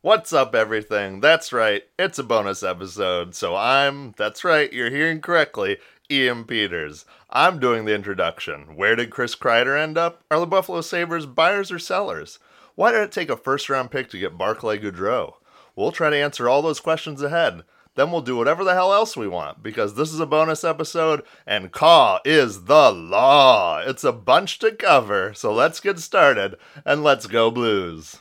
[0.00, 1.18] What's up, everything?
[1.18, 3.34] That's right, it's a bonus episode.
[3.34, 5.78] So I'm, that's right, you're hearing correctly,
[6.08, 7.04] Ian Peters.
[7.30, 8.76] I'm doing the introduction.
[8.76, 10.22] Where did Chris Kreider end up?
[10.30, 12.38] Are the Buffalo Sabres buyers or sellers?
[12.76, 15.34] Why did it take a first round pick to get Barclay Goodrow?
[15.74, 17.64] We'll try to answer all those questions ahead.
[17.96, 21.24] Then we'll do whatever the hell else we want because this is a bonus episode
[21.44, 23.80] and Caw is the law.
[23.80, 26.54] It's a bunch to cover, so let's get started
[26.84, 28.18] and let's go Blues.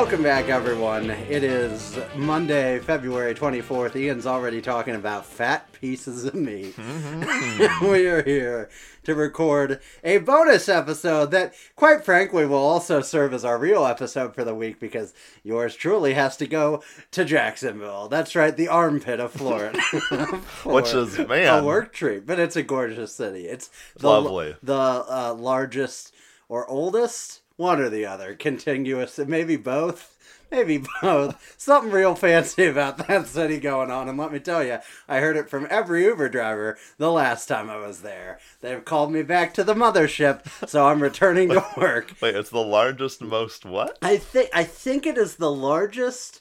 [0.00, 1.10] Welcome back, everyone.
[1.10, 3.94] It is Monday, February 24th.
[3.94, 6.74] Ian's already talking about fat pieces of meat.
[7.82, 8.70] we are here
[9.04, 14.34] to record a bonus episode that, quite frankly, will also serve as our real episode
[14.34, 18.08] for the week because yours truly has to go to Jacksonville.
[18.08, 19.78] That's right, the armpit of Florida.
[20.64, 21.62] Which is, man.
[21.62, 23.46] A work treat, but it's a gorgeous city.
[23.46, 24.56] It's the, Lovely.
[24.62, 26.14] The uh, largest
[26.48, 30.16] or oldest, one or the other, contiguous, maybe both.
[30.50, 31.54] Maybe both.
[31.56, 34.08] Something real fancy about that city going on.
[34.08, 37.70] And let me tell you, I heard it from every Uber driver the last time
[37.70, 38.40] I was there.
[38.60, 42.14] They've called me back to the mothership, so I'm returning to work.
[42.20, 43.96] Wait, it's the largest, most what?
[44.02, 46.40] I think I think it is the largest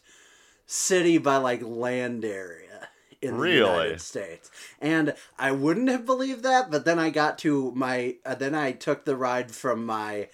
[0.66, 2.88] city by like land area
[3.22, 4.50] in the United States.
[4.82, 8.72] And I wouldn't have believed that, but then I got to my uh, then I
[8.72, 10.30] took the ride from my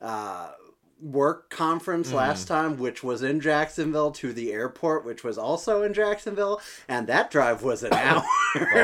[0.00, 0.50] uh
[1.02, 5.94] work conference last time which was in Jacksonville to the airport which was also in
[5.94, 8.22] Jacksonville and that drive was an hour.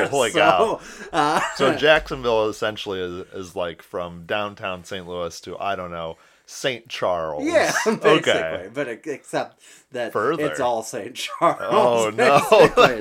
[0.09, 0.81] holy so, cow.
[1.13, 5.07] Uh, So Jacksonville essentially is, is like from downtown St.
[5.07, 6.17] Louis to, I don't know,
[6.47, 6.89] St.
[6.89, 7.45] Charles.
[7.45, 8.71] Yeah, basically, Okay.
[8.73, 9.61] but except
[9.93, 10.47] that Further.
[10.47, 11.15] it's all St.
[11.15, 11.59] Charles.
[11.61, 12.39] Oh no,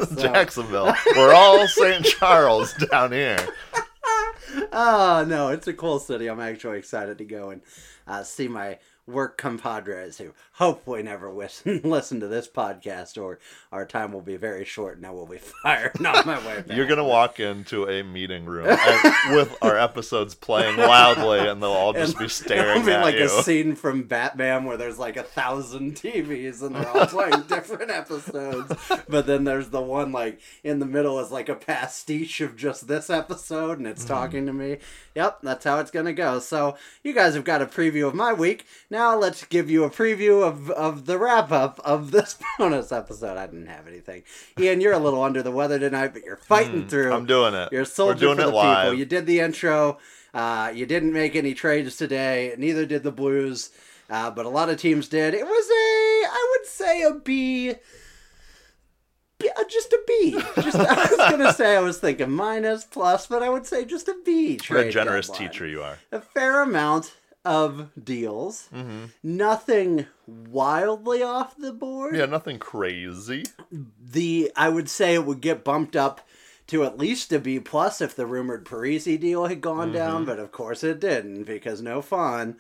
[0.07, 0.93] so- Jacksonville.
[1.15, 2.03] We're all St.
[2.03, 3.37] Charles down here.
[4.71, 6.27] Oh no, it's a cool city.
[6.27, 7.61] I'm actually excited to go and
[8.07, 13.39] uh, see my work compadres who hopefully never listen listen to this podcast, or
[13.71, 16.75] our time will be very short and I will be fired on my way back.
[16.75, 21.71] You're gonna walk into a meeting room and, with our episodes playing loudly, and they'll
[21.71, 23.25] all just be staring It'll be at like you.
[23.25, 27.91] a scene from Batman where there's like a thousand TVs and they're all playing different
[27.91, 28.73] episodes.
[29.07, 32.87] But then there's the one like in the middle is like a pastiche of just
[32.87, 34.13] this episode and it's Mm-hmm.
[34.13, 34.77] talking to me.
[35.15, 36.39] Yep, that's how it's gonna go.
[36.39, 38.65] So you guys have got a preview of my week.
[38.89, 43.37] Now let's give you a preview of, of the wrap up of this bonus episode.
[43.37, 44.23] I didn't have anything.
[44.59, 47.09] Ian, you're a little under the weather tonight, but you're fighting through.
[47.11, 47.69] Mm, I'm doing it.
[47.71, 48.85] You're a We're soldier doing for it the live.
[48.85, 48.99] people.
[48.99, 49.97] You did the intro.
[50.33, 52.53] Uh, you didn't make any trades today.
[52.57, 53.69] Neither did the Blues.
[54.09, 55.33] Uh, but a lot of teams did.
[55.33, 57.73] It was a, I would say, a B.
[59.39, 60.31] B- uh, Just a B.
[60.61, 64.07] Just I was gonna say I was thinking minus plus, but I would say just
[64.07, 64.59] a B.
[64.69, 65.49] What a generous deadline.
[65.49, 65.97] teacher you are.
[66.11, 68.67] A fair amount of deals.
[68.73, 69.05] Mm-hmm.
[69.23, 73.43] Nothing wildly off the board Yeah, nothing crazy.
[73.71, 76.27] the I would say it would get bumped up
[76.67, 80.39] to at least a B plus if the rumored Parise deal had gone down, but
[80.39, 82.57] of course it didn't because no fun.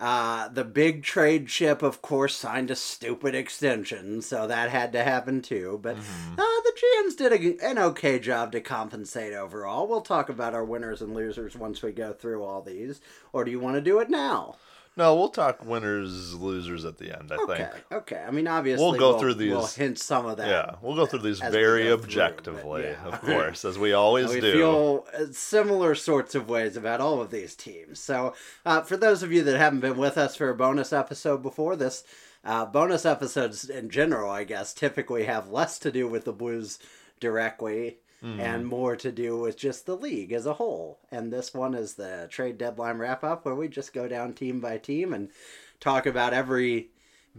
[0.00, 5.04] Uh, the big trade ship, of course, signed a stupid extension, so that had to
[5.04, 5.78] happen too.
[5.82, 9.86] But uh, the GMs did a, an okay job to compensate overall.
[9.86, 13.02] We'll talk about our winners and losers once we go through all these.
[13.34, 14.56] Or do you want to do it now?
[15.00, 17.32] No, we'll talk winners, losers at the end.
[17.32, 17.84] I Okay, think.
[17.90, 18.22] okay.
[18.26, 19.50] I mean, obviously, We'll go through these.
[19.50, 20.46] We'll hint some of that.
[20.48, 23.02] Yeah, we'll go through these very through, objectively, yeah.
[23.06, 24.52] of course, as we always we do.
[24.52, 27.98] feel uh, similar sorts of ways about all of these teams.
[27.98, 28.34] So,
[28.66, 31.76] uh, for those of you that haven't been with us for a bonus episode before
[31.76, 32.04] this,
[32.44, 36.78] uh, bonus episodes in general, I guess, typically have less to do with the Blues
[37.20, 38.64] directly and mm-hmm.
[38.64, 40.98] more to do with just the league as a whole.
[41.10, 44.60] And this one is the trade deadline wrap up where we just go down team
[44.60, 45.30] by team and
[45.80, 46.90] talk about every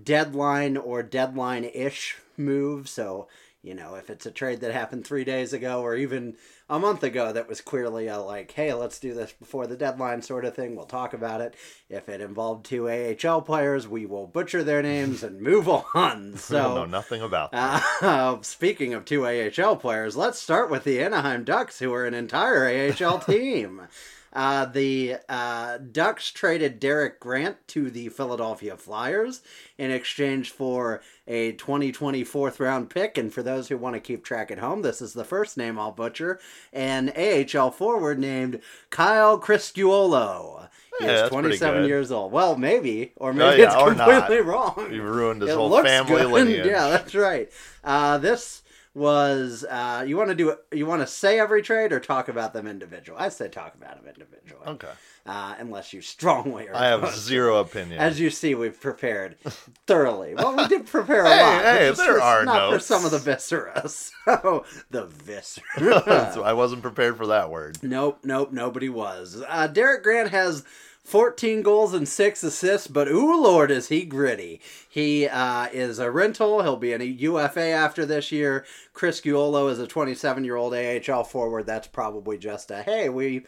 [0.01, 2.89] deadline or deadline ish move.
[2.89, 3.28] So,
[3.63, 6.36] you know, if it's a trade that happened three days ago or even
[6.68, 10.24] a month ago that was clearly a like, hey, let's do this before the deadline
[10.24, 11.54] sort of thing, we'll talk about it.
[11.88, 16.38] If it involved two AHL players, we will butcher their names and move on.
[16.50, 17.84] We'll know nothing about that.
[18.02, 22.13] uh, speaking of two AHL players, let's start with the Anaheim Ducks, who are an
[22.13, 23.81] entire AHL team.
[24.33, 29.42] Uh, the uh, Ducks traded Derek Grant to the Philadelphia Flyers
[29.78, 33.18] in exchange for a 2020 fourth round pick.
[33.18, 35.78] And for those who want to keep track at home, this is the first name
[35.78, 36.39] I'll butcher
[36.72, 40.69] an AHL forward named Kyle Criscuolo.
[41.00, 42.31] He Yeah, is 27 years old.
[42.31, 44.88] Well, maybe, or Oh, maybe yeah, it's completely wrong.
[44.92, 46.31] You've ruined his It whole family good.
[46.31, 46.66] lineage.
[46.68, 47.50] Yeah, that's right.
[47.84, 48.61] Uh, this
[48.94, 50.56] was uh, you want to do?
[50.74, 53.18] You want to say every trade or talk about them individual?
[53.18, 54.90] I say talk about them individually, Okay.
[55.26, 56.68] uh, unless you strongly.
[56.68, 58.00] Are I have zero opinion.
[58.00, 59.38] As you see, we've prepared
[59.88, 60.36] thoroughly.
[60.36, 61.64] Well, we did prepare a Hey, lot.
[61.64, 62.74] hey, just there are not notes.
[62.88, 63.88] for some of the viscera.
[64.28, 66.32] So the viscera.
[66.34, 67.78] So I wasn't prepared for that word.
[67.82, 69.42] Nope, nope, nobody was.
[69.48, 70.64] Uh, Derek Grant has
[71.03, 74.62] 14 goals and 6 assists, but ooh, Lord, is he gritty.
[74.88, 76.62] He uh, is a rental.
[76.62, 78.65] He'll be in a UFA after this year.
[78.94, 81.65] Criscuolo is a 27 year old AHL forward.
[81.65, 83.44] That's probably just a hey, we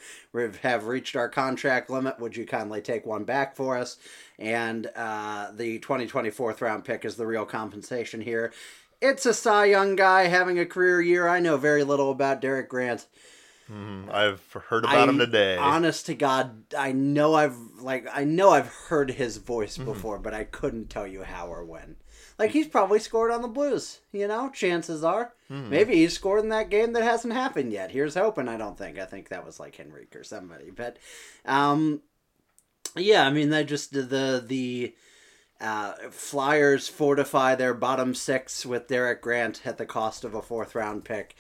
[0.64, 2.20] have reached our contract limit.
[2.20, 3.98] Would you kindly take one back for us?
[4.40, 8.52] And uh, the 2024th round pick is the real compensation here.
[9.00, 11.28] It's a Cy Young guy having a career year.
[11.28, 13.06] I know very little about Derek Grant.
[13.72, 14.12] Mhm.
[14.14, 15.58] I've heard about him today.
[15.58, 19.86] Honest to God, I know I've like I know I've heard his voice Mm-hmm.
[19.86, 21.96] before, but I couldn't tell you how or when.
[22.40, 24.50] Like he's probably scored on the Blues, you know.
[24.50, 25.70] Chances are, Mm-hmm.
[25.70, 27.92] maybe he's scored in that game that hasn't happened yet.
[27.92, 28.48] Here's hoping.
[28.48, 28.98] I don't think.
[29.00, 30.72] I think that was like Henrique or somebody.
[30.72, 30.98] But,
[31.46, 32.02] um,
[32.96, 34.96] yeah, I mean, they just the the
[35.62, 40.76] uh, Flyers fortify their bottom six with Derek Grant at the cost of a fourth
[40.76, 41.36] round pick.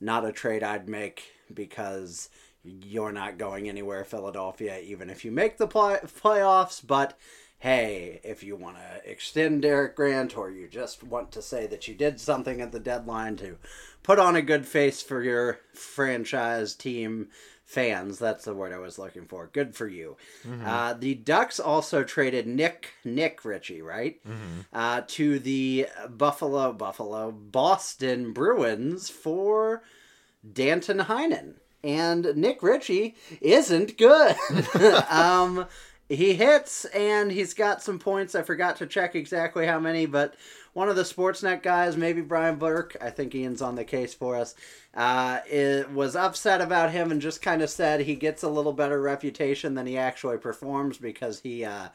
[0.00, 2.28] Not a trade I'd make because
[2.64, 6.84] you're not going anywhere, Philadelphia, even if you make the play- playoffs.
[6.86, 7.16] But
[7.58, 11.88] hey, if you want to extend Derek Grant or you just want to say that
[11.88, 13.56] you did something at the deadline to
[14.02, 17.28] put on a good face for your franchise team
[17.64, 19.50] fans, that's the word I was looking for.
[19.52, 20.16] Good for you.
[20.64, 24.20] Uh, the Ducks also traded Nick Nick Ritchie, right,
[24.72, 29.82] uh, to the Buffalo Buffalo Boston Bruins for
[30.50, 31.54] Danton Heinen.
[31.84, 34.36] And Nick Ritchie isn't good.
[35.10, 35.66] um,
[36.08, 38.34] he hits and he's got some points.
[38.34, 40.34] I forgot to check exactly how many, but
[40.72, 44.36] one of the Sportsnet guys, maybe Brian Burke, I think Ian's on the case for
[44.36, 44.54] us,
[44.94, 48.72] uh, it was upset about him and just kind of said he gets a little
[48.72, 51.88] better reputation than he actually performs because he uh,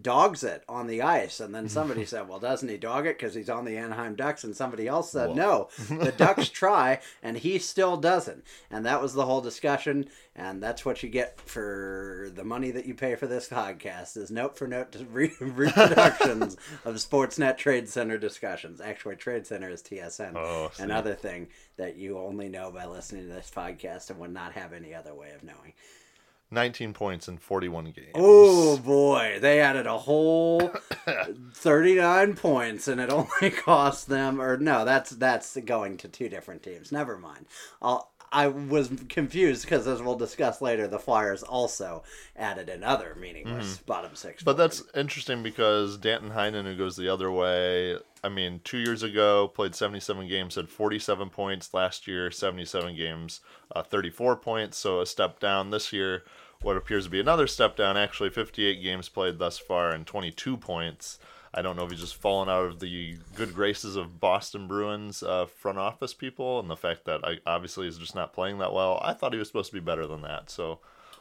[0.00, 1.40] dogs it on the ice.
[1.40, 4.44] And then somebody said, well, doesn't he dog it because he's on the Anaheim Ducks?
[4.44, 5.34] And somebody else said, Whoa.
[5.34, 8.44] no, the Ducks try and he still doesn't.
[8.70, 10.08] And that was the whole discussion.
[10.36, 14.30] And that's what you get for the money that you pay for this podcast is
[14.30, 18.80] note for note re- reproductions of Sportsnet Trade Center discussions.
[18.80, 20.34] Actually, Trade Center is TSN.
[20.34, 20.70] Oh.
[20.78, 24.72] Another thing that you only know by listening to this podcast and would not have
[24.72, 25.72] any other way of knowing.
[26.54, 28.12] 19 points in 41 games.
[28.14, 30.72] Oh boy, they added a whole
[31.52, 36.62] 39 points and it only cost them or no, that's that's going to two different
[36.62, 36.92] teams.
[36.92, 37.46] Never mind.
[37.82, 42.02] I'll I was confused because, as we'll discuss later, the Flyers also
[42.34, 44.42] added another meaningless bottom six.
[44.42, 49.04] But that's interesting because Danton Heinen, who goes the other way, I mean, two years
[49.04, 51.72] ago played 77 games, had 47 points.
[51.72, 53.40] Last year, 77 games,
[53.74, 54.78] uh, 34 points.
[54.78, 56.24] So a step down this year.
[56.64, 60.56] What appears to be another step down, actually 58 games played thus far and 22
[60.56, 61.18] points.
[61.52, 65.22] I don't know if he's just fallen out of the good graces of Boston Bruins
[65.22, 68.72] uh, front office people and the fact that I, obviously he's just not playing that
[68.72, 68.98] well.
[69.04, 70.48] I thought he was supposed to be better than that.
[70.48, 70.78] So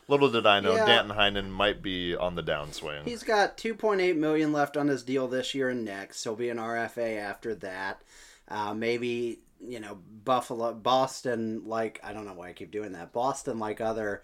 [0.08, 0.86] little did I know Yeah.
[0.86, 3.04] Danton Heinen might be on the downswing.
[3.04, 6.24] He's got 2.8 million left on his deal this year and next.
[6.24, 8.02] He'll be an RFA after that.
[8.48, 11.64] Uh, maybe you know Buffalo, Boston.
[11.66, 13.12] Like I don't know why I keep doing that.
[13.12, 14.24] Boston, like other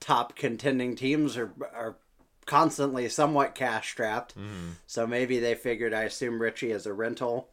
[0.00, 1.96] top contending teams, are are
[2.46, 4.34] constantly somewhat cash strapped.
[4.86, 5.92] So maybe they figured.
[5.94, 7.48] I assume Ritchie is a rental.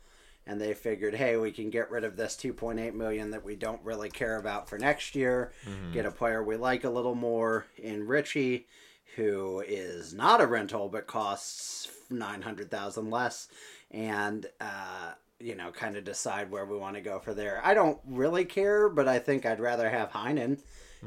[0.45, 3.81] And they figured, hey, we can get rid of this 2.8 million that we don't
[3.81, 5.53] really care about for next year.
[5.93, 8.67] Get a player we like a little more in Ritchie,
[9.15, 13.47] who is not a rental but costs nine hundred thousand less,
[13.89, 17.61] and uh, you know, kind of decide where we want to go for there.
[17.63, 20.59] I don't really care, but I think I'd rather have Heinen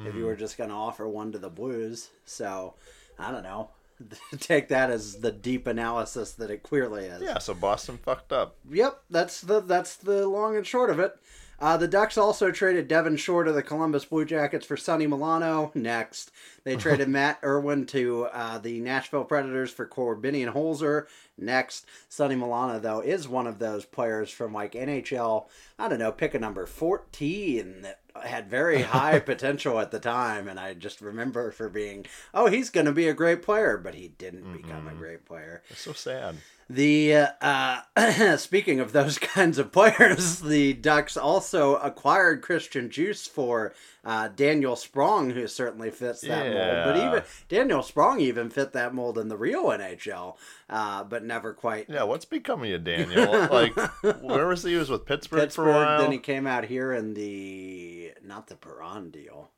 [0.04, 2.10] if you were just going to offer one to the Blues.
[2.24, 2.74] So
[3.18, 3.70] I don't know.
[4.38, 7.22] Take that as the deep analysis that it clearly is.
[7.22, 8.56] Yeah, so Boston fucked up.
[8.70, 11.16] Yep, that's the that's the long and short of it.
[11.58, 15.70] Uh, the Ducks also traded Devin Shore to the Columbus Blue Jackets for Sonny Milano.
[15.74, 16.30] Next,
[16.64, 21.06] they traded Matt Irwin to uh, the Nashville Predators for Korbinian Holzer.
[21.38, 25.46] Next, Sonny Milano though is one of those players from like NHL.
[25.78, 30.48] I don't know, pick a number fourteen that had very high potential at the time,
[30.48, 33.94] and I just remember for being, oh, he's going to be a great player, but
[33.94, 35.62] he didn't become a great player.
[35.70, 36.36] It's so sad.
[36.68, 43.72] The uh, speaking of those kinds of players, the Ducks also acquired Christian Djoos for
[44.06, 46.84] uh, Daniel Sprong, who certainly fits that mold.
[46.84, 50.36] But even Daniel Sprong even fit that mold in the real NHL,
[50.70, 51.90] uh, but never quite.
[51.90, 53.48] Yeah, what's becoming of Daniel?
[53.50, 53.74] like,
[54.22, 54.70] where was he?
[54.70, 55.64] He was with Pittsburgh, Pittsburgh.
[55.66, 56.00] for a while.
[56.00, 59.50] Then he came out here in the not the Perron deal.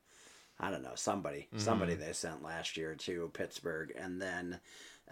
[0.58, 2.02] I don't know somebody somebody Mm-hmm.
[2.02, 4.58] they sent last year to Pittsburgh, and then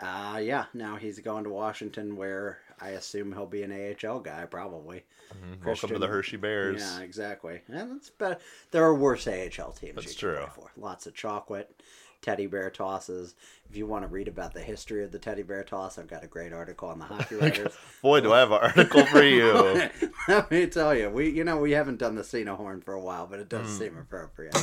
[0.01, 4.45] uh, yeah, now he's going to Washington, where I assume he'll be an AHL guy
[4.45, 5.05] probably.
[5.33, 5.65] Mhm.
[5.65, 6.81] Welcome to the Hershey Bears.
[6.83, 7.63] Yeah, exactly.
[7.69, 8.39] And that's better.
[8.71, 9.95] There are worse AHL teams.
[9.97, 10.45] That's true.
[10.77, 11.83] Lots of chocolate,
[12.23, 13.35] teddy bear tosses.
[13.69, 16.23] If you want to read about the history of the teddy bear toss, I've got
[16.23, 17.73] a great article on the Hockey Writers.
[18.03, 19.89] Boy, do I have an article for you.
[20.29, 23.01] Let me tell you, we you know we haven't done the Cena horn for a
[23.01, 23.79] while, but it does Hmm.
[23.79, 24.55] seem appropriate.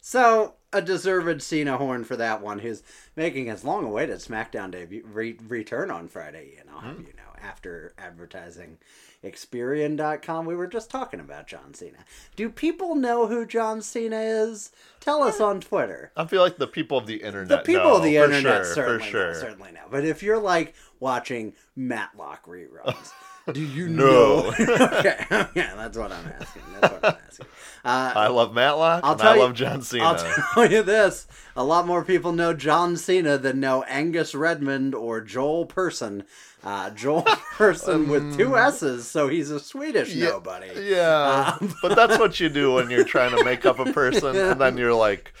[0.00, 2.82] So a deserved Cena horn for that one, who's
[3.16, 6.54] making his long-awaited SmackDown debut re- return on Friday.
[6.58, 8.78] You know, have you know after advertising
[9.22, 11.98] Experian.com, we were just talking about John Cena.
[12.36, 14.72] Do people know who John Cena is?
[15.00, 15.44] Tell us eh.
[15.44, 16.12] on Twitter.
[16.16, 17.48] I feel like the people of the internet.
[17.48, 19.32] The people know, of the internet sure, certainly sure.
[19.32, 19.86] know, certainly know.
[19.90, 23.12] But if you're like watching Matlock reruns,
[23.52, 24.04] do you No.
[24.04, 24.48] know?
[24.58, 26.62] okay, okay, that's what I'm asking.
[26.80, 27.46] That's what I'm asking.
[27.86, 30.04] Uh, I love Matlock I'll tell I you- love John Cena.
[30.04, 30.16] I'll
[30.54, 35.20] tell you this: a lot more people know John Cena than know Angus Redmond or
[35.20, 36.24] Joel Persson.
[36.62, 37.22] Uh, Joel
[37.56, 40.68] Persson with two S's, so he's a Swedish Um, Yeah, nobody.
[40.82, 44.34] Yeah, Um, but that's what you do when you're trying to make up a person,
[44.34, 45.34] and then you're like,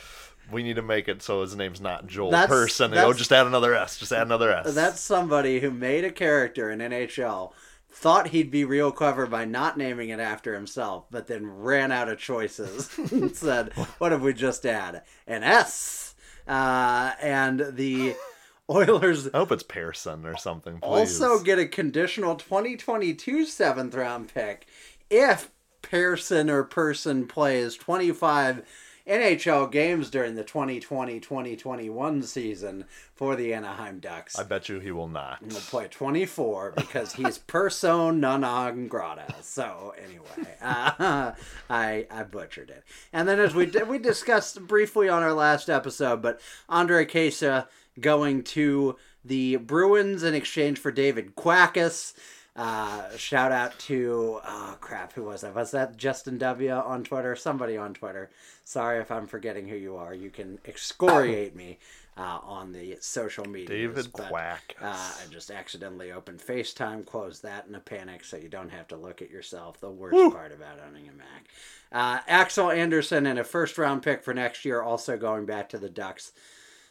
[0.52, 3.32] "We need to make it so his name's not Joel That's- Person." And, oh, just
[3.32, 3.96] add another S.
[3.96, 4.74] Just add another S.
[4.74, 7.54] That's somebody who made a character in NHL,
[7.94, 12.08] thought he'd be real clever by not naming it after himself, but then ran out
[12.08, 16.14] of choices and said, "What if we just add an S?"
[16.46, 18.16] Uh, and the
[18.70, 20.80] Oilers I hope it's Pearson or something.
[20.80, 21.20] Please.
[21.20, 24.66] also get a conditional 2022 seventh round pick
[25.10, 25.50] if
[25.82, 28.62] Pearson or Person plays 25
[29.06, 34.38] NHL games during the 2020-2021 season for the Anaheim Ducks.
[34.38, 35.40] I bet you he will not.
[35.46, 39.34] He'll play 24 because he's person non grata.
[39.42, 41.32] So anyway, uh,
[41.70, 42.82] I I butchered it.
[43.12, 47.66] And then as we did, we discussed briefly on our last episode, but Andre Kesa
[48.00, 52.14] going to the Bruins in exchange for David Quackus.
[52.56, 55.54] Uh, shout out to oh crap, who was that?
[55.54, 57.34] Was that Justin W on Twitter?
[57.34, 58.30] Somebody on Twitter.
[58.64, 60.14] Sorry if I'm forgetting who you are.
[60.14, 61.78] You can excoriate me
[62.16, 63.68] uh, on the social media.
[63.68, 64.76] David Quack.
[64.80, 68.86] Uh, I just accidentally opened FaceTime, closed that in a panic so you don't have
[68.88, 69.80] to look at yourself.
[69.80, 71.48] The worst part about owning a Mac.
[71.90, 75.78] Uh, Axel Andersson and a first round pick for next year, also going back to
[75.78, 76.30] the Ducks.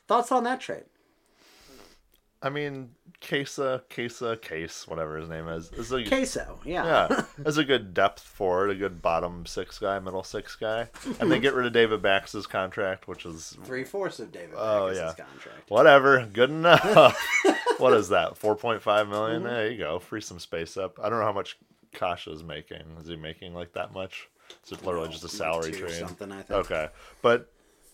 [0.07, 0.83] Thoughts on that trade?
[2.43, 2.89] I mean,
[3.21, 7.07] Kesa, Kesa, Case, whatever his name is, is a Queso, yeah.
[7.09, 10.89] yeah, is a good depth forward, a good bottom six guy, middle six guy,
[11.21, 14.89] and they get rid of David Bax's contract, which is Three fourths of David Oh,
[14.89, 15.13] yeah.
[15.17, 15.69] contract.
[15.69, 17.17] whatever, good enough.
[17.77, 18.35] what is that?
[18.37, 19.43] Four point five million?
[19.43, 19.47] Mm-hmm.
[19.53, 19.99] There you go.
[19.99, 20.99] Free some space up.
[21.01, 21.57] I don't know how much
[21.93, 22.81] Kasha's making.
[22.99, 24.27] Is he making like that much?
[24.65, 25.93] Is it literally just a salary trade?
[25.93, 26.59] something, I think.
[26.65, 26.89] Okay,
[27.21, 27.49] but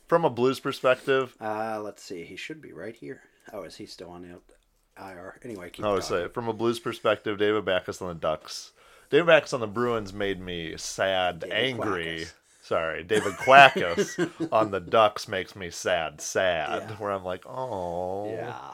[0.08, 2.24] from a Blues perspective, Uh, let's see.
[2.24, 3.22] He should be right here.
[3.54, 4.40] Oh, is he still on the
[5.02, 5.40] IR?
[5.44, 6.28] Anyway, keep I would talking.
[6.28, 8.72] say from a Blues perspective, David Backes on the Ducks.
[9.10, 12.04] David Backes on the Bruins made me sad, David angry.
[12.26, 12.34] Quackus.
[12.62, 14.20] Sorry, David Quackus
[14.52, 16.84] on the Ducks makes me sad, sad.
[16.90, 16.96] Yeah.
[16.98, 18.74] Where I'm like, oh, Yeah.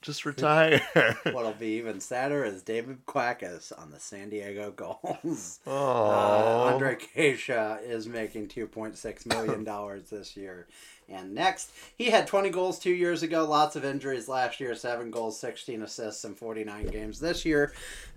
[0.00, 0.80] just retire.
[1.32, 4.98] What'll be even sadder is David Quackus on the San Diego.
[5.66, 9.64] Uh, oh, Andre Kasha is making $2.6 million
[10.10, 10.66] this year.
[11.08, 15.10] And next, he had 20 goals two years ago, lots of injuries last year, 7
[15.10, 17.72] goals, 16 assists, and 49 games this year.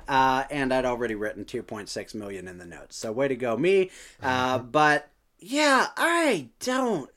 [0.08, 2.96] Uh, and I'd already written 2.6 million in the notes.
[2.96, 3.92] So way to go, me.
[4.22, 7.10] Uh, but yeah, I don't.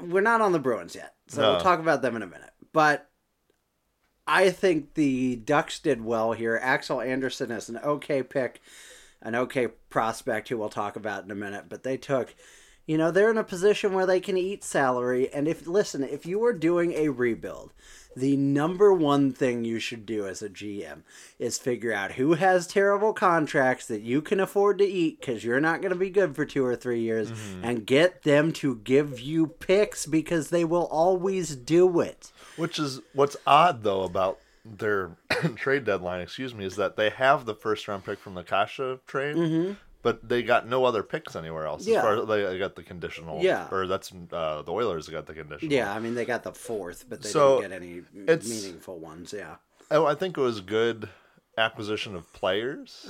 [0.00, 1.14] We're not on the Bruins yet.
[1.28, 2.50] So we'll talk about them in a minute.
[2.72, 3.08] But
[4.26, 6.58] I think the Ducks did well here.
[6.62, 8.60] Axel Andersson is an okay pick,
[9.22, 11.64] an okay prospect who we'll talk about in a minute.
[11.68, 12.34] But they took,
[12.88, 15.30] You know, they're in a position where they can eat salary.
[15.30, 17.74] And if, listen, if you are doing a rebuild,
[18.16, 21.02] the number one thing you should do as a GM
[21.38, 25.60] is figure out who has terrible contracts that you can afford to eat because you're
[25.60, 27.62] not going to be good for two or three years mm-hmm.
[27.62, 32.32] and get them to give you picks because they will always do it.
[32.56, 35.16] Which is what's odd though about their
[35.56, 39.00] trade deadline, excuse me, is that they have the first round pick from the Kasha
[39.06, 39.72] trade, mm-hmm.
[40.02, 41.86] But they got no other picks anywhere else.
[41.86, 41.98] Yeah.
[41.98, 43.68] As far as they got the conditional, Yeah.
[43.70, 45.72] or that's uh, the Oilers got the conditional.
[45.72, 49.32] Yeah, I mean, they got the fourth, but they So, didn't get any meaningful ones.
[49.32, 49.56] Yeah.
[49.90, 51.08] Oh, I think it was good
[51.56, 53.04] acquisition of players,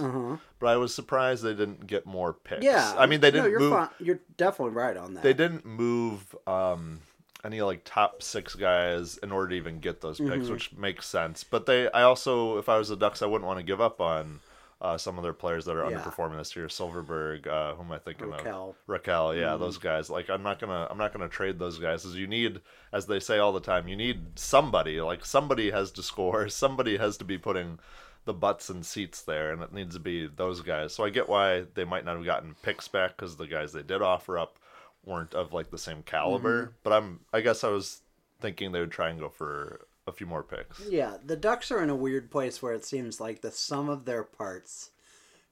[0.59, 2.65] but I was surprised they didn't get more picks.
[2.67, 2.95] Uh-huh.
[2.95, 2.95] Yeah.
[2.99, 3.73] I mean they didn't No, you're move.
[3.73, 3.89] fine.
[4.01, 5.23] You're definitely right on that.
[5.23, 7.01] They didn't move um,
[7.45, 10.53] any like top six guys in order to even get those picks, Mm-hmm.
[10.53, 11.45] which makes sense.
[11.45, 14.01] But they, I also, if I was the Ducks, I wouldn't want to give up
[14.01, 14.41] on.
[14.81, 15.99] Uh, some of their players that are Yeah.
[15.99, 18.69] underperforming this year, Silfverberg, uh, who am I thinking Rakell.
[18.71, 18.77] of?
[18.87, 19.61] Rakell, yeah, Mm-hmm.
[19.61, 20.09] those guys.
[20.09, 22.07] Like, I'm not gonna, I'm not gonna trade those guys.
[22.07, 22.61] As you need,
[22.93, 25.01] as they say all the time, you need somebody.
[25.01, 26.49] Like, somebody has to score.
[26.49, 27.81] Somebody has to be putting
[28.25, 30.95] the butts and seats there, and it needs to be those guys.
[30.95, 33.83] So I get why they might not have gotten picks back because the guys they
[33.83, 34.59] did offer up
[35.05, 36.63] weren't of like the same caliber.
[36.67, 36.73] Mm-hmm.
[36.85, 38.03] But I'm, I guess I was
[38.41, 40.81] thinking they would try and go for a few more picks.
[40.89, 44.05] Yeah, the Ducks are in a weird place where it seems like the sum of
[44.05, 44.91] their parts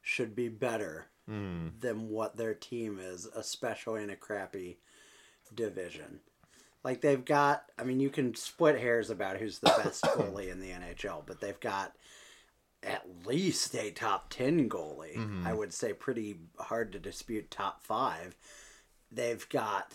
[0.02, 1.70] should be better Hmm.
[1.80, 4.78] than what their team is, especially in a crappy
[5.52, 6.20] division.
[6.84, 10.60] Like they've got, I mean, you can split hairs about who's the best goalie in
[10.60, 11.96] the NHL, but they've got
[12.84, 15.16] at least a top 10 goalie.
[15.16, 15.46] Mm-hmm.
[15.48, 18.36] I would say pretty hard to dispute top five.
[19.10, 19.94] They've got,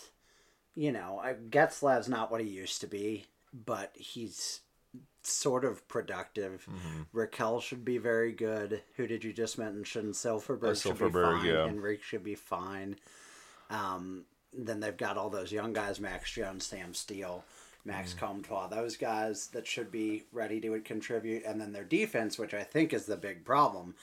[0.74, 4.60] you know, Getzlaf's not what he used to be, but he's
[5.22, 6.66] sort of productive.
[6.70, 7.18] Mm-hmm.
[7.18, 8.82] Rakell should be very good.
[8.96, 10.12] Who did you just mention?
[10.12, 11.46] Silfverberg, Uh, should be Silfverberg, fine.
[11.46, 11.64] yeah.
[11.64, 12.96] Henrique should be fine.
[13.70, 17.44] Um, then they've got all those young guys: Max Jones, Sam Steele,
[17.84, 18.18] Max Mm-hmm.
[18.26, 18.66] Comtois.
[18.68, 21.44] Those guys that should be ready to contribute.
[21.44, 23.94] And then their defense, which I think is the big problem,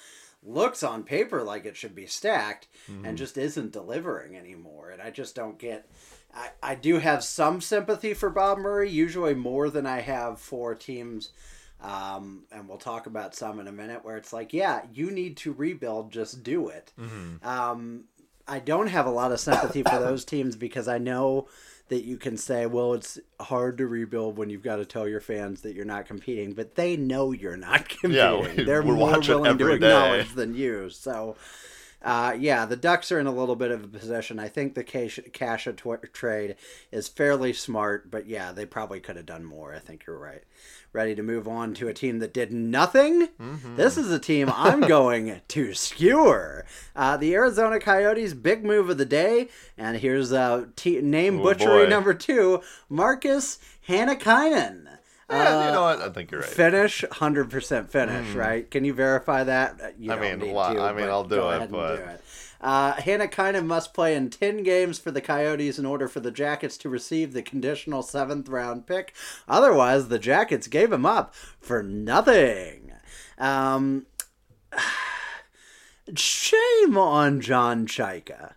[0.43, 3.05] looks on paper like it should be stacked Mm-hmm.
[3.05, 4.89] and just isn't delivering anymore.
[4.89, 5.87] And I just don't get.
[6.33, 10.73] I, I do have some sympathy for Bob Murray, usually more than I have for
[10.75, 11.31] teams.
[11.81, 15.37] Um, and we'll talk about some in a minute where it's like, yeah, you need
[15.37, 16.91] to rebuild, just do it.
[17.43, 18.05] Um,
[18.47, 21.47] I don't have a lot of sympathy for those teams because I know
[21.89, 25.19] that you can say, well, it's hard to rebuild when you've got to tell your
[25.21, 28.15] fans that you're not competing, but they know you're not competing.
[28.15, 29.87] Yeah, we- They're more willing to day.
[29.87, 30.89] acknowledge than you.
[30.89, 31.35] So,
[32.01, 34.39] uh, yeah, the Ducks are in a little bit of a position.
[34.39, 36.55] I think the Cash, Kasha tw- trade
[36.91, 39.73] is fairly smart, but yeah, they probably could have done more.
[39.75, 40.43] I think you're right.
[40.91, 43.27] Ready to move on to a team that did nothing?
[43.39, 43.75] Mm-hmm.
[43.75, 46.65] This is a team I'm going to skewer.
[46.95, 49.49] Uh, the Arizona Coyotes, big move of the day.
[49.77, 51.89] And here's uh, t- name Oh, butchery boy.
[51.89, 54.87] number two Markus Hannikainen.
[55.29, 56.01] Yeah, you know what?
[56.01, 56.49] I think you're right.
[56.49, 58.69] Finnish, hundred percent Finnish, right?
[58.69, 59.79] Can you verify that?
[59.81, 62.21] Uh, You I mean, well, to, I mean, I'll do it, but- do it.
[62.61, 66.77] Uh, Hannikainen must play in 10 games for the Coyotes in order for the Jackets
[66.79, 69.13] to receive the conditional seventh round pick.
[69.47, 72.91] Otherwise, the Jackets gave him up for nothing.
[73.37, 74.07] Um,
[76.15, 78.55] shame on John Chayka.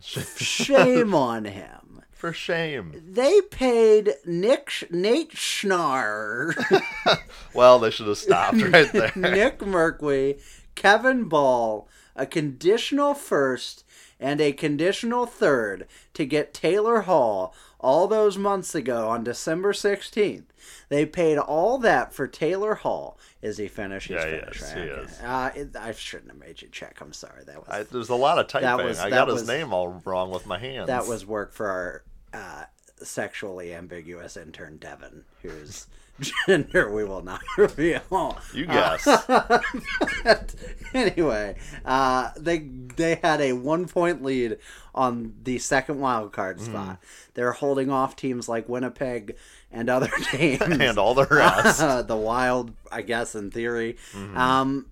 [0.00, 1.81] Shame on him.
[2.22, 3.02] For shame.
[3.04, 6.54] They paid Nick Nate Schnarr.
[7.52, 9.10] Well, they should have stopped right there.
[9.16, 10.40] Nick Merkley,
[10.76, 13.84] Kevin Bahl, a conditional first
[14.20, 20.44] and a conditional third to get Taylor Hall all those months ago on December 16th.
[20.90, 23.18] They paid all that for Taylor Hall.
[23.42, 24.06] Is he finished?
[24.06, 24.76] He's Yeah, he finished, is, right?
[24.84, 25.00] he Okay.
[25.02, 25.20] is.
[25.20, 27.00] Uh, it, I shouldn't have made you check.
[27.00, 27.42] I'm sorry.
[27.44, 28.86] That was I, there's a lot of typing.
[28.86, 30.86] was- I got his name all wrong with my hands.
[30.86, 32.64] that was work for our uh,
[33.02, 35.86] sexually ambiguous intern Devin, whose
[36.46, 38.38] gender we will not reveal.
[38.54, 40.44] You Uh, guess.
[40.94, 42.58] anyway, uh, they
[42.96, 44.58] they had a one point lead
[44.94, 46.72] on the second wild card Mm-hmm.
[46.72, 46.98] spot.
[47.34, 49.36] They're holding off teams like Winnipeg
[49.70, 50.60] and other teams.
[50.60, 51.78] and all the rest.
[52.06, 53.96] the Wild, I guess, in theory.
[54.12, 54.36] Mm-hmm.
[54.36, 54.86] Um,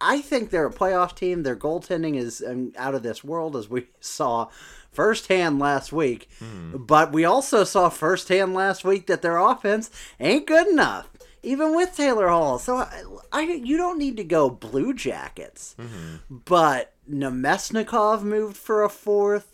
[0.00, 1.42] I think they're a playoff team.
[1.44, 4.48] Their goaltending is um, out of this world, as we saw
[4.96, 6.28] firsthand last week.
[6.42, 6.78] Mm-hmm.
[6.84, 11.08] But we also saw firsthand last week that their offense ain't good enough,
[11.44, 12.58] even with Taylor Hall.
[12.58, 16.36] So I, I you don't need to go Blue Jackets, Mm-hmm.
[16.46, 19.52] but Namestnikov moved for a fourth.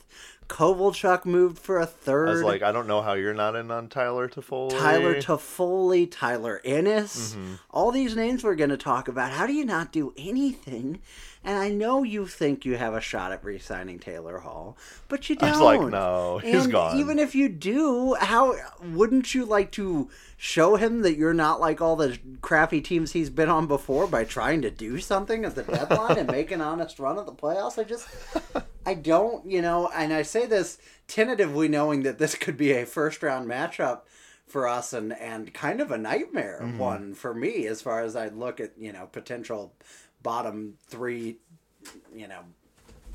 [0.49, 2.29] Kovalchuk moved for a third.
[2.29, 4.71] I was like, I don't know how you're not in on Tyler Toffoli.
[4.71, 7.55] Tyler Toffoli, Tyler Ennis, Mm-hmm.
[7.71, 9.31] all these names we're going to talk about.
[9.33, 11.01] How do you not do anything?
[11.45, 14.77] And I know you think you have a shot at re-signing Taylor Hall,
[15.09, 15.51] but you don't.
[15.51, 16.99] was like, no, he's and gone.
[16.99, 21.81] Even if you do, how wouldn't you like to show him that you're not like
[21.81, 25.65] all the crappy teams he's been on before by trying to do something at the
[25.65, 27.77] deadline and make an honest run at the playoffs?
[27.77, 28.07] I just,
[28.87, 30.79] I don't, you know, and I say this
[31.09, 34.03] tentatively knowing that this could be a first round matchup
[34.47, 36.77] for us and and kind of a nightmare Mm-hmm.
[36.79, 39.73] one for me as far as I look at you know potential
[40.23, 41.37] bottom three
[42.15, 42.41] you know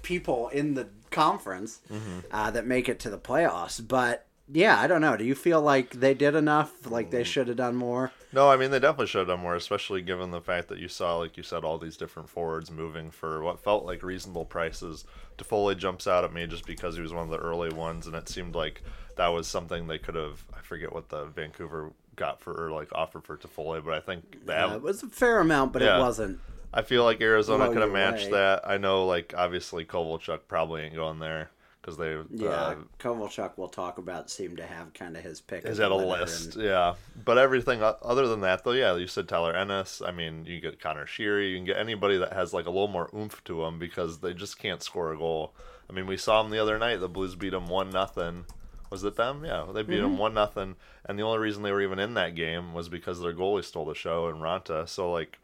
[0.03, 2.19] people in the conference Mm-hmm.
[2.31, 5.61] uh, that make it to the playoffs but yeah I don't know do you feel
[5.61, 7.11] like they did enough like Mm.
[7.11, 10.01] they should have done more No, I mean they definitely should have done more, especially
[10.01, 13.41] given the fact that you saw, like you said, all these different forwards moving for
[13.41, 15.05] what felt like reasonable prices.
[15.37, 18.15] Toffoli jumps out at me just because he was one of the early ones, and
[18.15, 18.81] it seemed like
[19.15, 20.43] that was something they could have.
[20.53, 24.45] I forget what the Vancouver got for or like offered for Toffoli, but I think
[24.45, 24.71] that have.
[24.73, 25.97] it was a fair amount but Yeah.
[25.97, 26.39] it wasn't
[26.73, 28.67] I feel like Arizona could have matched that.
[28.67, 31.49] I know, like obviously Kovalchuk probably ain't going there
[31.81, 35.63] because they yeah uh, Kovalchuk we'll talk about seemed to have kind of his pick
[35.65, 36.95] is of at a list, and- yeah.
[37.23, 40.01] But everything other than that, though, yeah, you said Tyler Ennis.
[40.05, 41.51] I mean, you get Connor Sheary.
[41.51, 44.33] You can get anybody that has like a little more oomph to them because they
[44.33, 45.53] just can't score a goal.
[45.89, 46.99] I mean, we saw them the other night.
[46.99, 48.43] The Blues beat them one nothing.
[48.89, 49.43] Was it them?
[49.45, 50.75] Yeah, they beat them one nothing.
[51.05, 53.85] And the only reason they were even in that game was because their goalie stole
[53.85, 54.87] the show in Raanta.
[54.87, 55.39] So like,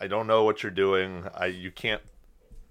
[0.00, 1.24] I don't know what you're doing.
[1.34, 2.02] I you can't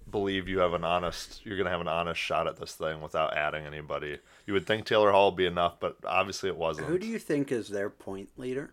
[0.09, 3.35] believe you have an honest you're gonna have an honest shot at this thing without
[3.35, 4.19] adding anybody.
[4.45, 6.87] You would think Taylor Hall would be enough, but obviously it wasn't.
[6.87, 8.71] who do you think is their point leader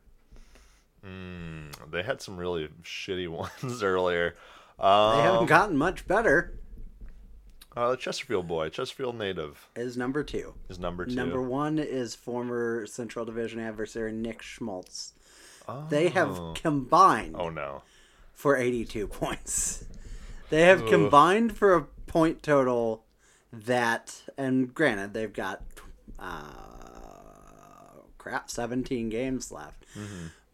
[1.90, 3.28] They had some really shitty
[3.62, 4.34] ones earlier.
[4.78, 6.58] they Um, haven't gotten much better
[7.76, 11.14] uh, the Chesterfield boy, Chesterfield native, is number two is number two.
[11.16, 15.14] Number one is former Central Division adversary Nick Schmaltz.
[15.88, 17.82] They have combined Oh no.
[18.34, 19.84] For 82 points.
[20.50, 23.04] They have combined for a point total
[23.52, 25.62] that, and granted, they've got
[26.18, 26.34] uh,
[28.18, 29.84] crap, 17 games left.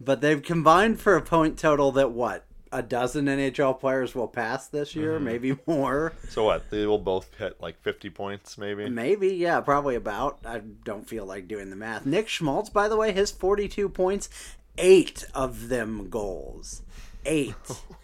[0.00, 2.46] But they've combined for a point total that what?
[2.72, 6.12] A dozen NHL players will pass this year, maybe more.
[6.28, 6.70] So what?
[6.70, 8.88] They will both hit like 50 points, maybe.
[8.88, 10.38] Maybe, yeah, probably about.
[10.46, 12.06] I don't feel like doing the math.
[12.06, 14.28] Nick Schmaltz, by the way, his 42 points,
[14.78, 16.82] eight of them goals.
[17.26, 17.54] Eight.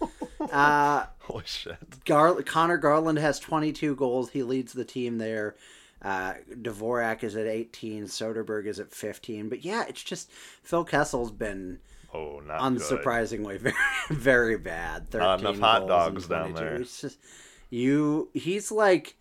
[0.53, 2.05] uh, Holy shit!
[2.05, 4.31] Gar- Conor Garland has 22 goals.
[4.31, 5.57] He leads the team there.
[6.03, 8.05] Uh, Dvorak is at 18.
[8.05, 9.49] Soderberg is at 15.
[9.49, 10.31] But yeah, it's just
[10.63, 11.79] Phil Kessel's been
[12.15, 13.75] Oh, not unsurprisingly very
[14.11, 15.11] very bad.
[15.11, 16.77] 13 Not enough hot dogs down there.
[16.77, 17.19] It's just
[17.71, 18.31] you.
[18.33, 19.17] He's like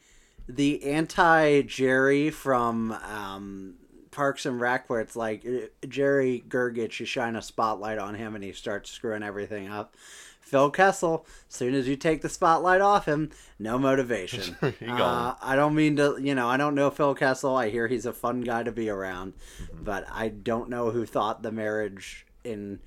[0.47, 3.75] the anti Jerry from um,
[4.15, 8.33] Parks and Rec, where it's like uh, Jerry Gergich, you shine a spotlight on him
[8.33, 9.95] and he starts screwing everything up.
[10.39, 14.55] Phil Kessel, as soon as you take the spotlight off him, no motivation.
[14.87, 17.55] Uh, I don't mean to, you know, I don't know Phil Kessel.
[17.55, 19.83] I hear he's a fun guy to be around, Mm-hmm.
[19.83, 22.79] but I don't know who thought the marriage in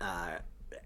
[0.00, 0.38] uh,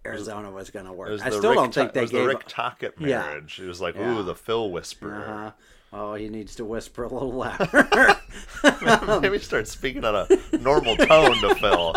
[0.04, 1.20] Arizona was going to work.
[1.22, 2.20] I still Rick don't Ta- think it they was gave.
[2.22, 3.20] the Rick Tocchet Yeah.
[3.20, 3.60] marriage.
[3.60, 4.18] It was like, Yeah.
[4.18, 5.24] ooh, the Phil whisperer.
[5.24, 5.50] Uh-huh.
[5.94, 8.16] Oh, he needs to whisper a little louder.
[9.20, 11.94] Maybe start speaking at a normal tone to Phil.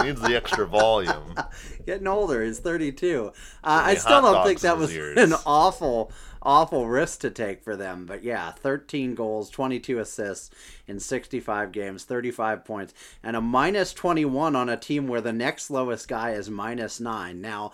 [0.00, 1.36] He needs the extra volume.
[1.86, 3.26] Getting older, he's 32.
[3.28, 3.30] Uh,
[3.62, 5.16] I still don't think that was ears.
[5.16, 6.10] an awful,
[6.44, 8.06] awful risk to take for them.
[8.06, 10.50] But yeah, 13 goals, 22 assists
[10.86, 15.70] in 65 games, 35 points, and a minus 21 on a team where the next
[15.70, 17.40] lowest guy is minus 9.
[17.40, 17.72] Now,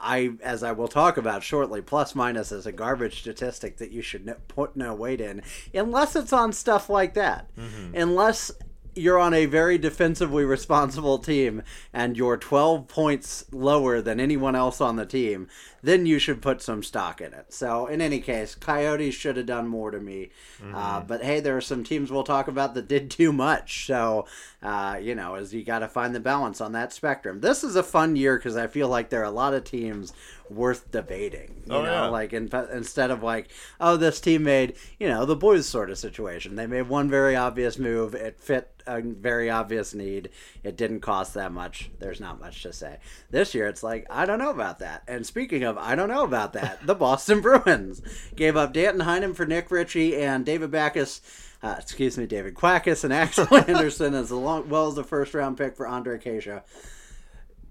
[0.00, 4.02] I, as I will talk about shortly, plus minus is a garbage statistic that you
[4.02, 7.54] should put no weight in, unless it's on stuff like that.
[7.56, 7.96] Mm-hmm.
[7.96, 8.52] Unless
[8.94, 11.62] you're on a very defensively responsible team
[11.92, 15.48] and you're 12 points lower than anyone else on the team,
[15.82, 17.52] then you should put some stock in it.
[17.52, 20.30] So, in any case, Coyotes should have done more to me.
[20.72, 23.86] Uh, but hey, there are some teams we'll talk about that did too much.
[23.86, 24.26] So,
[24.62, 27.40] uh, you know, as you got to find the balance on that spectrum.
[27.40, 30.12] This is a fun year because I feel like there are a lot of teams
[30.48, 31.62] worth debating.
[31.66, 32.06] You Oh, know, yeah.
[32.08, 33.48] like in, instead of like,
[33.80, 36.56] oh, this team made, you know, the boys sort of situation.
[36.56, 38.14] They made one very obvious move.
[38.14, 40.28] It fit a very obvious need.
[40.62, 41.90] It didn't cost that much.
[42.00, 42.98] There's not much to say.
[43.30, 45.04] This year, it's like, I don't know about that.
[45.08, 48.02] And speaking of, I don't know about that, the Boston Bruins
[48.34, 51.20] gave up Danton Heinen for Nick Ritchie and David Backes.
[51.62, 55.56] Uh, excuse me, David Quackus and Axel Andersson as long, well as the first round
[55.56, 56.64] pick for Andre Kasha.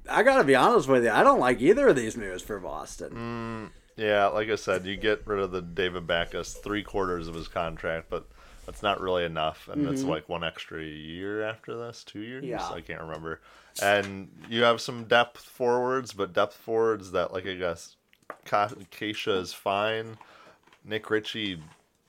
[0.10, 3.72] I gotta be honest with you, I don't like either of these moves for Boston.
[3.98, 7.48] Yeah, like I said, you get rid of the David Backes three quarters of his
[7.48, 8.26] contract, but
[8.66, 12.44] that's not really enough, and it's like one extra year after this, two years.
[12.44, 12.52] Mm-hmm.
[12.52, 12.70] Yeah.
[12.70, 13.42] I can't remember.
[13.82, 17.96] And you have some depth forwards, but depth forwards that, like I guess,
[18.46, 20.18] Ka- Keisha is fine.
[20.84, 21.62] Nick Ritchie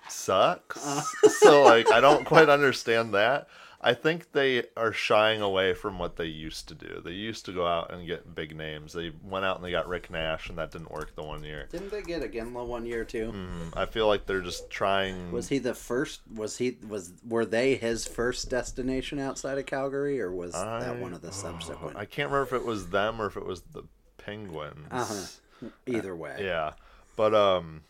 [0.09, 0.85] sucks.
[0.85, 1.03] Uh.
[1.29, 3.49] so like, I don't quite understand that.
[3.85, 7.03] I think they are shying away from what they used to do.
[7.05, 8.93] They used to go out and get big names.
[8.93, 11.67] They went out and they got Rick Nash, and that didn't work the one year.
[11.71, 13.33] Didn't they get Iginla one year too?
[13.35, 15.33] Mm, I feel like they're just trying.
[15.33, 16.21] Was he the first?
[16.33, 17.13] Was he was?
[17.29, 21.97] Were they his first destination outside of Calgary, or was that one of the subsequent?
[21.97, 23.83] I can't remember if it was them or if it was the
[24.17, 24.87] Penguins.
[24.93, 25.69] Uh-huh.
[25.87, 26.73] Either way, Yeah,
[27.15, 27.83] but um,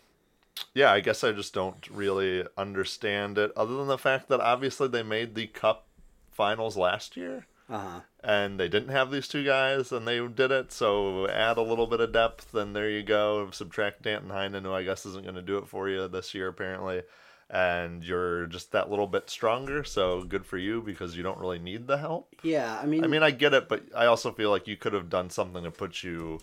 [0.74, 4.88] yeah, I guess I just don't really understand it, other than the fact that obviously
[4.88, 5.86] they made the Cup
[6.30, 7.46] finals last year.
[7.68, 8.00] uh huh.
[8.24, 10.72] and they didn't have these two guys, and they did it.
[10.72, 13.50] So add a little bit of depth, and there you go.
[13.50, 16.48] Subtract Danton Heinen, who I guess isn't going to do it for you this year,
[16.48, 17.02] apparently,
[17.50, 19.84] and you're just that little bit stronger.
[19.84, 22.34] So good for you because you don't really need the help.
[22.42, 24.92] Yeah, I mean, I mean, I get it, but I also feel like you could
[24.94, 26.40] have done something to put you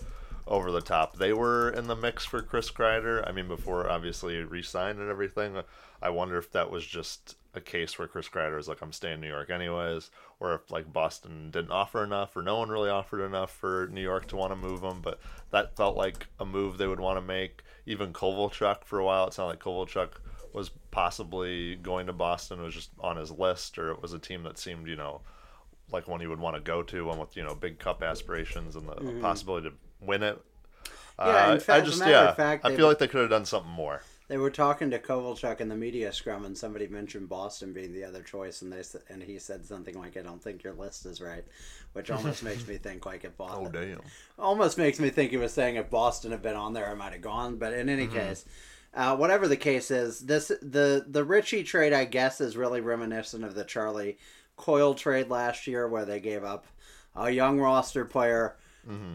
[0.50, 1.18] over the top.
[1.18, 3.26] They were in the mix for Chris Kreider.
[3.26, 5.62] I mean, before obviously he re-signed and everything.
[6.02, 9.16] I wonder if that was just a case where Chris Kreider is like, "I'm staying
[9.16, 10.10] in New York anyways,"
[10.40, 14.02] or if like Boston didn't offer enough, or no one really offered enough for New
[14.02, 15.02] York to want to move him.
[15.02, 15.20] But
[15.52, 17.62] that felt like a move they would want to make.
[17.86, 20.14] Even Kovalchuk for a while, it sounded like Kovalchuk
[20.52, 22.62] was possibly going to Boston.
[22.62, 25.22] Was just on his list, or it was a team that seemed, you know,
[25.92, 28.76] like one he would want to go to, one with you know big cup aspirations
[28.76, 29.22] and the mm-hmm.
[29.22, 30.36] possibility to win it.
[31.20, 31.28] Mm-hmm.
[31.28, 33.46] Yeah, in Uh, fact- I just yeah, fact, I feel like they could have done
[33.46, 34.02] something more.
[34.30, 38.04] They were talking to Kovalchuk in the media scrum, and somebody mentioned Boston being the
[38.04, 41.20] other choice, and they and he said something like, "I don't think your list is
[41.20, 41.44] right,"
[41.94, 44.02] which almost makes me think like if Boston, Oh damn!
[44.38, 47.14] almost makes me think he was saying if Boston had been on there, I might
[47.14, 47.56] have gone.
[47.58, 48.46] But in any case,
[48.94, 53.44] uh, whatever the case is, this the the Ritchie trade, I guess, is really reminiscent
[53.44, 54.20] of the Charlie
[54.58, 56.68] Coyle trade last year, where they gave up
[57.16, 58.58] a young roster player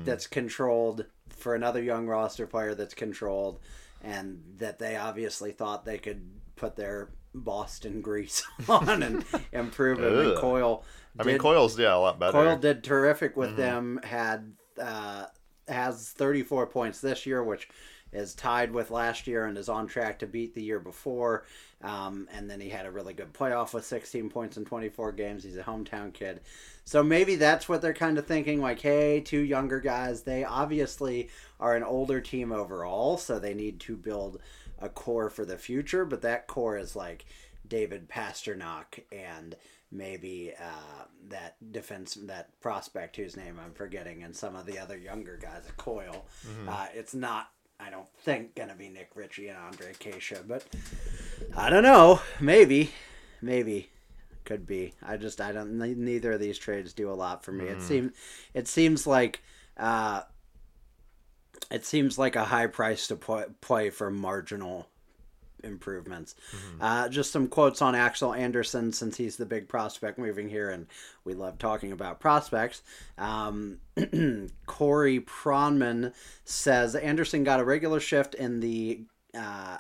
[0.05, 3.61] that's controlled for another young roster player that's controlled,
[4.03, 10.19] and that they obviously thought they could put their Boston grease on and improve him.
[10.19, 10.39] And Ugh.
[10.39, 10.85] Coyle,
[11.19, 12.33] I mean, Coyle's yeah a lot better.
[12.33, 14.01] Coil did terrific with them.
[14.03, 15.27] Had uh,
[15.69, 17.69] has 34 points this year, which
[18.13, 21.45] is tied with last year and is on track to beat the year before.
[21.85, 25.45] Um, and then he had a really good playoff with 16 points in 24 games.
[25.45, 26.41] He's a hometown kid.
[26.85, 30.23] So maybe that's what they're kind of thinking like, hey, two younger guys.
[30.23, 31.29] They obviously
[31.61, 34.41] are an older team overall, so they need to build
[34.81, 36.07] a core for the future.
[36.07, 37.27] But that core is like
[37.69, 39.55] David Pastrnak and
[39.93, 44.99] maybe uh, that defense, that prospect whose name I'm forgetting, and some of the other
[44.99, 46.27] younger guys at Coyle.
[46.67, 50.65] Uh, it's not, I don't think, going to be Nick Ritchie and Andre Keisha, but
[51.57, 52.21] I don't know.
[52.41, 52.91] Maybe,
[53.43, 53.91] maybe
[54.45, 54.95] could be.
[55.03, 55.79] I just I don't.
[55.79, 57.65] Neither of these trades do a lot for me.
[57.65, 58.13] It seems
[58.53, 59.43] it seems like.
[59.77, 60.23] Uh,
[61.71, 64.87] it seems like a high price to play for marginal
[65.65, 66.35] improvements.
[66.81, 70.87] Uh, just some quotes on Axel Andersson since he's the big prospect moving here, and
[71.25, 72.83] we love talking about prospects.
[73.19, 73.79] Um,
[74.67, 76.13] Corey Pronman
[76.45, 79.03] says Andersson got a regular shift in the.
[79.37, 79.79] Uh,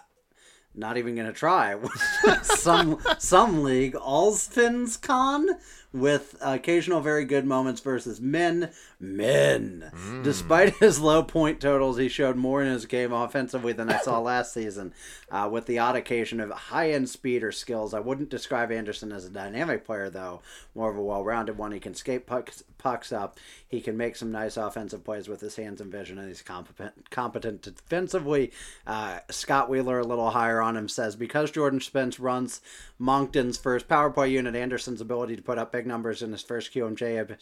[0.75, 1.77] not even gonna try.
[2.43, 5.47] some some league Allsvenskan
[5.95, 8.71] with occasional very good moments versus men.
[8.99, 9.93] Men.
[10.25, 14.19] Despite his low point totals, he showed more in his game offensively than I saw
[14.21, 14.93] last season.
[15.31, 19.13] Uh, with the odd occasion of high end speed or skills, I wouldn't describe Andersson
[19.13, 20.43] as a dynamic player though.
[20.75, 21.71] More of a well rounded one.
[21.71, 23.39] He can skate pucks, pucks up.
[23.69, 27.09] He can make some nice offensive plays with his hands and vision, and he's competent
[27.11, 28.51] competent defensively.
[28.85, 32.61] Uh, Scott Wheeler a little higher on him says because Jordan Spence runs
[32.99, 36.73] Moncton's first power play unit, Andersson's ability to put up big numbers in his first
[36.73, 37.37] QMJ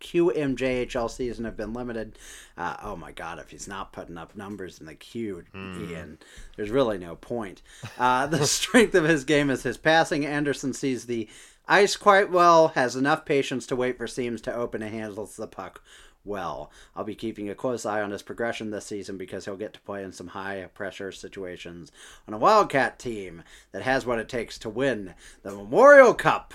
[0.00, 2.18] QMJHL season have been limited.
[2.58, 6.18] Uh, oh my God, if he's not putting up numbers in the Q, Ian,
[6.56, 7.62] there's really no point.
[7.98, 10.26] Uh, the strength of his game is his passing.
[10.26, 11.28] Andersson sees the
[11.66, 15.46] ice quite well, has enough patience to wait for seams to open, and handles the
[15.46, 15.80] puck
[16.24, 16.70] well.
[16.96, 19.80] I'll be keeping a close eye on his progression this season because he'll get to
[19.80, 21.92] play in some high pressure situations
[22.26, 26.54] on a Wildcat team that has what it takes to win the Memorial Cup.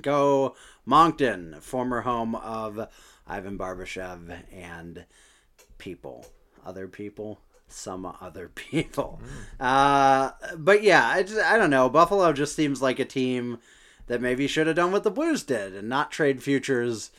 [0.00, 0.54] Go
[0.90, 2.88] Moncton, former home of
[3.24, 5.04] Ivan Barbashev and
[5.78, 6.26] people,
[6.66, 9.22] other people, some other people.
[9.60, 11.88] Uh, but yeah, I, just, I don't know.
[11.88, 13.58] Buffalo just seems like a team
[14.08, 17.12] that maybe should have done what the Blues did and not trade futures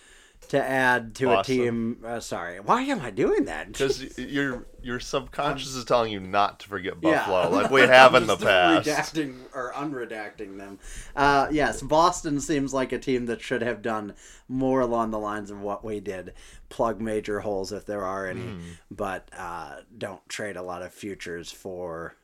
[0.49, 1.55] to add to Boston.
[1.55, 1.97] a team.
[2.05, 3.67] Uh, sorry, why am I doing that?
[3.71, 7.25] Because your your subconscious is telling you not to forget Yeah.
[7.27, 8.87] Buffalo, like we have in the past.
[8.87, 10.79] Redacting or unredacting them.
[11.15, 14.13] Uh, yes, Boston seems like a team that should have done
[14.49, 16.33] more along the lines of what we did.
[16.69, 18.59] Plug major holes if there are any, Hmm.
[18.89, 22.15] but uh, don't trade a lot of futures for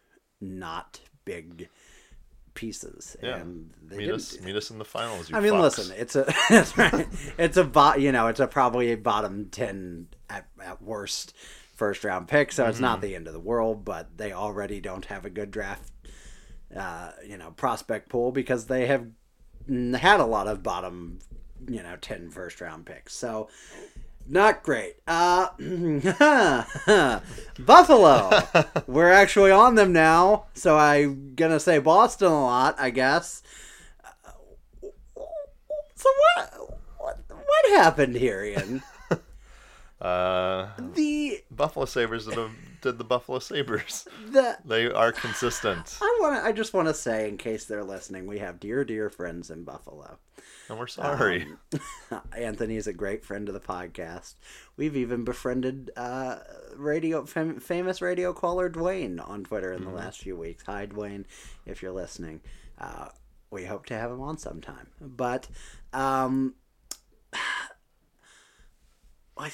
[0.42, 1.70] not big
[2.58, 3.16] pieces.
[3.24, 3.38] Yeah.
[3.38, 5.30] And they Meet us, meet us in the finals.
[5.30, 6.26] You I mean, listen, it's a.
[7.38, 8.02] It's a bot.
[8.02, 11.34] You know, it's a probably a bottom ten at, at worst
[11.76, 12.84] first round pick, so it's Mm-hmm.
[12.86, 13.86] not the end of the world.
[13.86, 15.92] But they already don't have a good draft,
[16.76, 19.06] uh, you know, prospect pool because they have
[19.70, 21.20] had a lot of bottom,
[21.70, 23.14] you know, 10 first round picks.
[23.14, 23.48] So.
[24.30, 24.96] Not great.
[25.08, 25.50] Uh,
[27.60, 28.30] Buffalo.
[28.88, 33.42] We're actually on them now, so I'm gonna say Boston a lot, I guess.
[35.96, 36.54] So what?
[36.98, 38.84] What, what happened here, Ian?
[40.00, 44.08] Uh, The Buffalo Sabres a, did the Buffalo Sabres.
[44.30, 46.46] the They are consistent, I want to.
[46.48, 49.64] I just want to say, in case they're listening, we have dear, dear friends in
[49.64, 50.18] Buffalo.
[50.70, 51.48] and we're sorry.
[52.38, 54.36] Anthony's a great friend of the podcast.
[54.76, 56.38] We've even befriended uh,
[56.76, 60.64] radio fam- famous radio caller Dwayne on Twitter in the last few weeks.
[60.68, 61.26] Hi, Dwayne,
[61.66, 62.42] if you're listening.
[62.80, 63.10] Uh,
[63.50, 64.88] we hope to have him on sometime.
[65.02, 65.48] But
[65.94, 66.56] um,
[69.38, 69.52] I,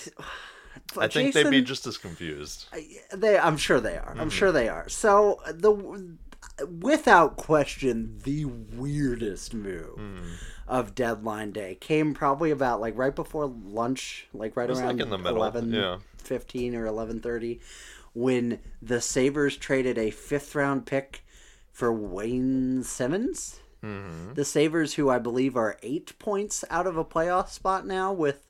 [0.98, 2.68] I think they'd be just as confused.
[3.14, 6.18] they i'm sure they are i'm sure they are so the
[6.82, 10.00] without question the weirdest move
[10.68, 15.02] of deadline day came probably about like right before lunch like right was, like, around
[15.02, 15.98] in the middle, 11 yeah.
[16.18, 17.60] 15 or 11.30
[18.14, 21.26] when the sabres traded a fifth round pick
[21.72, 24.36] for wayne simmonds Mm-hmm.
[24.36, 28.48] the sabres who i believe are eight points out of a playoff spot now with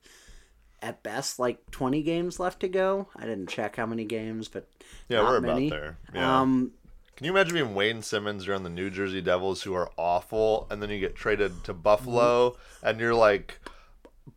[0.83, 3.07] at best like 20 games left to go.
[3.15, 4.67] I didn't check how many games, but
[5.09, 5.67] Yeah, we're many.
[5.67, 5.97] about there.
[6.13, 6.41] Yeah.
[6.41, 6.71] Um,
[7.15, 8.45] Can you imagine being Wayne Simmonds?
[8.45, 11.73] You're on the New Jersey Devils, who are awful, and then you get traded to
[11.73, 13.59] Buffalo, and you're like,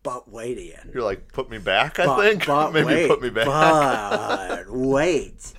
[0.02, 0.90] but wait, Ian.
[0.94, 1.98] you're like, put me back.
[1.98, 3.46] I But, think but maybe wait, put me back.
[3.46, 5.52] But wait.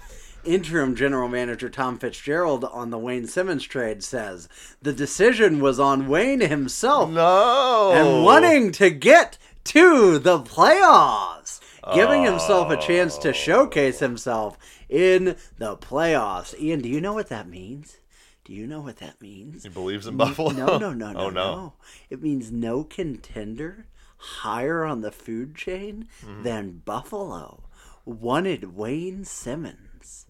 [0.45, 4.47] Interim general manager Tom Fitzgerald on the Wayne Simmonds trade says
[4.81, 7.91] the decision was on Wayne himself no.
[7.93, 11.59] and wanting to get to the playoffs,
[11.93, 14.57] giving himself a chance to showcase himself
[14.89, 16.59] in the playoffs.
[16.59, 17.97] Ian, do you know what that means?
[18.45, 19.63] Do you know what that means?
[19.63, 20.51] He believes in Buffalo.
[20.51, 21.55] No, no, no, no, oh no.
[21.55, 21.73] no.
[22.09, 26.43] It means no contender higher on the food chain Mm-hmm.
[26.43, 27.63] than Buffalo
[28.05, 30.25] wanted Wayne Simmonds.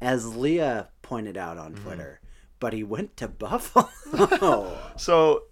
[0.00, 1.84] As Leah pointed out on Mm-hmm.
[1.84, 2.20] Twitter,
[2.60, 3.88] but he went to Buffalo.
[4.96, 5.42] So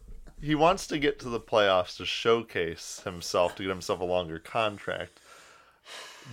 [0.46, 4.38] he wants to get to the playoffs to showcase himself to get himself a longer
[4.38, 5.20] contract.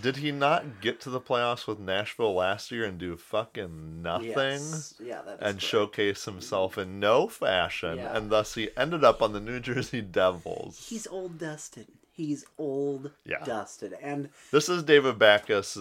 [0.02, 4.30] Did he not get to the playoffs with Nashville last year and do fucking nothing?
[4.34, 4.96] Yes.
[5.00, 5.62] Yeah, that's and correct.
[5.62, 8.16] showcase himself in no fashion, Yeah.
[8.18, 10.88] and thus he ended up on the New Jersey Devils.
[10.90, 11.88] He's old dusted.
[12.12, 13.44] He's old Yeah.
[13.44, 13.94] dusted.
[14.02, 15.78] And This is David Backes,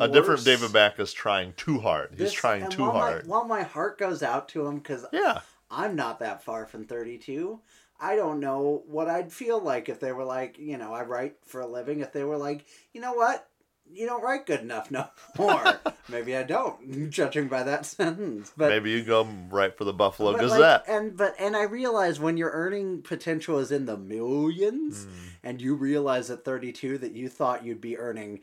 [0.00, 2.10] a different David Backes trying too hard.
[2.10, 3.26] He's this- trying too hard.
[3.26, 5.40] My, while my heart goes out to him because Yeah.
[5.70, 7.60] I'm not that far from 32.
[8.00, 11.36] I don't know what I'd feel like if they were like, you know, I write
[11.44, 12.00] for a living.
[12.00, 13.46] If they were like, you know what?
[13.92, 15.06] You don't write good enough no
[15.38, 15.80] more.
[16.08, 18.52] Maybe I don't, judging by that sentence.
[18.56, 20.84] But Maybe you go right for the Buffalo but, like, Gazette.
[20.88, 25.10] and but and I realize when your earning potential is in the millions, Hmm.
[25.42, 28.40] and you realize at 32 that you thought you'd be earning,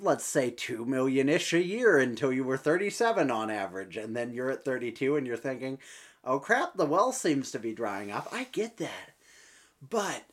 [0.00, 4.32] let's say two million ish a year until you were 37 on average, and then
[4.32, 5.78] you're at 32 and you're thinking,
[6.26, 8.28] oh crap, the well seems to be drying up.
[8.32, 9.12] I get that,
[9.80, 10.24] but.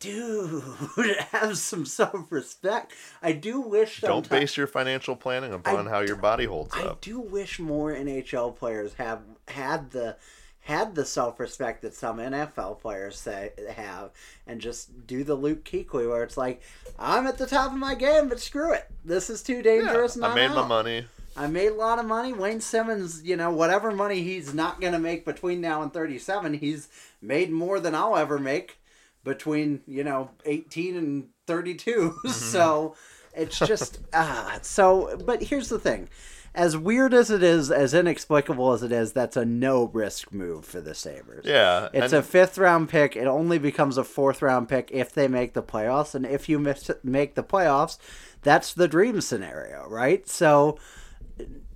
[0.00, 0.62] Dude,
[1.30, 2.92] have some self respect.
[3.22, 4.02] I do wish.
[4.02, 6.92] Don't base your financial planning upon how your body holds I up.
[6.92, 10.16] I do wish more NHL players have had the
[10.60, 14.10] had the self respect that some NFL players say have,
[14.46, 16.60] and just do the Luke Kuechly where it's like,
[16.98, 20.16] I'm at the top of my game, but screw it, this is too Yeah, dangerous.
[20.16, 21.06] and I made my money.
[21.36, 22.32] I made a lot of money.
[22.32, 26.54] Wayne Simmonds, you know, whatever money he's not going to make between now and 37,
[26.54, 26.88] he's
[27.20, 28.78] made more than I'll ever make
[29.24, 32.14] between, you know, 18 and 32.
[32.28, 32.94] so
[33.34, 34.58] it's just, ah.
[34.62, 36.08] So, but here's the thing.
[36.54, 40.64] As weird as it is, as inexplicable as it is, that's a no risk move
[40.64, 41.44] for the Sabres.
[41.44, 41.88] Yeah.
[41.92, 43.16] It's a fifth round pick.
[43.16, 46.14] It only becomes a fourth round pick if they make the playoffs.
[46.14, 47.98] And if you miss, make the playoffs,
[48.42, 50.28] that's the dream scenario, right?
[50.28, 50.78] So,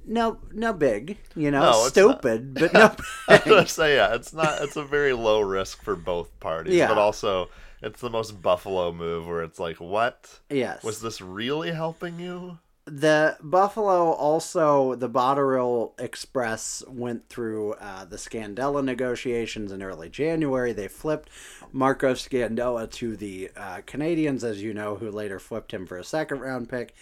[0.08, 2.94] no, no big, you know, No, stupid, but no
[3.28, 4.62] I was say yeah, it's not.
[4.62, 6.88] It's a very low risk for both parties, Yeah.
[6.88, 7.48] but also
[7.82, 10.40] It's the most Buffalo move where it's like, what?
[10.50, 10.82] Yes.
[10.82, 12.58] Was this really helping you?
[12.90, 20.72] the Buffalo also the Botterill Express went through uh, the Scandella negotiations in early January.
[20.72, 21.28] They flipped
[21.70, 26.04] Marco Scandella to the uh, Canadiens, as you know, who later flipped him for a
[26.04, 26.94] second round pick.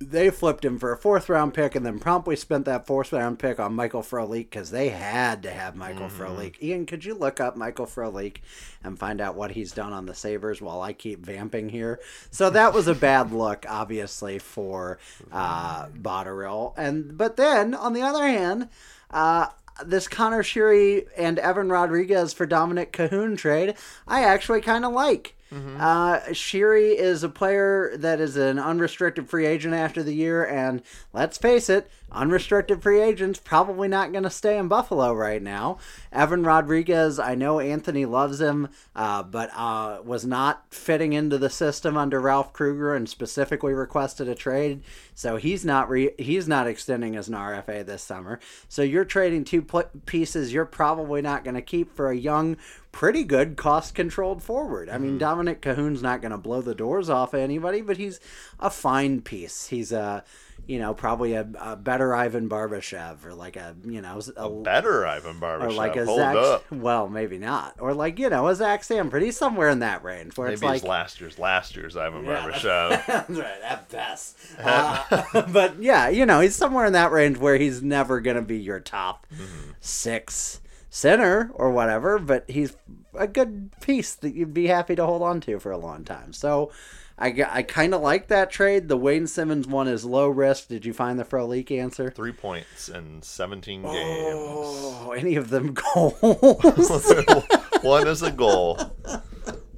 [0.00, 3.38] They flipped him for a fourth round pick and then promptly spent that fourth round
[3.38, 6.62] pick on Michael Frolik because they had to have Michael mm Frolik.
[6.62, 8.38] Ian, could you look up Michael Frolik
[8.84, 12.00] and find out what he's done on the Sabres while I keep vamping here?
[12.30, 14.98] So that was a bad look, obviously, for
[15.32, 16.74] uh, Botterill.
[16.76, 18.68] And but then on the other hand,
[19.10, 19.46] uh,
[19.84, 23.74] this Conor Sheary and Evan Rodrigues for Dominik Kahun trade,
[24.06, 25.35] I actually kind of like.
[25.52, 25.80] Mm-hmm.
[25.80, 30.82] Uh, Sheary is a player that is an unrestricted free agent after the year, and
[31.12, 35.78] let's face it, unrestricted free agents probably not going to stay in Buffalo right now.
[36.12, 41.50] Evan Rodrigues, I know Anthony loves him, uh, but uh, was not fitting into the
[41.50, 44.82] system under Ralph Krueger and specifically requested a trade.
[45.14, 48.38] So he's not re- he's not extending as an RFA this summer.
[48.68, 52.56] So you're trading two pl- pieces you're probably not going to keep for a young,
[52.96, 54.88] pretty good cost controlled forward.
[54.88, 55.40] I mean, mm-hmm.
[55.40, 58.18] Dominik Kahun's not going to blow the doors off of anybody, but he's
[58.58, 59.66] a fine piece.
[59.66, 60.24] He's a
[60.66, 64.62] you know, probably a, a, better Ivan Barbashev or like a, you know, a, a
[64.62, 65.62] better Ivan Barbashev.
[65.62, 66.72] Or like a Hold Zach, up.
[66.72, 67.76] well, maybe not.
[67.78, 68.84] Or like, you know, a Zach.
[68.84, 72.50] He's somewhere in that range where maybe it's like last year's last year's Ivan yeah,
[72.50, 73.06] Barbashev.
[73.06, 74.38] That's right, at best.
[74.58, 78.42] uh, but yeah, you know, he's somewhere in that range where he's never going to
[78.42, 79.70] be your top mm-hmm.
[79.80, 80.60] six
[80.96, 82.74] center or whatever, but he's
[83.14, 86.32] a good piece that you'd be happy to hold on to for a long time.
[86.32, 86.72] So,
[87.18, 88.88] I, I kind of like that trade.
[88.88, 90.68] The Wayne Simmonds one is low risk.
[90.68, 92.10] Did you find the Frolik answer?
[92.10, 93.94] Three points in 17 games.
[93.94, 96.14] Oh, any of them goals?
[97.82, 98.76] one is a goal.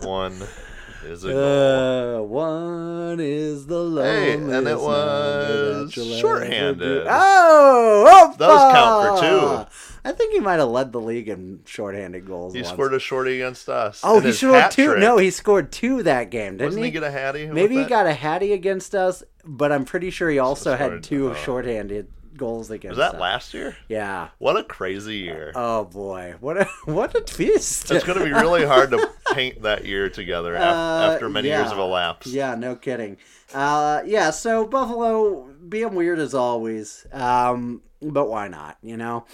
[0.01, 0.43] One
[1.05, 2.19] is a goal.
[2.19, 4.19] Uh, one is the lowest.
[4.19, 7.07] Hey, and it was shorthanded.
[7.09, 9.88] Oh, those count for two.
[10.05, 12.55] I think he might have led the league in shorthanded goals.
[12.55, 12.73] He once.
[12.73, 14.01] scored a shorty against us.
[14.03, 14.87] Oh, he scored two.
[14.87, 15.01] Trick.
[15.01, 16.91] No, he scored two that game, didn't Wasn't he?
[16.91, 17.47] he get a hattie?
[17.47, 21.31] Maybe he got a hattie against us, but I'm pretty sure he also had two
[21.31, 22.99] uh, shorthanded goals against.
[22.99, 22.99] Us.
[22.99, 23.21] Was that us.
[23.21, 23.77] last year?
[23.89, 24.29] Yeah.
[24.39, 25.53] What a crazy year!
[25.55, 27.91] Oh boy, what a what a twist!
[27.91, 31.61] It's going to be really hard to paint that year together uh, after many yeah.
[31.61, 32.29] years of elapse.
[32.29, 33.19] Yeah, no kidding.
[33.53, 38.79] Uh, yeah, so Buffalo being weird as always, um, but why not?
[38.83, 39.27] You know,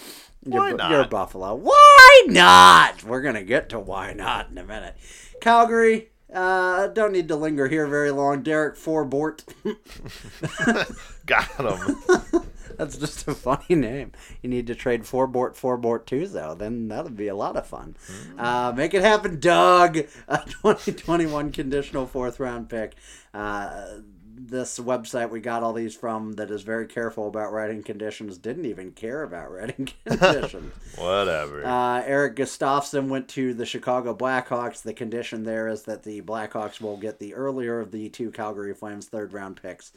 [0.45, 0.91] why you're, not?
[0.91, 1.55] You're Buffalo.
[1.55, 3.03] Why not?
[3.03, 4.95] We're gonna get to why not in a minute.
[5.41, 6.09] Calgary.
[6.33, 8.41] Uh, don't need to linger here very long.
[8.41, 9.43] Derek Forbort.
[11.25, 12.43] Got him.
[12.77, 14.11] That's just a funny name.
[14.41, 16.55] You need to trade Forbort Forbort too, though.
[16.55, 17.95] Then that'll be a lot of fun.
[18.35, 18.39] Mm.
[18.39, 19.97] Uh, make it happen, Doug.
[20.27, 22.95] A 2021 conditional fourth round pick.
[23.33, 23.99] Uh,
[24.37, 28.65] this website we got all these from that is very careful about writing conditions didn't
[28.65, 30.73] even care about writing conditions.
[30.97, 31.65] Whatever.
[31.65, 34.81] Uh, Erik Gustafsson went to the Chicago Blackhawks.
[34.81, 38.73] The condition there is that the Blackhawks will get the earlier of the two Calgary
[38.73, 39.93] Flames third round picks,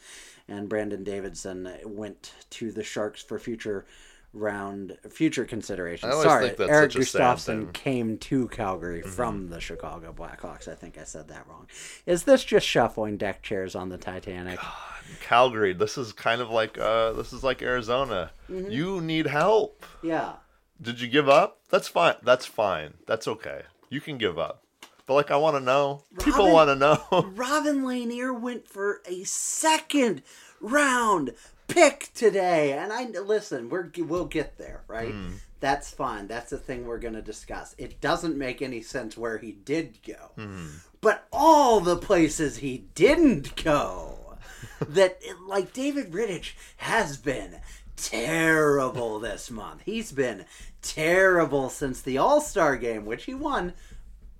[0.49, 3.84] and Brandon Davidson went to the Sharks for future
[4.33, 6.14] round future considerations.
[6.22, 9.11] Sorry, Erik Gustafsson came to Calgary mm-hmm.
[9.11, 10.68] from the Chicago Blackhawks.
[10.68, 11.66] I think I said that wrong.
[12.07, 14.61] Is this just shuffling deck chairs on the Titanic?
[14.61, 14.72] God,
[15.20, 18.31] Calgary, this is kind of like uh, this is like Arizona.
[18.51, 18.70] Mm-hmm.
[18.70, 19.85] You need help.
[20.03, 20.35] Yeah.
[20.81, 21.61] Did you give up?
[21.70, 22.14] That's fine.
[22.22, 22.95] That's fine.
[23.07, 23.62] That's okay.
[23.91, 24.62] You can give up.
[25.07, 26.03] But like, I want to know.
[26.12, 27.03] Robin, People want to know.
[27.35, 30.22] Robin Lehner went for a second
[30.61, 31.33] round
[31.69, 32.73] pick today.
[32.73, 35.14] And I listen, we're we'll get there, right?
[35.14, 35.35] Mm.
[35.61, 36.29] That's fine.
[36.29, 37.75] That's the thing we're going to discuss.
[37.79, 40.31] It doesn't make any sense where he did go.
[40.37, 40.71] Mm.
[41.01, 44.37] But all the places he didn't go
[44.89, 47.57] that like David Rittich has been
[47.97, 49.83] terrible this month.
[49.85, 50.45] He's been
[50.83, 53.75] terrible since the All-Star game, which he won,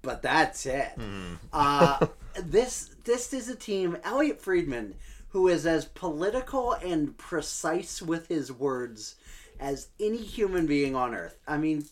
[0.03, 0.93] but that's it.
[0.97, 1.39] Mm.
[1.53, 2.07] uh,
[2.43, 3.97] this this is a team.
[4.05, 4.95] Elliotte Friedman
[5.31, 9.17] who is as political and precise with his words
[9.61, 11.39] as any human being on earth.
[11.47, 11.85] I mean,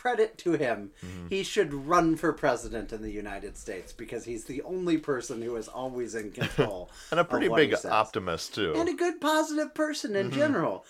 [0.00, 0.90] credit to him.
[1.04, 1.26] Mm-hmm.
[1.28, 5.56] He should run for president in the United States because he's the only person who
[5.56, 6.90] is always in control.
[7.10, 8.72] and a pretty big optimist, too.
[8.76, 10.38] And a good positive person in mm-hmm.
[10.38, 10.84] general.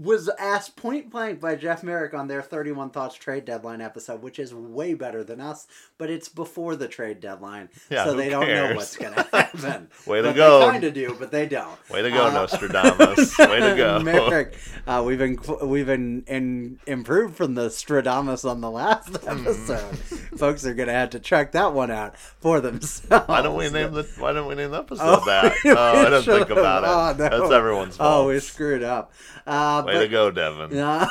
[0.00, 4.40] Was asked point blank by Jeff Marek on their 31 Thoughts trade deadline episode, which
[4.40, 8.48] is way better than us, but it's before the trade deadline, Yeah, so they don't
[8.48, 9.88] know what's going to happen.
[10.04, 10.58] Way to But go.
[10.60, 11.78] They kind of do, but they don't.
[11.90, 13.38] Way to go, Uh, Nostradamus.
[13.38, 14.00] Way to go.
[14.00, 14.56] Marek,
[14.86, 19.46] uh, we've been we've been in, improved from the Stradamus on the last Hmm.
[19.46, 19.96] episode.
[20.38, 23.28] Folks are gonna have to check that one out for themselves.
[23.28, 25.54] Why don't we name the Why don't we name the episode Oh, that?
[25.66, 26.88] Oh, I didn't think about it.
[26.88, 27.38] Oh, no.
[27.38, 28.24] That's everyone's fault.
[28.24, 29.12] Oh, we screwed up.
[29.44, 29.50] Uh,
[29.86, 30.78] Way but, to go, Devin.
[30.78, 31.06] Uh,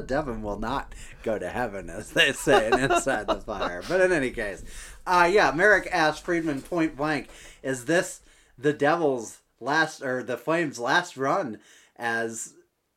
[0.06, 0.92] Devin will not
[1.22, 3.82] go to heaven, as they say in Inside the Fire.
[3.88, 4.64] But in any case,
[5.06, 7.28] uh, yeah, Marek asked Friedman point blank,
[7.62, 8.20] "Is this
[8.58, 11.58] the Devils' last or the Flames' last run
[11.96, 12.54] as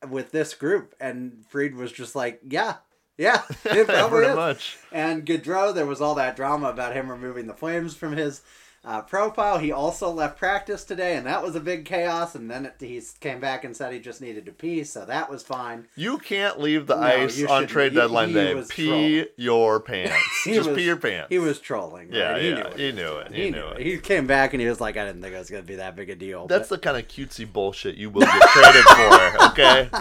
[0.08, 2.76] with this group?" And Fried was just like, "Yeah."
[3.18, 4.36] Yeah, it probably Pretty is.
[4.38, 4.78] much.
[4.94, 8.42] And Gaudreau, there was all that drama about him removing the flames from his
[8.86, 9.58] uh, profile.
[9.58, 12.34] He also left practice today, and that was a big chaos.
[12.36, 15.30] And then it, he came back and said he just needed to pee, so that
[15.30, 15.86] was fine.
[15.96, 17.70] You can't leave the No, ice you on shouldn't.
[17.72, 18.54] trade He- deadline he day.
[18.56, 20.16] was Pee your pants.
[20.46, 21.28] He Just was- pee your pants.
[21.30, 22.10] He was trolling.
[22.14, 22.42] Yeah, right?
[22.42, 23.86] He yeah, knew what he knew it, he knew it.
[23.86, 25.76] He came back and he was like, "I didn't think it was going to be
[25.76, 29.44] that big a deal." That's the kind of cutesy bullshit you will get traded for,
[29.52, 29.90] okay?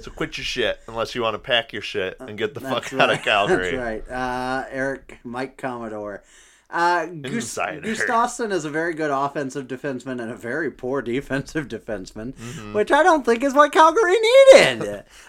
[0.00, 2.88] So quit your shit unless you want to pack your shit and get the fuck
[2.88, 3.22] That's out of.
[3.22, 3.76] Calgary.
[3.76, 4.10] That's right.
[4.10, 6.22] Uh, Eric Mike Commodore.
[6.72, 7.80] Uh, Insider.
[7.82, 12.72] Gustafsson is a very good offensive defenseman and a very poor defensive defenseman, Mm-hmm.
[12.74, 14.82] which I don't think is what Calgary needed.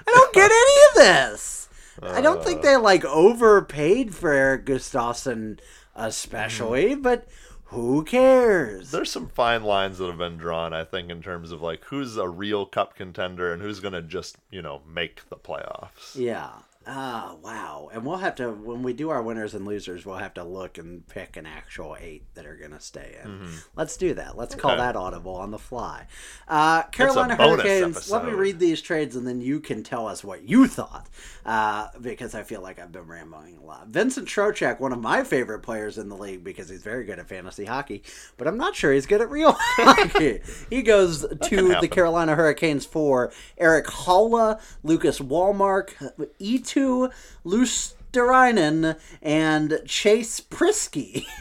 [0.08, 0.96] I don't get any of
[1.28, 1.68] this.
[2.04, 2.44] I don't Uh.
[2.44, 5.60] think they like overpaid for Erik Gustafsson,
[5.96, 7.02] especially, Mm-hmm.
[7.02, 7.28] but
[7.66, 8.92] who cares?
[8.92, 12.18] There's some fine lines that have been drawn, I think, in terms of like who's
[12.18, 16.16] a real cup contender and who's gonna just, you know, make the playoffs.
[16.16, 16.50] Yeah.
[16.88, 17.90] Ah, wow.
[17.94, 20.80] And we'll have to when we do our winners and losers, we'll have to look
[20.80, 23.48] and pick an actual eight that are going to stay in.
[23.76, 24.36] Let's do that.
[24.38, 24.80] Let's call Mm-hmm.
[24.80, 26.08] That audible on the fly.
[26.48, 28.10] Uh, Carolina Hurricanes.
[28.10, 31.08] Let me read these trades, and then you can tell us what you thought,
[31.46, 33.88] uh, because I feel like I've been rambling a lot.
[33.90, 37.28] Vincent Trocheck, one of my favorite players in the league, because he's very good at
[37.28, 38.02] fantasy hockey,
[38.38, 40.40] but I'm not sure he's good at real hockey.
[40.70, 41.88] He goes to the.
[41.92, 45.94] Carolina Hurricanes for Erik Haula, Lucas Wallmark,
[46.72, 47.12] Eetu
[47.46, 51.26] Luostarinen, and Chase Priskie.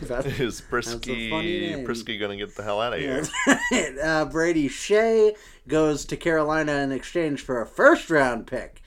[0.00, 1.84] Is Priskie.
[1.84, 3.22] Priskie gonna get the hell out of here?
[4.02, 5.36] uh, Brady Skjei
[5.68, 8.80] goes to Carolina in exchange for a first round pick.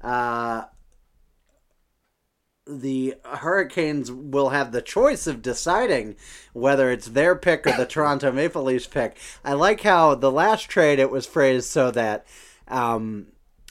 [0.00, 0.62] Uh,
[2.68, 6.14] the Hurricanes will have the choice of deciding
[6.52, 9.16] whether it's their pick or the Toronto Maple Leafs pick.
[9.44, 12.26] I like how the last trade it was phrased so that
[12.68, 13.26] um,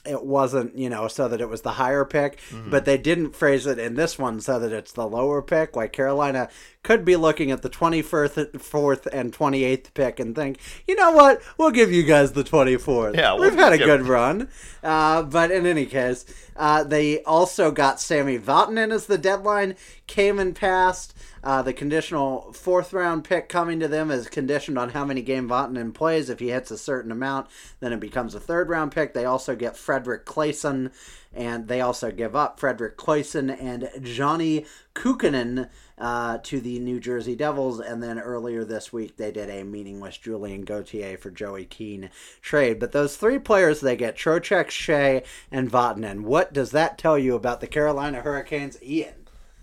[0.06, 2.70] it wasn't, you know, so that it was the higher pick, mm-hmm.
[2.70, 5.76] but they didn't phrase it in this one so that it's the lower pick.
[5.76, 6.48] Like Carolina
[6.82, 11.42] could be looking at the 21st, 4th, and 28th pick and think, you know what,
[11.58, 13.16] we'll give you guys the 24th.
[13.16, 14.48] Yeah, we'll we've had a good run.
[14.82, 16.24] Uh, but in any case,
[16.56, 19.76] uh, they also got Sami Vatanen as the deadline
[20.06, 21.14] came and passed.
[21.42, 25.48] Uh, the conditional fourth round pick coming to them is conditioned on how many game
[25.48, 26.28] Vatanen plays.
[26.28, 27.48] If he hits a certain amount,
[27.80, 29.14] then it becomes a third round pick.
[29.14, 30.92] They also get Fredrik Claesson,
[31.32, 37.36] and they also give up Fredrik Claesson and Johnny Kuokkanen uh, to the New Jersey
[37.36, 37.78] Devils.
[37.78, 42.10] And then earlier this week, they did a meaningless Julien Gauthier for Joey Keane
[42.42, 42.80] trade.
[42.80, 46.22] But those three players, they get Trocheck, Skjei, and Vatanen.
[46.22, 49.14] What does that tell you about the Carolina Hurricanes, Ian?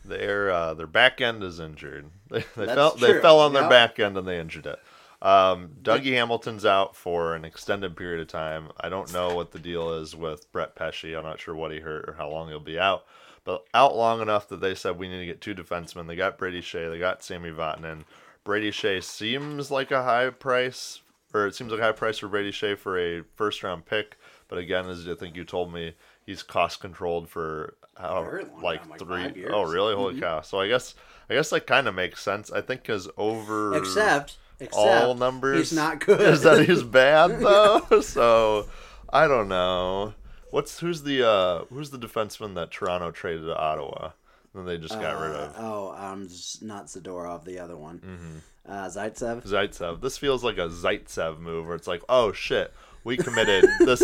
[0.06, 2.06] Their uh, their back end is injured.
[2.30, 3.08] They, they fell true.
[3.08, 4.80] they fell on their back end and they injured it.
[5.22, 8.70] Um, Dougie Hamilton's out for an extended period of time.
[8.80, 11.06] I don't know what the deal is with Brett Pesce.
[11.06, 13.06] I'm not sure what he hurt or how long he'll be out.
[13.44, 16.08] But out long enough that they said we need to get two defensemen.
[16.08, 16.92] They got Brady Skjei.
[16.92, 18.04] They got Sami Vatanen.
[18.44, 21.02] Brady Skjei seems like a high price,
[21.34, 24.18] or it seems like a high price for Brady Skjei for a first round pick.
[24.50, 25.96] But again, as I think you told me,
[26.26, 28.30] he's cost controlled for how
[28.62, 29.00] like time, like
[29.34, 29.96] three oh really?
[29.96, 30.42] Holy cow!
[30.42, 30.94] So I guess
[31.30, 32.52] I guess that kind of makes sense.
[32.52, 36.22] I think because over Except, except all numbers, he's not good.
[36.22, 38.02] Is that he's bad though?
[38.02, 38.68] so
[39.10, 40.14] I don't know.
[40.52, 44.12] What's who's the uh who's the defenseman that Toronto traded to Ottawa?
[44.54, 46.28] And they just got rid of Oh, um,
[46.62, 48.00] not Zadorov, the other one.
[48.00, 48.72] Mm-hmm.
[48.72, 49.46] Uh, Zaitsev.
[49.46, 50.02] Zaitsev.
[50.02, 54.02] This feels like a Zaitsev move where it's like, oh shit, we committed this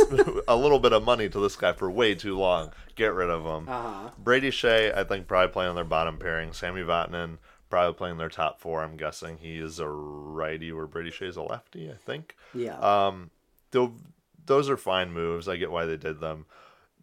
[0.47, 2.71] a little bit of money to this guy for way too long.
[2.95, 3.67] Get rid of him.
[3.67, 4.09] Uh-huh.
[4.19, 6.53] Brady Skjei, I think, probably playing on their bottom pairing.
[6.53, 7.39] Sami Vatanen,
[7.73, 8.83] probably playing their top four.
[8.83, 11.89] I'm guessing he is a righty, where Brady Skjei is a lefty.
[11.89, 12.35] I think.
[12.53, 12.77] Yeah.
[12.77, 13.31] Um,
[14.45, 15.47] those are fine moves.
[15.47, 16.45] I get why they did them.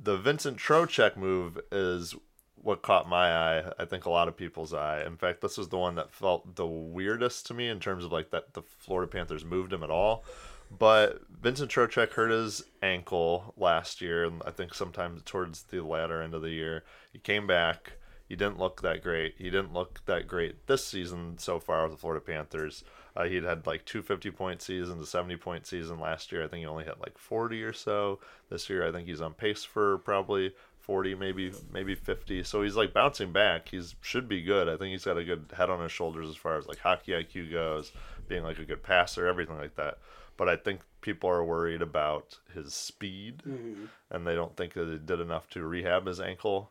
[0.01, 2.15] The Vincent Trocheck move is
[2.55, 3.73] what caught my eye.
[3.81, 5.03] I think a lot of people's eye.
[5.05, 8.13] In fact, this was the one that felt the weirdest to me in terms of
[8.13, 10.23] like that the Florida Panthers moved him at all.
[10.71, 16.23] But Vincent Trocheck hurt his ankle last year, and I think sometime towards the latter
[16.23, 16.85] end of the year.
[17.13, 17.95] He came back.
[18.31, 19.35] He didn't look that great.
[19.39, 22.85] He didn't look that great this season so far with the Florida Panthers.
[23.17, 26.45] Uh, he'd had like two 50 point seasons, a 70 point season last year.
[26.45, 28.21] I think he only hit like 40 or so.
[28.49, 32.45] This year, I think he's on pace for probably 40, maybe maybe 50.
[32.45, 33.69] So he's like bouncing back.
[33.69, 34.69] He's should be good.
[34.69, 37.11] I think he's got a good head on his shoulders as far as like hockey
[37.11, 37.91] IQ goes,
[38.29, 39.99] being like a good passer, everything like that.
[40.37, 43.87] But I think people are worried about his speed, Mm-hmm.
[44.13, 46.71] and they don't think that he did enough to rehab his ankle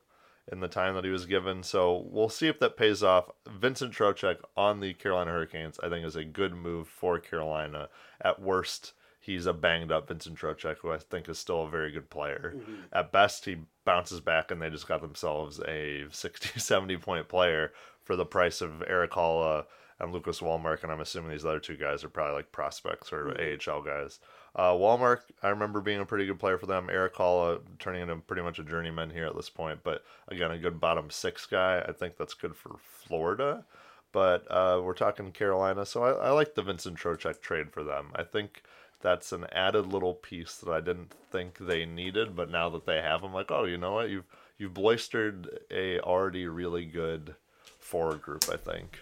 [0.52, 1.64] in the time that he was given.
[1.64, 3.30] So we'll see if that pays off.
[3.48, 7.90] Vincent Trocheck on the Carolina Hurricanes, I think, is a good move for Carolina.
[8.22, 11.92] At worst, he's a banged up Vincent Trocheck, who I think is still a very
[11.92, 12.56] good player.
[12.56, 12.74] Mm-hmm.
[12.92, 17.72] At best, he bounces back and they just got themselves a 60, 70 point player
[18.04, 19.66] for the price of Erik Haula
[20.00, 20.82] and Lucas Wallmark.
[20.82, 23.72] And I'm assuming these other two guys are probably like prospects or mm-hmm.
[23.72, 24.20] AHL guys.
[24.56, 26.90] Uh, Wallmark, I remember being a pretty good player for them.
[26.90, 30.58] Erik Haula turning into pretty much a journeyman here at this point, but again, a
[30.58, 31.84] good bottom six guy.
[31.88, 33.64] I think that's good for Florida,
[34.12, 38.08] but uh, we're talking Carolina, so I, I like the Vincent Trocheck trade for them.
[38.16, 38.64] I think
[39.02, 43.02] that's an added little piece that I didn't think they needed, but now that they
[43.02, 44.10] have, I'm like, oh, you know what?
[44.10, 44.26] You've
[44.58, 47.36] you've blistered a already really good
[47.80, 48.46] forward group.
[48.52, 49.00] I think.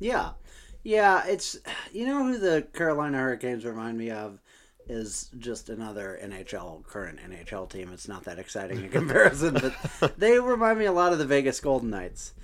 [0.00, 0.30] Yeah.
[0.82, 1.56] Yeah, it's
[1.92, 4.40] you know who the Carolina Hurricanes remind me of
[4.88, 7.90] is just another NHL current NHL team.
[7.92, 9.58] It's not that exciting in comparison,
[10.00, 12.34] but they remind me a lot of the Vegas Golden Knights.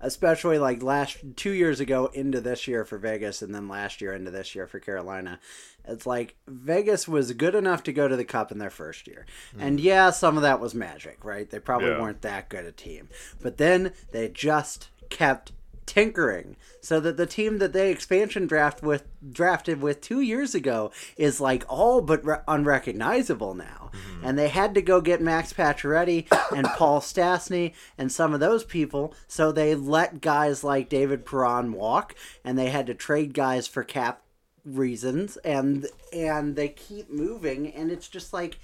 [0.00, 4.12] Especially like last two years ago into this year for Vegas and then last year
[4.12, 5.40] into this year for Carolina.
[5.88, 9.26] It's like Vegas was good enough to go to the cup in their first year.
[9.56, 9.60] Hmm.
[9.60, 11.50] And yeah, some of that was magic, right?
[11.50, 12.00] They probably Yeah.
[12.00, 13.08] weren't that good a team.
[13.42, 15.50] But then they just kept
[15.88, 20.92] tinkering so that the team that they expansion draft with drafted with two years ago
[21.16, 23.90] is like all but re- unrecognizable now.
[23.92, 24.26] Mm-hmm.
[24.26, 26.26] And they had to go get max pacioretty
[26.56, 31.72] and paul stastny and some of those people so they let guys like david perron
[31.72, 32.14] walk
[32.44, 34.22] and they had to trade guys for cap
[34.64, 38.58] reasons and and they keep moving and it's just like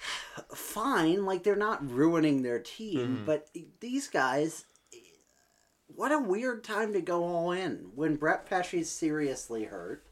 [0.54, 3.24] fine like they're not ruining their team mm-hmm.
[3.24, 3.48] but
[3.80, 4.64] these guys
[6.00, 10.02] what a weird time to go all in when Brett Pesce's seriously hurt,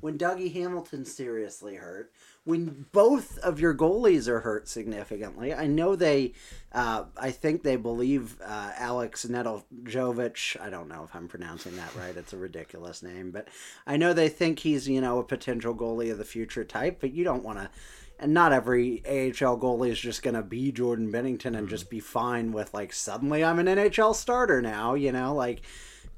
[0.00, 2.10] when Dougie Hamilton's seriously hurt,
[2.42, 5.54] when both of your goalies are hurt significantly.
[5.54, 6.32] I know they,
[6.72, 10.60] uh, I think they believe uh, Alex Nedeljkovic.
[10.60, 12.16] I don't know if I'm pronouncing that right.
[12.16, 13.46] It's a ridiculous name, but
[13.86, 16.98] I know they think he's you know a potential goalie of the future type.
[17.00, 17.70] But you don't want to.
[18.18, 22.00] And not every AHL goalie is just going to be Jordan Binnington and just be
[22.00, 25.62] fine with like suddenly I'm an NHL starter now, you know, like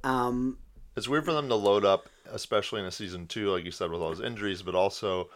[0.04, 0.58] um
[0.96, 3.90] It's weird for them to load up, especially in a season two, like you said,
[3.90, 5.28] with all those injuries, but also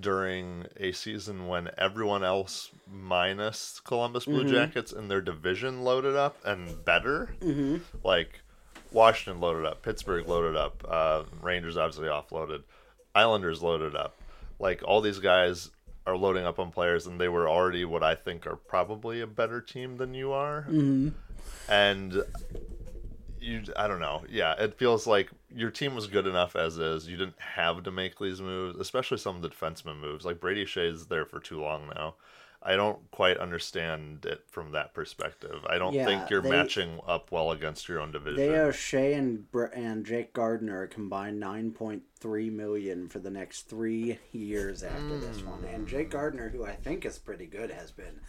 [0.00, 6.36] during a season when everyone else minus Columbus Blue Jackets in their division loaded up
[6.44, 7.30] and better.
[7.40, 7.78] Mm-hmm.
[8.04, 8.40] Like
[8.92, 12.64] Washington loaded up, Pittsburgh loaded up, uh, Rangers obviously offloaded,
[13.14, 14.16] Islanders loaded up.
[14.58, 15.70] Like all these guys
[16.08, 19.26] are loading up on players, and they were already what I think are probably a
[19.26, 20.62] better team than you are.
[20.62, 21.08] Mm-hmm.
[21.68, 22.24] And
[23.40, 24.24] you I don't know.
[24.28, 27.08] Yeah, it feels like your team was good enough as is.
[27.08, 30.24] You didn't have to make these moves, especially some of the defenseman moves.
[30.24, 32.14] Like Brady Skjei's there for too long now.
[32.62, 35.64] I don't quite understand it from that perspective.
[35.68, 38.36] I don't Yeah, think you're they- matching up well against your own division.
[38.36, 44.82] they Skjei and Br- and Jake Gardiner combined 9.3 million for the next 3 years
[44.82, 45.64] after this one.
[45.64, 48.20] And Jake Gardiner who I think is pretty good has been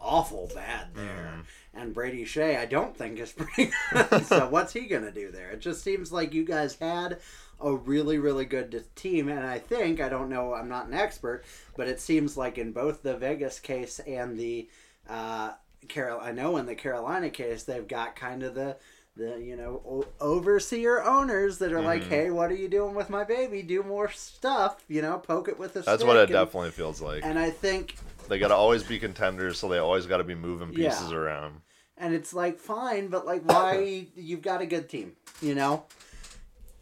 [0.00, 1.32] awful bad there.
[1.32, 1.40] Mm-hmm.
[1.80, 4.26] And Brady Skjei I don't think is pretty good.
[4.26, 5.50] so what's he going to do there?
[5.50, 7.18] It just seems like you guys had
[7.60, 11.44] a really really good team and I think I don't know I'm not an expert
[11.76, 14.68] but it seems like in both the Vegas case and the
[15.08, 15.52] uh
[15.88, 18.76] Carol I know in the Carolina case they've got kind of the
[19.16, 21.86] the you know o- overseer owners that are Mm-hmm.
[21.86, 25.48] like hey what are you doing with my baby do more stuff you know poke
[25.48, 25.86] it with a stick.
[25.86, 27.24] That's what it and, definitely feels like.
[27.24, 27.96] and I think
[28.28, 30.88] They got to always be contenders, so they always got to be moving Yeah.
[30.90, 31.60] pieces around.
[31.98, 35.84] and it's like fine but like why you've got a good team you know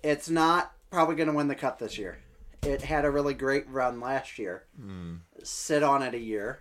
[0.02, 2.18] it's not probably going to win the cup this year.
[2.62, 4.64] It had a really great run last year.
[5.42, 6.60] Sit on it a year.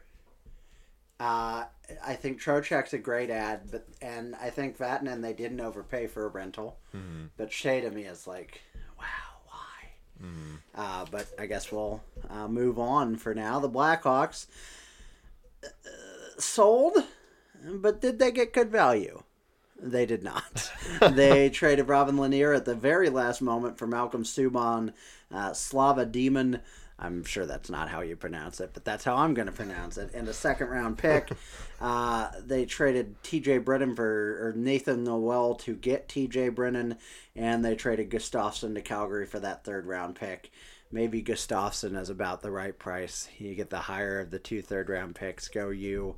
[1.19, 1.65] Uh,
[2.05, 6.25] I think Trocheck's a great ad, but and I think Vatanen they didn't overpay for
[6.25, 6.77] a rental,
[7.35, 8.61] but Skjei to me is like,
[8.97, 9.05] wow,
[9.47, 9.89] why?
[10.75, 13.59] Uh, but I guess we'll uh, move on for now.
[13.59, 14.47] The Blackhawks
[15.65, 15.67] uh,
[16.37, 17.03] sold
[17.63, 19.23] but did they get good value?
[19.81, 20.71] They did not.
[21.11, 24.93] they traded Robin Lehner at the very last moment for Malcolm Subban,
[25.33, 26.61] uh, Slava Demin.
[27.01, 29.97] I'm sure that's not how you pronounce it, but that's how I'm going to pronounce
[29.97, 30.13] it.
[30.13, 31.31] And a second round pick.
[31.81, 33.59] uh, they traded T.J.
[33.59, 36.49] Brennan for or Nathan Noel to get T.J.
[36.49, 36.97] Brennan,
[37.35, 40.51] and they traded Gustafsson to Calgary for that third round pick.
[40.91, 43.29] Maybe Gustafsson is about the right price.
[43.37, 45.47] You get the higher of the two third round picks.
[45.47, 46.15] Go you.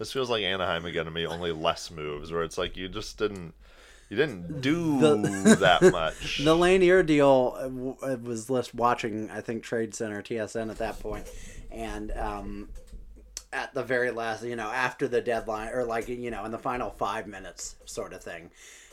[0.00, 3.18] This feels like Anaheim again to me, only less moves, where it's like you just
[3.18, 3.52] didn't.
[4.08, 6.38] You didn't do the, that much.
[6.38, 7.54] The Lehner deal
[8.02, 11.28] uh, was just watching, I think, Trade Center, TSN at that point,
[11.70, 12.70] and um,
[13.52, 16.58] at the very last, you know, after the deadline, or like, you know, in the
[16.58, 18.50] final five minutes sort of thing,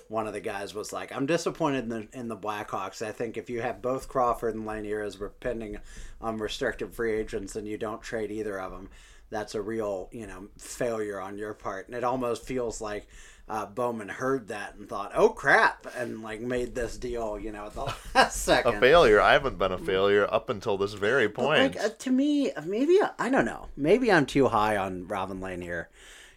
[0.10, 3.02] one of the guys was like, "I'm disappointed in the in the Blackhawks.
[3.02, 5.78] I think if you have both Crawford and Lehner as pending
[6.20, 8.90] on restricted free agents and you don't trade either of them,
[9.30, 13.08] that's a real you know failure on your part." And it almost feels like
[13.50, 17.68] uh, Bowman heard that and thought, "Oh crap!" and like made this deal, you know,
[17.68, 18.76] at the last second.
[18.76, 19.22] A failure.
[19.22, 21.76] I haven't been a failure up until this very point.
[21.76, 23.68] Like, uh, to me, maybe I don't know.
[23.78, 25.86] Maybe I'm too high on Robin Lehner,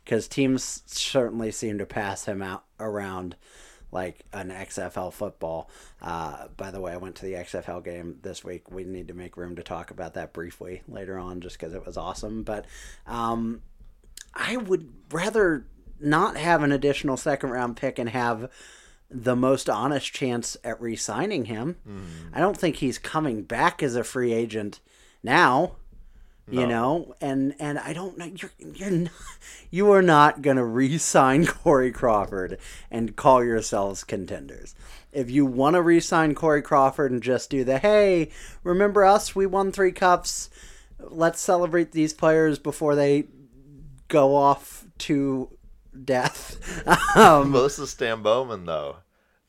[0.04, 3.34] because teams certainly seem to pass him out around
[3.92, 5.68] like an XFL football.
[6.00, 8.70] Uh, by the way, I went to the XFL game this week.
[8.70, 11.84] We need to make room to talk about that briefly later on, just because it
[11.84, 12.42] was awesome.
[12.42, 12.66] But
[13.06, 13.62] um,
[14.34, 15.66] I would rather
[15.98, 18.50] not have an additional second round pick and have
[19.10, 21.76] the most honest chance at re signing him.
[21.88, 22.30] Mm.
[22.32, 24.80] I don't think he's coming back as a free agent
[25.22, 25.72] now.
[26.50, 26.60] No.
[26.60, 29.12] You know, and and I don't know you're you're not,
[29.70, 32.58] you are not gonna re-sign Corey Crawford
[32.90, 34.74] and call yourselves contenders.
[35.12, 38.30] If you want to re-sign Corey Crawford and just do the hey,
[38.64, 39.34] remember us?
[39.34, 40.50] We won three cups.
[40.98, 43.28] Let's celebrate these players before they
[44.08, 45.50] go off to
[46.04, 46.86] death.
[47.16, 48.96] um, is Stan Bowman, though.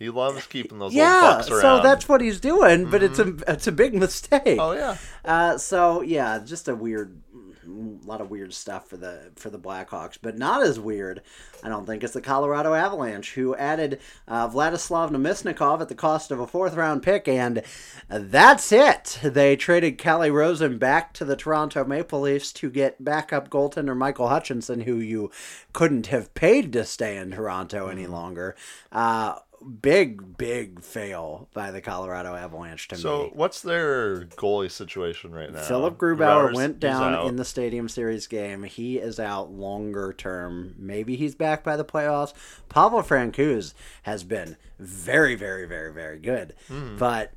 [0.01, 1.61] He loves keeping those yeah, little fucks around.
[1.61, 3.37] so that's what he's doing, but mm-hmm.
[3.37, 4.57] it's a it's a big mistake.
[4.59, 4.97] Oh yeah.
[5.23, 7.21] Uh, so yeah, just a weird,
[7.63, 11.21] a lot of weird stuff for the for the Blackhawks, but not as weird.
[11.63, 16.31] I don't think it's the Colorado Avalanche who added uh, Vladislav Namestnikov at the cost
[16.31, 17.61] of a fourth round pick, and
[18.09, 19.19] that's it.
[19.21, 24.29] They traded Calle Rosen back to the Toronto Maple Leafs to get backup goaltender Michael
[24.29, 25.29] Hutchinson, who you
[25.73, 28.13] couldn't have paid to stay in Toronto any mm-hmm.
[28.13, 28.55] longer.
[28.91, 29.35] Uh,
[29.81, 33.29] big, big fail by the Colorado Avalanche to so me.
[33.29, 35.61] So, what's their goalie situation right now?
[35.61, 38.63] Philip Grubauer went down in the Stadium Series game.
[38.63, 40.75] He is out longer term.
[40.77, 42.33] Maybe he's back by the playoffs.
[42.69, 46.97] Pavel Francouz has been very, very, very, very good, mm.
[46.97, 47.33] but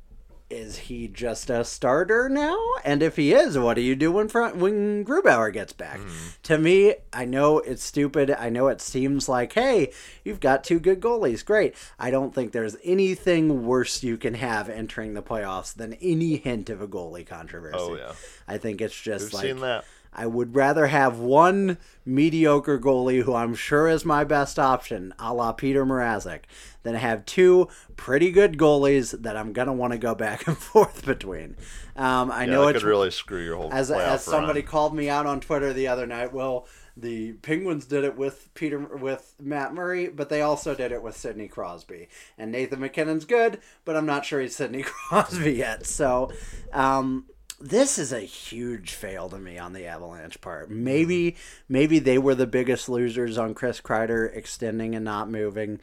[0.49, 2.57] is he just a starter now?
[2.83, 5.99] And if he is, what do you do when front when Grubauer gets back?
[5.99, 6.41] Mm.
[6.43, 8.29] To me, I know it's stupid.
[8.29, 9.91] I know it seems like, hey,
[10.23, 11.75] you've got two good goalies, great.
[11.97, 16.69] I don't think there's anything worse you can have entering the playoffs than any hint
[16.69, 17.77] of a goalie controversy.
[17.79, 18.13] Oh yeah,
[18.47, 19.85] I think it's just We've like seen that.
[20.15, 25.33] I would rather have one mediocre goalie who I'm sure is my best option, a
[25.33, 26.43] la Peter Mrazek,
[26.83, 31.05] than have two pretty good goalies that I'm gonna want to go back and forth
[31.05, 31.57] between.
[31.97, 33.73] Um, I yeah, know it could really screw your whole.
[33.73, 34.69] As as somebody run.
[34.69, 38.79] called me out on Twitter the other night, well, the Penguins did it with Peter
[38.79, 42.07] with Matt Murray, but they also did it with Sidney Crosby.
[42.37, 45.85] And Nathan MacKinnon's good, but I'm not sure he's Sidney Crosby yet.
[45.85, 46.31] So.
[46.71, 47.25] Um,
[47.59, 50.69] this is a huge fail to me on the Avalanche part.
[50.69, 51.35] Maybe
[51.69, 55.79] maybe they were the biggest losers on Chris Kreider extending and not moving.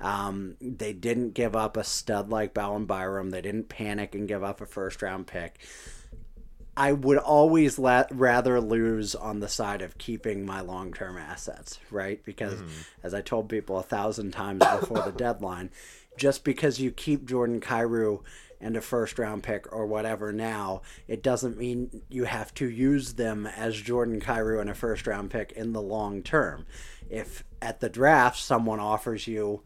[0.00, 3.30] Um, they didn't give up a stud like Bowen Byram.
[3.30, 5.58] They didn't panic and give up a first round pick.
[6.76, 11.80] I would always la- rather lose on the side of keeping my long term assets,
[11.90, 12.22] right?
[12.24, 12.82] Because mm-hmm.
[13.02, 15.70] as I told people a thousand times before the deadline,
[16.18, 18.22] just because you keep Jordan Kyrou
[18.60, 23.14] and a first round pick or whatever now, it doesn't mean you have to use
[23.14, 26.66] them as Jordan Kyrou and a first round pick in the long term.
[27.08, 29.62] If at the draft someone offers you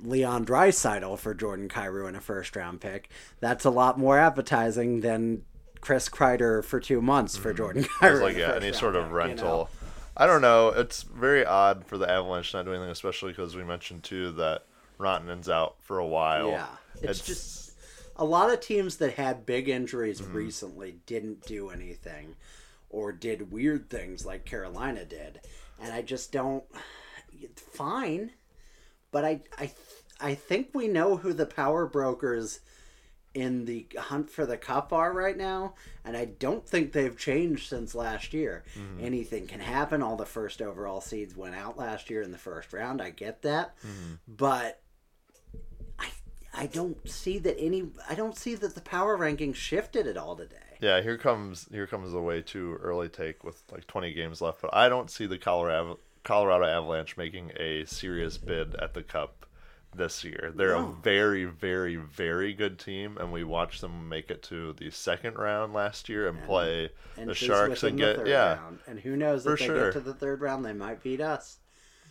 [0.00, 3.10] Leon Draisaitl for Jordan Kyrou and a first round pick,
[3.40, 5.42] that's a lot more appetizing than
[5.80, 7.56] Chris Kreider for two months for mm-hmm.
[7.58, 8.22] Jordan Kyrou.
[8.22, 9.46] like yeah, any sort of pick, rental.
[9.46, 9.68] You know?
[10.16, 10.68] I don't know.
[10.68, 14.64] It's very odd for the Avalanche not doing anything, especially because we mentioned too that
[14.98, 16.50] Rantanen's out for a while.
[16.50, 16.66] Yeah,
[17.02, 17.63] it's, it's just
[18.16, 20.36] a lot of teams that had big injuries mm-hmm.
[20.36, 22.36] recently didn't do anything
[22.90, 25.40] or did weird things like Carolina did.
[25.80, 26.64] And I just don't
[27.56, 28.30] fine,
[29.10, 29.72] but I I
[30.20, 32.60] I think we know who the power brokers
[33.34, 37.68] in the hunt for the cup are right now, and I don't think they've changed
[37.68, 38.62] since last year.
[38.78, 39.04] Mm-hmm.
[39.04, 40.02] Anything can happen.
[40.02, 43.02] All the first overall seeds went out last year in the first round.
[43.02, 44.14] I get that, Mm-hmm.
[44.28, 44.80] but
[46.56, 47.90] I don't see that any.
[48.08, 50.56] I don't see that the power rankings shifted at all today.
[50.80, 54.62] Yeah, here comes here comes the way too early take with like 20 games left,
[54.62, 59.46] but I don't see the Colorado Colorado Avalanche making a serious bid at the Cup
[59.94, 60.52] this year.
[60.54, 60.88] They're No.
[60.88, 65.36] a very very very good team and we watched them make it to the second
[65.36, 68.54] round last year and, play the Sharks and the get third yeah.
[68.54, 68.78] round.
[68.86, 69.84] And who knows if they sure.
[69.84, 71.58] get to the third round, they might beat us.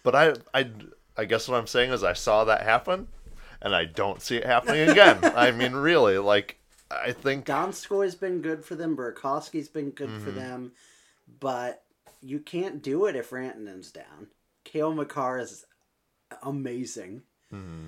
[0.03, 0.71] But I I
[1.17, 3.07] I guess what I'm saying is I saw that happen
[3.64, 5.20] and I don't see it happening again.
[5.24, 6.57] I mean really like
[6.91, 8.95] I think Donskoy's been good for them.
[8.95, 10.36] Burakovsky's been good for Mm-hmm.
[10.39, 10.72] them,
[11.39, 11.84] but
[12.22, 14.28] you can't do it if Rantanen's down.
[14.64, 15.66] Cale Makar is
[16.43, 17.88] amazing, Mm-hmm.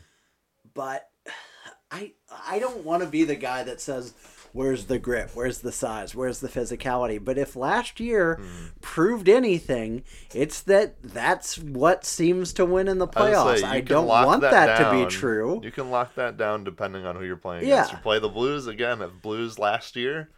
[0.74, 1.10] but
[1.92, 2.14] I
[2.48, 4.14] I don't want to be the guy that says,
[4.56, 5.32] "Where's the grip?
[5.34, 6.16] Where's the size?
[6.16, 8.66] Where's the physicality?" But if last year Mm-hmm.
[8.82, 10.04] proved anything,
[10.34, 13.60] it's that that's what seems to win in the I playoffs.
[13.60, 15.04] say I don't want that, to down.
[15.04, 15.60] be true.
[15.64, 17.76] You can lock that down depending on who you're playing Yeah.
[17.76, 17.92] against.
[17.92, 19.02] You play the Blues again.
[19.02, 20.30] If Blues last year,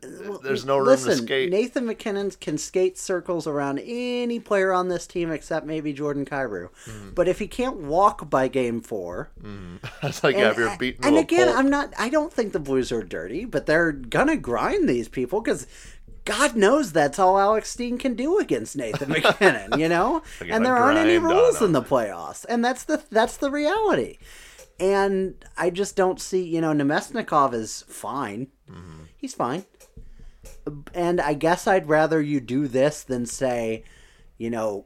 [0.00, 1.50] there's no room listen, to skate.
[1.50, 6.70] Nathan MacKinnon can skate circles around any player on this team except maybe Jordan Kyrou.
[6.86, 7.10] Mm-hmm.
[7.10, 9.30] But if he can't walk by game four,
[10.02, 10.68] it's like and, you're
[11.02, 11.58] and again, pulp.
[11.58, 11.92] I'm not.
[11.98, 15.66] I don't think the Blues are dirty, but they're gonna grind these people because.
[16.24, 20.76] God knows that's all Alex Steen can do against Nathan MacKinnon, you know, and there
[20.76, 24.18] aren't any rules in the playoffs, and that's the that's the reality.
[24.78, 28.46] And I just don't see, you know, Namestnikov is fine.
[28.70, 29.02] Mm-hmm.
[29.16, 29.64] He's fine.
[30.94, 33.84] And I guess I'd rather you do this than say,
[34.38, 34.84] you know,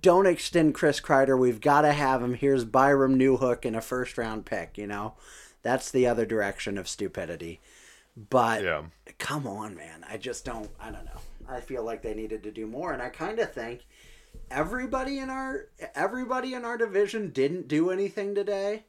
[0.00, 1.38] don't extend Chris Kreider.
[1.38, 2.34] We've got to have him.
[2.34, 5.14] Here's Byram Newhook and a first round pick, you know?
[5.62, 7.60] That's the other direction of stupidity.
[8.16, 8.82] But Yeah.
[9.18, 10.04] come on, man.
[10.08, 11.20] I just don't, I don't know.
[11.48, 12.92] I feel like they needed to do more.
[12.92, 13.86] And I kind of think
[14.50, 18.84] everybody in our everybody in our division didn't do anything today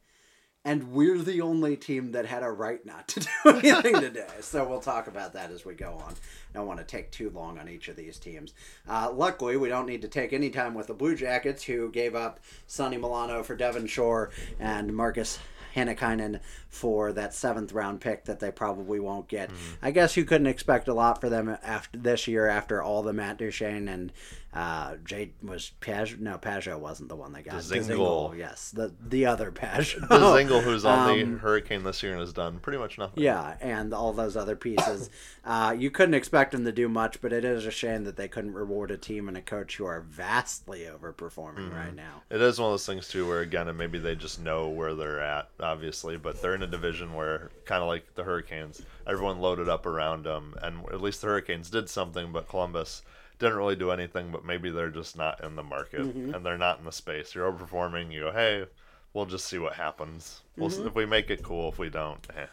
[0.66, 4.28] and we're the only team that had a right not to do anything today.
[4.42, 6.14] So we'll talk about that as we go on.
[6.14, 8.54] I don't want to take too long on each of these teams.
[8.88, 12.16] Uh, luckily, we don't need to take any time with the Blue Jackets, who gave
[12.16, 15.40] up Sonny Milano for Devin Shore and Markus
[15.76, 16.40] Hannikainen
[16.74, 19.52] for that seventh round pick that they probably won't get.
[19.82, 23.14] I guess you couldn't expect a lot for them after this year after all the
[23.14, 24.12] Matt Duchene and
[24.56, 27.56] uh, Jay was Paj no Pajot wasn't the one they got.
[27.56, 28.38] Dzingel.
[28.38, 30.08] yes, the the other Pajot.
[30.08, 33.24] The Dzingel, who's on Um, the Hurricane this year and has done pretty much nothing.
[33.24, 35.10] Yeah, and all those other pieces.
[35.46, 38.28] uh, you couldn't expect them to do much, but it is a shame that they
[38.28, 41.76] couldn't reward a team and a coach who are vastly overperforming Mm-hmm.
[41.76, 42.22] right now.
[42.30, 44.94] It is one of those things too, where again, and maybe they just know where
[44.96, 49.40] they're at, obviously, but they're in a division where, kind of like the Hurricanes, everyone
[49.40, 53.04] loaded up around them, and at least the Hurricanes did something, but Columbus
[53.40, 54.32] didn't really do anything.
[54.32, 56.34] But maybe they're just not in the market, Mm-hmm.
[56.34, 57.36] and they're not in the space.
[57.36, 58.12] You're overperforming.
[58.12, 58.66] You go, hey,
[59.14, 60.42] we'll just see what happens.
[60.58, 60.82] We'll Mm-hmm.
[60.82, 61.70] s if we make it cool.
[61.70, 62.48] If we don't, eh.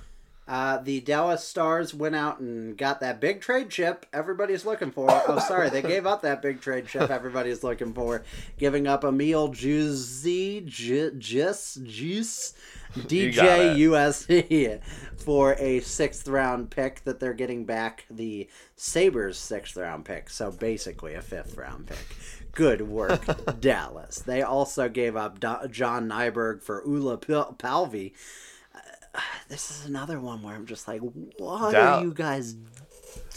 [0.49, 5.07] Uh, the Dallas Stars went out and got that big trade chip everybody's looking for.
[5.29, 8.25] Oh, sorry, they gave up that big trade chip everybody's looking for,
[8.59, 12.53] giving up Emil Juicy, Juice, got
[13.09, 13.77] DJ.
[13.79, 14.81] USC
[15.17, 20.31] for a sixth round pick that they're getting back the Sabres sixth round pick.
[20.31, 22.05] So basically a fifth round pick.
[22.53, 23.25] Good work,
[23.61, 24.19] Dallas.
[24.19, 28.13] They also gave up Do- John Nyberg for Ula Pil- Palvi
[29.13, 29.19] uh,
[29.49, 31.01] this is another one where I'm just like,
[31.39, 32.55] what Dal- are you guys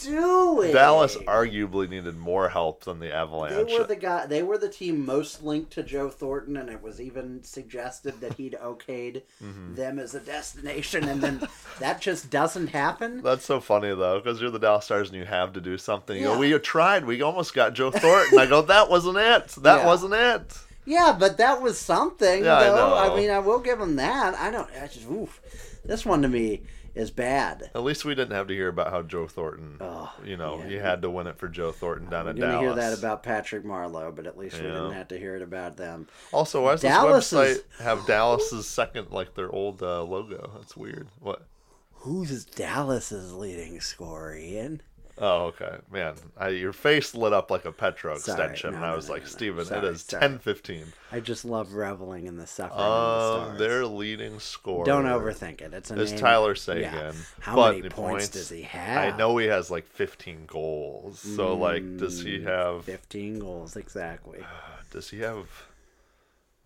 [0.02, 0.72] doing?
[0.74, 3.68] Dallas arguably needed more help than the Avalanche.
[3.70, 4.26] They were the guy.
[4.26, 8.34] They were the team most linked to Joe Thornton, and it was even suggested that
[8.36, 9.76] he'd okayed Mm-hmm.
[9.76, 11.48] them as a destination, and then
[11.80, 13.22] that just doesn't happen.
[13.22, 16.16] That's so funny though, because you're the Dallas Stars and you have to do something.
[16.16, 16.34] You Yeah.
[16.34, 17.06] go, we tried.
[17.06, 18.40] We almost got Joe Thornton.
[18.40, 19.48] I go, that wasn't it.
[19.64, 19.86] That Yeah.
[19.86, 20.58] wasn't it.
[20.86, 22.96] Yeah, but that was something, Yeah, I though.
[22.98, 23.16] I, know.
[23.16, 24.36] mean, I will give them that.
[24.36, 24.70] I don't.
[24.82, 25.40] I just, oof.
[25.86, 26.62] This one to me
[26.96, 27.72] is bad.
[27.74, 29.78] At least we didn't have to hear about how Joe Thornton.
[29.82, 30.68] Oh, you know, yeah.
[30.68, 32.60] he had to win it for Joe Thornton down gonna Dallas.
[32.60, 35.78] hear that about Patrick Marleau, but at least we didn't have to hear it about
[35.78, 36.08] them.
[36.32, 40.52] Also, why does Dallas this website is- have Dallas's second, like their old uh, logo?
[40.56, 41.08] That's weird.
[41.20, 41.48] What?
[41.94, 44.82] Who's Dallas's leading scorer, Ian?
[45.20, 46.16] Oh, okay, man.
[46.38, 49.22] I, your face lit up like a Petro extension, no, and I was no, like,
[49.24, 49.28] no.
[49.30, 50.86] Steven, Sorry, it is ten fifteen.
[51.12, 53.60] I just love reveling in the suffering Um, of the stars.
[53.60, 54.86] their leading scorer.
[54.86, 55.72] Don't overthink it.
[55.72, 56.20] It's a Is name.
[56.20, 56.82] Tyler Seguin.
[56.82, 57.12] Yeah.
[57.42, 59.14] How but many the points, does he have?
[59.14, 61.20] I know he has like 15 goals.
[61.20, 62.86] So, like, does he Mm, have.
[62.86, 64.40] 15 goals exactly.
[64.92, 65.48] Does he have.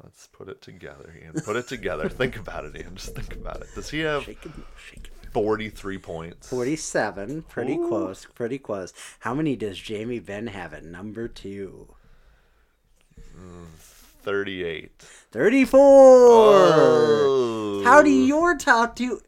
[0.04, 1.34] Let's put it together, Ian.
[1.44, 2.08] Put it together.
[2.08, 2.96] think about it, Ian.
[2.96, 3.68] Just think about it.
[3.76, 4.24] Does he have.
[4.24, 5.12] Shake it, shake it.
[5.32, 6.50] 43 points.
[6.50, 7.44] 47.
[7.44, 7.88] Pretty Ooh.
[7.88, 8.26] close.
[8.34, 8.94] Pretty close.
[9.20, 11.94] How many does Jamie Benn have at number two?
[13.38, 13.68] Mm,
[14.22, 14.92] 38.
[15.32, 15.80] 34.
[15.80, 17.82] Oh.
[17.84, 18.26] How do oh.
[18.26, 19.22] your top two,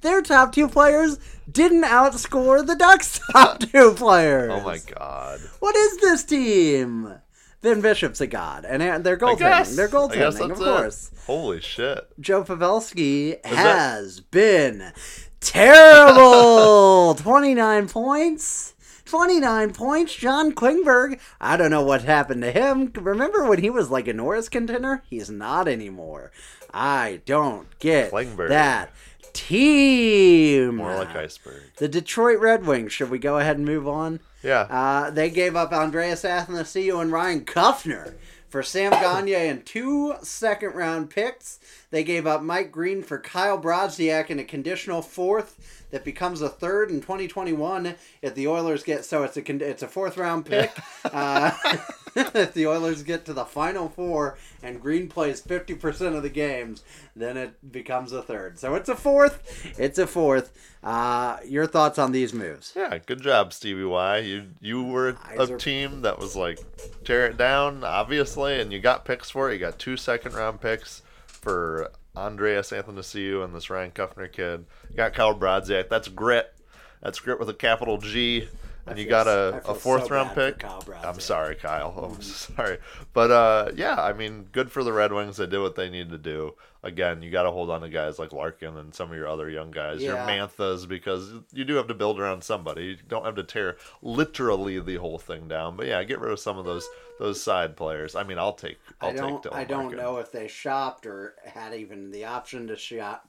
[0.00, 1.18] their top two players
[1.50, 4.50] didn't outscore the Ducks' top two players?
[4.52, 5.40] Oh my god.
[5.60, 7.14] What is this team?
[7.60, 9.74] Ben Bishop's a god, and they're goaltending.
[9.74, 10.64] They're goaltending, of it.
[10.64, 11.10] course.
[11.26, 12.08] Holy shit.
[12.20, 14.92] Joe Pavelski has been
[15.40, 17.14] terrible.
[17.18, 18.74] 29 points.
[19.06, 20.14] 29 points.
[20.14, 21.18] John Klingberg.
[21.40, 22.92] I don't know what happened to him.
[22.94, 25.02] Remember when he was like a Norris contender?
[25.08, 26.30] He's not anymore.
[26.72, 28.50] I don't get Klingberg.
[28.50, 28.92] that
[29.38, 30.76] team.
[30.76, 31.62] More like iceberg.
[31.76, 32.92] The Detroit Red Wings.
[32.92, 34.20] Should we go ahead and move on?
[34.42, 34.62] Yeah.
[34.62, 38.14] Uh, they gave up Andreas Athanasiou and Ryan Kuffner
[38.48, 41.60] for Sam Gagne and two second round picks.
[41.90, 46.48] They gave up Mike Green for Kyle Brodziak in a conditional fourth that becomes a
[46.48, 50.70] third in 2021 if the Oilers get so it's a it's a fourth round pick.
[51.04, 51.50] uh,
[52.16, 56.82] if the Oilers get to the final four and Green plays 50% of the games,
[57.14, 58.58] then it becomes a third.
[58.58, 59.74] So it's a fourth.
[59.78, 60.52] It's a fourth.
[60.82, 62.72] Uh, your thoughts on these moves?
[62.76, 64.18] Yeah, good job, Stevie Y.
[64.18, 66.58] You you were Eyes a are- team that was like
[67.04, 69.54] tear it down, obviously, and you got picks for it.
[69.54, 74.66] You got two second round picks for Andreas Athanasiou and this Ryan Kuffner kid.
[74.90, 75.88] You got Kyle Brodziak.
[75.88, 76.52] That's grit.
[77.00, 78.48] That's grit with a capital G.
[78.86, 80.64] And you got a, a fourth so round pick.
[81.04, 82.10] I'm sorry, Kyle.
[82.14, 82.78] I'm sorry.
[83.12, 85.36] But uh, yeah, I mean, good for the Red Wings.
[85.36, 86.54] They did what they needed to do.
[86.82, 89.50] Again, you got to hold on to guys like Larkin and some of your other
[89.50, 90.26] young guys, your Yeah.
[90.28, 92.84] Manthas, because you do have to build around somebody.
[92.84, 95.76] You don't have to tear literally the whole thing down.
[95.76, 98.14] But yeah, get rid of some of those those side players.
[98.14, 99.42] I mean, I'll take I'll I don't.
[99.42, 99.98] take Dylan I don't Larkin.
[99.98, 103.28] know if they shopped or had even the option to shop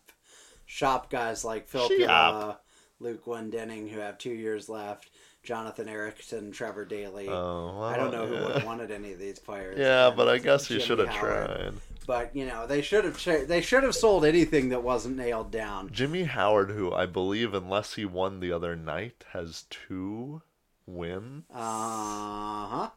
[0.68, 1.90] shop guys like Phil.
[1.90, 2.58] Pula,
[3.00, 5.10] Luke Glendening, who have two years left,
[5.42, 7.28] Jonathan Ericsson, Trevor Daley.
[7.30, 9.80] Oh, well, I don't know who would have wanted any of these players.
[9.80, 11.74] Yeah, but I guess you should have tried.
[12.10, 13.20] But you know, they should have.
[13.20, 15.92] Cha- they should have sold anything that wasn't nailed down.
[15.92, 20.42] Jimmy Howard, who I believe, unless he won the other night, has two
[20.88, 21.44] wins.
[21.54, 22.90] Uh huh.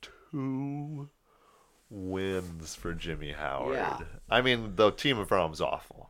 [0.00, 1.10] Two
[1.90, 3.74] wins for Jimmy Howard.
[3.76, 3.98] Yeah.
[4.30, 6.08] I mean, the team in front of him's awful,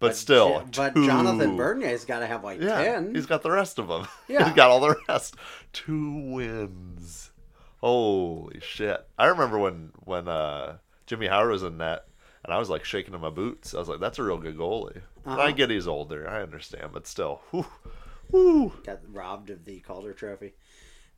[0.00, 1.06] but, still, but two.
[1.06, 3.14] Jonathan Bernier's got to have like Yeah, ten.
[3.14, 4.08] he's got the rest of them.
[4.28, 4.46] Yeah.
[4.46, 5.36] he's got all the rest.
[5.72, 7.30] Two wins.
[7.80, 9.06] Holy shit!
[9.16, 12.04] I remember when when uh, Jimmy Howard was in net,
[12.44, 13.74] and I was like shaking in my boots.
[13.74, 15.50] I was like, "That's a real good goalie." I Uh-huh.
[15.52, 16.28] get he's older.
[16.28, 17.66] I understand, but still, whew,
[18.30, 18.72] whew.
[18.84, 20.54] got robbed of the Calder Trophy.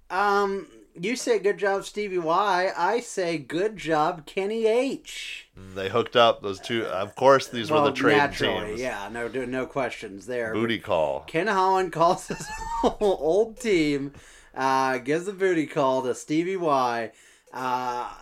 [0.08, 2.70] Um, you say good job, Stevie Y.
[2.76, 5.48] I say good job, Kenny H.
[5.74, 6.84] They hooked up those two.
[6.84, 8.80] Of course, these were the trade naturally, teams.
[8.80, 10.52] yeah, no, no questions there.
[10.54, 11.24] Booty call.
[11.26, 12.46] Ken Holland calls his
[13.00, 14.12] old team,
[14.54, 17.10] uh, gives a booty call to Stevie Y.
[17.52, 18.14] Uh,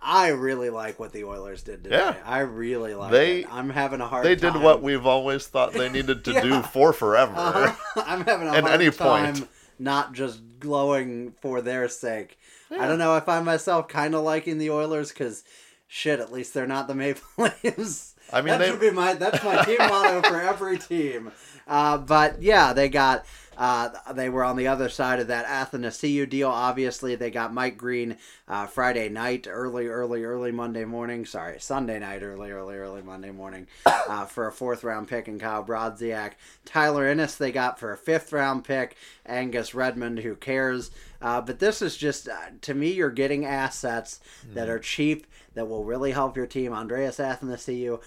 [0.00, 1.96] I really like what the Oilers did today.
[1.96, 2.14] Yeah.
[2.24, 3.52] I really like They- it.
[3.52, 4.52] I'm having a hard They time.
[4.54, 7.32] did what we've always thought they needed to do for forever.
[7.36, 8.02] Uh-huh.
[8.06, 9.48] I'm having a At hard any time point.
[9.78, 12.38] not just glowing for their sake.
[12.70, 13.12] I don't know.
[13.14, 15.42] I find myself kind of liking the Oilers because,
[15.88, 17.22] shit, at least they're not the Maple
[17.64, 18.14] Leafs.
[18.32, 21.32] I mean, that they- should be my that's my team motto for every team.
[21.66, 23.24] Uh, but yeah, they got
[23.58, 26.48] uh, they were on the other side of that Athanasiu deal.
[26.48, 31.26] Obviously, they got Mike Green uh, Friday night, early, early, early Monday morning.
[31.26, 35.40] Sorry, Sunday night, early, early, early Monday morning uh, for a fourth round pick and
[35.40, 36.34] Kyle Brodziak.
[36.64, 38.96] Tyler Ennis they got for a fifth round pick.
[39.26, 40.92] Angus Redmond, who cares?
[41.20, 44.20] Uh, but this is just uh, to me, you're getting assets
[44.54, 46.72] that are cheap that will really help your team.
[46.72, 48.00] Andreas Athanasiou,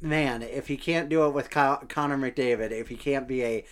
[0.00, 3.64] man, if he can't do it with Kyle, Connor McDavid, if he can't be a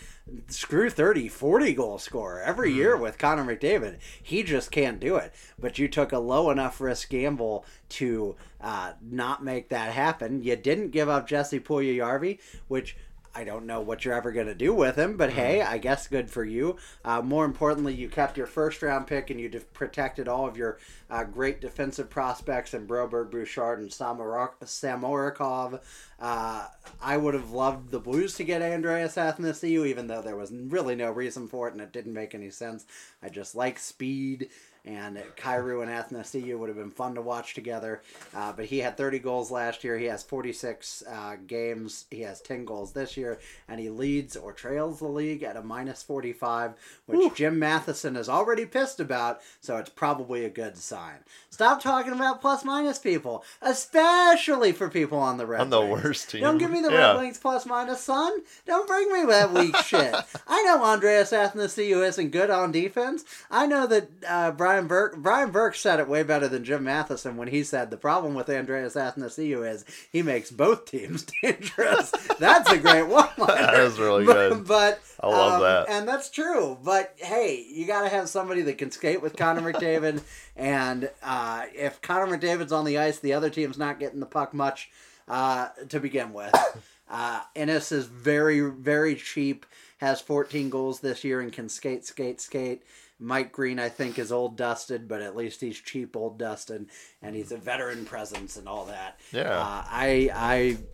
[0.47, 5.35] screw 30, 40 goal scorer every year with Connor McDavid, he just can't do it.
[5.59, 10.43] But you took a low enough risk gamble to uh, not make that happen.
[10.43, 12.39] You didn't give up Jesse Puljujärvi,
[12.69, 12.97] which
[13.37, 16.07] I don't know what you're ever going to do with him, but hey, I guess
[16.07, 16.77] good for you.
[17.05, 20.57] Uh, more importantly, you kept your first round pick and you de- protected all of
[20.57, 20.79] your
[21.11, 25.81] uh, great defensive prospects in Broberg, Bouchard, and Samorok- Samorukov.
[26.21, 26.69] Uh,
[27.03, 30.95] I would have loved the Blues to get Andreas Athanasiou, even though there was really
[30.95, 32.87] no reason for it and it didn't make any sense.
[33.23, 34.49] I just like speed
[34.85, 38.03] and Kyrou and Athanasiou would have been fun to watch together.
[38.35, 39.97] Uh, but he had 30 goals last year.
[39.99, 42.05] He has 46 uh, games.
[42.11, 45.63] He has 10 goals this year, and he leads or trails the league at a
[45.63, 46.75] minus 45,
[47.07, 49.41] which Jim Matheson is already pissed about.
[49.61, 51.19] So it's probably a good sign.
[51.51, 56.05] Stop talking about plus minus people, especially for people on the Red I'm the Wings.
[56.05, 56.41] worst team.
[56.43, 57.13] Don't give me the Yeah.
[57.13, 58.41] Red Wings plus minus, son.
[58.67, 60.15] Don't bring me that weak shit.
[60.49, 63.25] I know Andreas Athanasiou isn't good on defense.
[63.51, 67.37] I know that uh, Brian Burke Brian Burke said it way better than Jim Matheson
[67.37, 72.11] when he said the problem with Andreas Athanasiou is he makes both teams dangerous.
[72.39, 73.29] That's a great one.
[73.39, 74.67] That is really but, good.
[74.67, 75.89] But I love um, that.
[75.89, 76.77] and that's true.
[76.83, 80.23] But hey, you got to have somebody that can skate with Connor McDavid.
[80.57, 84.53] And uh, if Connor McDavid's on the ice, the other team's not getting the puck
[84.53, 84.91] much
[85.29, 86.55] uh, to begin with.
[87.07, 89.67] Uh, Ennis is very, very cheap.
[89.99, 92.83] Has 14 goals this year and can skate, skate, skate.
[93.25, 96.89] Mike Green, I think, is old dusted, but at least he's cheap, old dusted,
[97.23, 99.19] and he's a veteran presence and all that.
[99.33, 99.51] Yeah.
[99.59, 100.31] Uh, I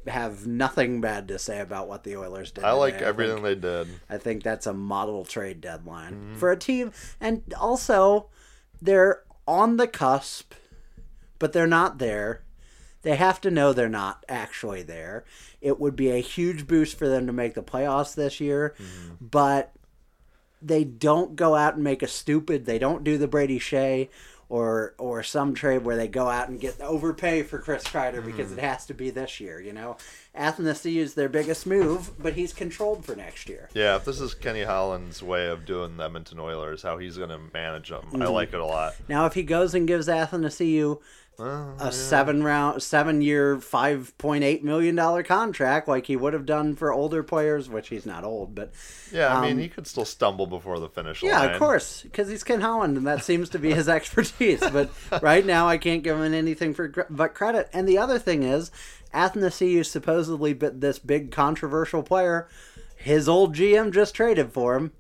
[0.07, 2.65] I have nothing bad to say about what the Oilers did.
[2.65, 3.07] I like today.
[3.07, 3.89] everything think- they did.
[4.09, 6.35] I think that's a model trade deadline Mm-hmm.
[6.37, 8.29] for a team, and also
[8.81, 10.55] they're on the cusp,
[11.41, 12.45] but they're not there.
[13.03, 15.25] They have to know they're not actually there.
[15.61, 19.15] It would be a huge boost for them to make the playoffs this year, Mm-hmm.
[19.25, 19.73] but
[20.63, 22.67] they don't go out and make a stupid.
[22.67, 24.09] They don't do the Brady Skjei
[24.49, 28.51] or or some trade where they go out and get overpay for Chris Kreider because
[28.51, 29.61] it has to be this year.
[29.61, 29.97] You know,
[30.37, 33.71] Athanasiou is their biggest move, but he's controlled for next year.
[33.75, 37.31] Yeah, if this is Kenny Holland's way of doing the Edmonton Oilers, how he's going
[37.31, 38.23] to manage them, Mm-hmm.
[38.23, 38.95] I like it a lot.
[39.09, 41.01] Now, if he goes and gives Athanasiou
[41.41, 46.33] Well, a seven round, seven year, five point eight million dollar contract, like he would
[46.35, 48.73] have done for older players, which he's not old, but
[49.11, 51.33] yeah, I mean, um, he could still stumble before the finish line.
[51.33, 54.61] yeah, of course, because he's Ken Holland, and that seems to be his expertise.
[54.61, 54.91] But
[55.23, 57.69] right now, I can't give him anything for but credit.
[57.73, 58.71] And the other thing is,
[59.15, 62.49] Athanasiou supposedly bi- this big controversial player.
[62.97, 64.93] His old GM just traded for him.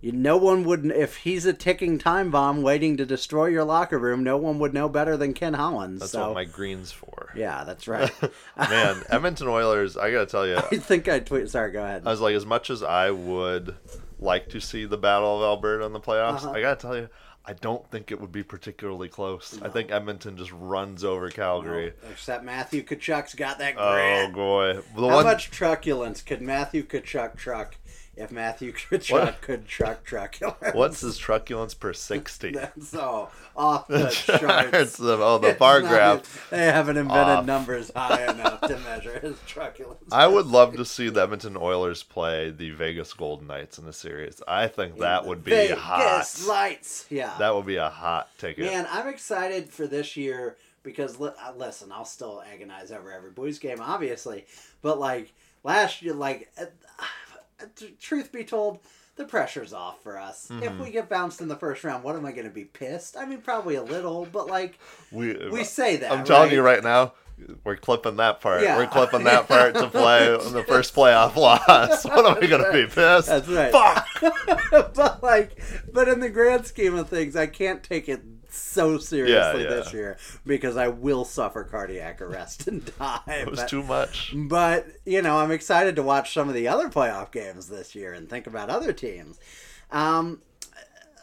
[0.00, 3.98] You, no one would, if he's a ticking time bomb waiting to destroy your locker
[3.98, 4.22] room.
[4.22, 6.00] No one would know better than Ken Holland.
[6.00, 7.32] That's so what my Green's for.
[7.34, 8.10] yeah, that's right.
[8.58, 11.48] Man, Edmonton Oilers, I got to tell you, I think I tweet.
[11.50, 12.02] Sorry, go ahead.
[12.06, 13.74] I was like, as much as I would
[14.18, 16.52] like to see the Battle of Alberta in the playoffs, Uh-huh.
[16.52, 17.08] I got to tell you,
[17.48, 19.58] I don't think it would be particularly close.
[19.62, 21.92] I think Edmonton just runs over Calgary.
[22.10, 24.74] Except Matthew Tkachuk's got that Oh, boy.
[24.96, 27.76] The How one, much truculence could Matthew Tkachuk truck
[28.16, 29.40] if Matthew Tkachuk What?
[29.42, 30.74] could truck truculence?
[30.74, 32.50] what's his truculence per 60?
[32.52, 34.24] That's so off the Charts
[34.70, 34.98] charts.
[35.00, 36.48] of- oh, the bar graph.
[36.50, 37.44] They haven't invented Off.
[37.46, 40.02] numbers high enough to measure his truculence.
[40.12, 43.92] I would love to see the Edmonton Oilers play the Vegas Golden Knights in the
[43.92, 44.42] series.
[44.48, 46.42] I think that would be Vegas hot.
[46.48, 47.06] lights.
[47.10, 47.34] Yeah.
[47.38, 48.64] That would be a hot ticket.
[48.66, 53.30] Man, I'm excited for this year because li- uh, listen, I'll still agonize over every
[53.30, 54.46] Blues game, obviously,
[54.82, 55.32] but like
[55.64, 56.66] last year, like uh,
[58.00, 58.80] truth be told,
[59.16, 60.48] the pressure's off for us.
[60.48, 60.62] Mm-hmm.
[60.62, 63.16] If we get bounced in the first round, what am I going to be pissed?
[63.16, 64.78] I mean, probably a little, but like
[65.10, 66.12] we, we say that.
[66.12, 66.82] I'm telling you right?
[66.82, 67.14] now,
[67.64, 68.62] we're clipping that part.
[68.62, 68.76] Yeah.
[68.76, 72.04] We're clipping that part to play in the first playoff loss.
[72.04, 73.28] What am I going to be pissed?
[73.28, 73.72] That's right.
[73.72, 74.06] Fuck.
[74.94, 75.60] but like,
[75.92, 79.68] but in the grand scheme of things, I can't take it so seriously yeah.
[79.68, 83.20] this year because I will suffer cardiac arrest and die.
[83.26, 84.32] It was but- too much.
[84.34, 88.12] But, you know, I'm excited to watch some of the other playoff games this year
[88.12, 89.38] and think about other teams.
[89.90, 90.40] Um,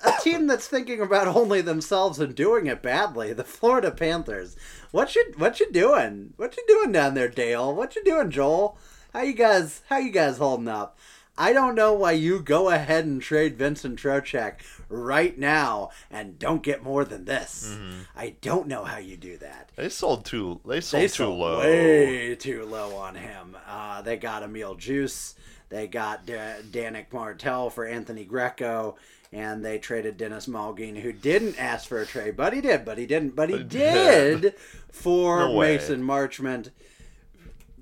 [0.04, 4.56] a team that's thinking about only themselves and doing it badly, the Florida Panthers.
[4.92, 6.34] What you what you doing?
[6.38, 7.74] What you doing down there, Dale?
[7.74, 8.78] What you doing, Joel?
[9.14, 10.98] How you guys how you guys holding up?
[11.38, 14.56] I don't know why you go ahead and trade Vincent Trocheck
[14.88, 17.76] right now and don't get more than this.
[18.16, 19.72] I don't know how you do that.
[19.76, 20.60] They sold too.
[20.66, 21.60] They sold They too sold low.
[21.60, 23.58] way too low on him.
[23.68, 25.34] Uh, they got Emil Juice.
[25.70, 28.96] They got Da- Danick Martel for Anthony Greco.
[29.32, 33.00] And they traded Denis Malgin, who didn't ask for a trade, but he did, but
[33.00, 34.54] he didn't, but he But- did
[34.92, 35.60] for No.
[35.60, 36.70] Mason Marchment.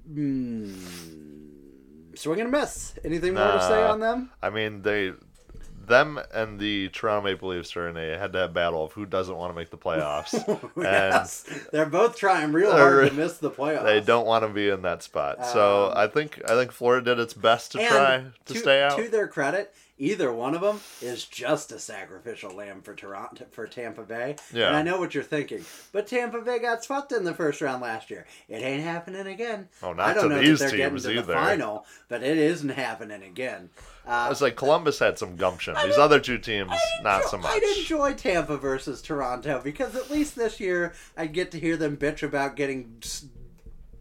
[0.08, 0.74] Hmm.
[2.22, 2.94] Swing and a miss.
[3.04, 3.92] Anything more to say Nah.
[3.92, 4.32] on them?
[4.42, 5.12] I mean, they,
[5.86, 9.52] them and the Toronto Maple Leafs are in a head-to-head battle of who doesn't want
[9.52, 10.34] to make the playoffs,
[10.76, 11.44] and yes.
[11.72, 13.84] They're both trying real hard to They're- miss the playoffs.
[13.84, 15.46] they don't want to be in that spot.
[15.48, 18.84] So Um, I think I think Florida did its best to And try to, stay
[18.84, 18.98] out.
[18.98, 23.68] To their credit, either one of them is just a sacrificial lamb for Toronto for
[23.68, 24.36] Tampa Bay.
[24.52, 24.68] Yeah.
[24.68, 27.82] And I know what you're thinking, but Tampa Bay got swept in the first round
[27.84, 28.26] last year.
[28.49, 29.70] It ain't happening again.
[29.84, 31.22] Oh, not I don't to know these that they're getting teams to either.
[31.22, 33.70] the final, but it isn't happening again.
[34.06, 35.76] Uh, It's like Columbus had some gumption.
[35.86, 36.72] These other two teams,
[37.04, 37.52] not so much.
[37.52, 41.95] I'd enjoy Tampa versus Toronto because at least this year I'd get to hear them
[41.97, 42.95] bitch about getting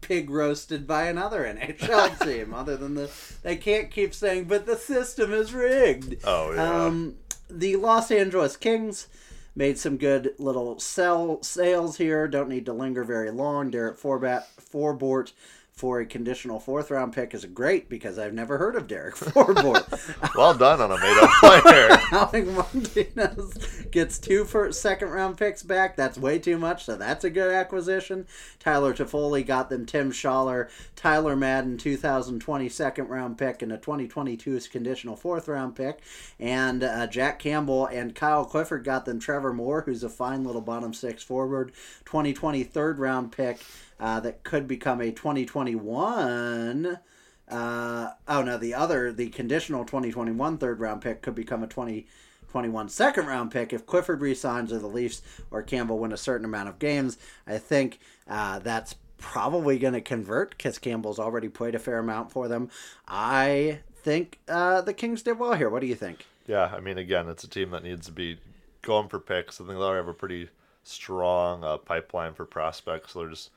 [0.01, 2.53] pig roasted by another NHL team.
[2.53, 3.09] Other than the,
[3.43, 6.85] they can't keep saying, "But the system is rigged." Oh, yeah.
[6.85, 7.15] Um,
[7.49, 9.07] the Los Angeles Kings
[9.55, 12.27] made some good little sell sales here.
[12.27, 13.69] Don't need to linger very long.
[13.69, 15.33] Derek Forbat, Forbort
[15.81, 20.35] for a conditional fourth round pick is great because I've never heard of Derek Forbort.
[20.35, 21.89] well done on a made up player.
[22.11, 25.95] Alec Martinez gets two first, second round picks back.
[25.95, 28.27] That's way too much, so that's a good acquisition.
[28.59, 34.59] Tyler Toffoli got them Tim Schaller, Tyler Madden, 2020 second round pick, and a 2022
[34.71, 36.01] conditional fourth round pick.
[36.39, 40.61] And uh, Jack Campbell and Kyle Clifford got them Trevor Moore, who's a fine little
[40.61, 41.71] bottom six forward,
[42.05, 43.61] 2020 third round pick
[44.01, 46.99] uh, that could become a 2021.
[47.47, 52.89] Uh, oh no, the other, the conditional 2021 third round pick could become a 2021
[52.89, 55.21] second round pick if Clifford resigns or the Leafs
[55.51, 57.19] or Campbell win a certain amount of games.
[57.45, 62.31] I think uh, that's probably going to convert because Campbell's already played a fair amount
[62.31, 62.71] for them.
[63.07, 65.69] I think uh, the Kings did well here.
[65.69, 66.25] What do you think?
[66.47, 68.39] Yeah, I mean, again, it's a team that needs to be
[68.81, 69.61] going for picks.
[69.61, 70.49] I think they'll have a pretty
[70.83, 73.13] strong uh, pipeline for prospects.
[73.13, 73.51] They're just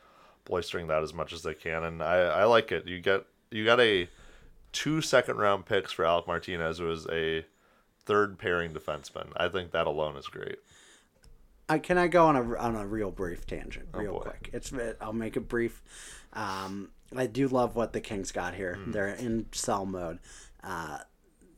[0.46, 2.86] boistering that as much as they can, and I, I like it.
[2.86, 4.08] You get you got a
[4.72, 7.44] two second round picks for Alec Martinez, who is a
[8.04, 9.28] third pairing defenseman.
[9.36, 10.56] I think that alone is great.
[11.68, 14.50] I can I go on a on a real brief tangent, real quick.
[14.52, 15.82] It's I'll make it brief.
[16.32, 18.76] Um, I do love what the Kings got here.
[18.78, 18.92] Mm.
[18.92, 20.18] They're in sell mode.
[20.62, 20.98] Uh,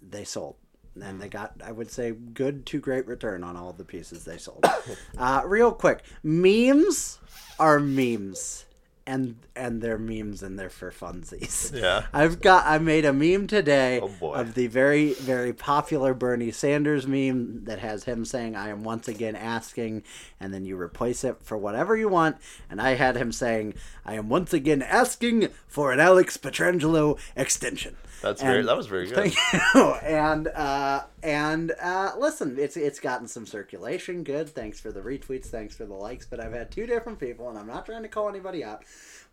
[0.03, 0.57] they sold
[1.03, 4.39] and they got i would say good to great return on all the pieces they
[4.39, 4.65] sold
[5.19, 7.19] uh, real quick memes
[7.59, 8.65] are memes
[9.07, 11.73] and and they're memes and they're for funsies.
[11.77, 12.07] Yeah.
[12.12, 17.07] I've got I made a meme today oh of the very very popular Bernie Sanders
[17.07, 20.05] meme that has him saying I am once again asking
[20.41, 22.37] and then you replace it for whatever you want
[22.70, 23.74] and I had him saying
[24.05, 27.97] I am once again asking for an Alex Pietrangelo extension.
[28.28, 28.62] That's and, very.
[28.65, 29.16] That was very good.
[29.16, 29.36] Thank
[29.74, 29.94] you.
[30.03, 34.24] And uh, and uh, listen, it's it's gotten some circulation.
[34.24, 34.48] Good.
[34.48, 35.47] Thanks for the retweets.
[35.47, 36.27] Thanks for the likes.
[36.27, 38.85] But I've had two different people, and I'm not trying to call anybody out,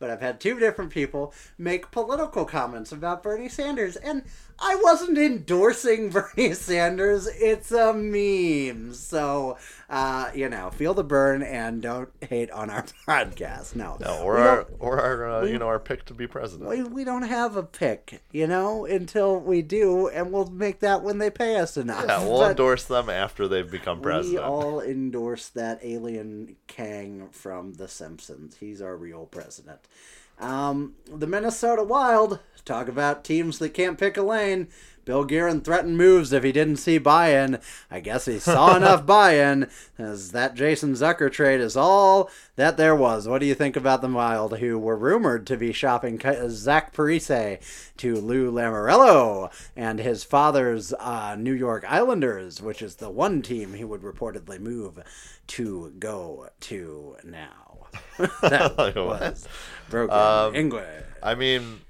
[0.03, 4.23] but I've had two different people make political comments about Bernie Sanders, and
[4.59, 7.27] I wasn't endorsing Bernie Sanders.
[7.27, 8.93] It's a meme.
[8.93, 9.57] So,
[9.89, 13.77] uh, you know, feel the burn and don't hate on our podcast.
[13.77, 16.69] No, no, or our or our uh, we, you know our pick to be president.
[16.69, 21.01] We, we don't have a pick, you know, until we do, and we'll make that
[21.01, 22.05] when they pay us enough.
[22.07, 24.43] Yeah, we'll but endorse them after they've become president.
[24.43, 28.57] We all endorse that alien Kang from The Simpsons.
[28.57, 29.79] He's our real president.
[30.39, 34.67] Um, the Minnesota Wild talk about teams that can't pick a lane.
[35.05, 37.59] Bill Guerin threatened moves if he didn't see buy-in.
[37.91, 42.95] I guess he saw enough buy-in, as that Jason Zucker trade is all that there
[42.95, 43.27] was.
[43.27, 47.59] What do you think about the Wild, who were rumored to be shopping Zach Parise
[47.97, 53.73] to Lou Lamoriello and his father's uh, New York Islanders, which is the one team
[53.73, 54.99] he would reportedly move
[55.47, 57.62] to go to now.
[58.41, 59.47] that was
[59.89, 61.03] broken um, English.
[61.21, 61.81] I mean,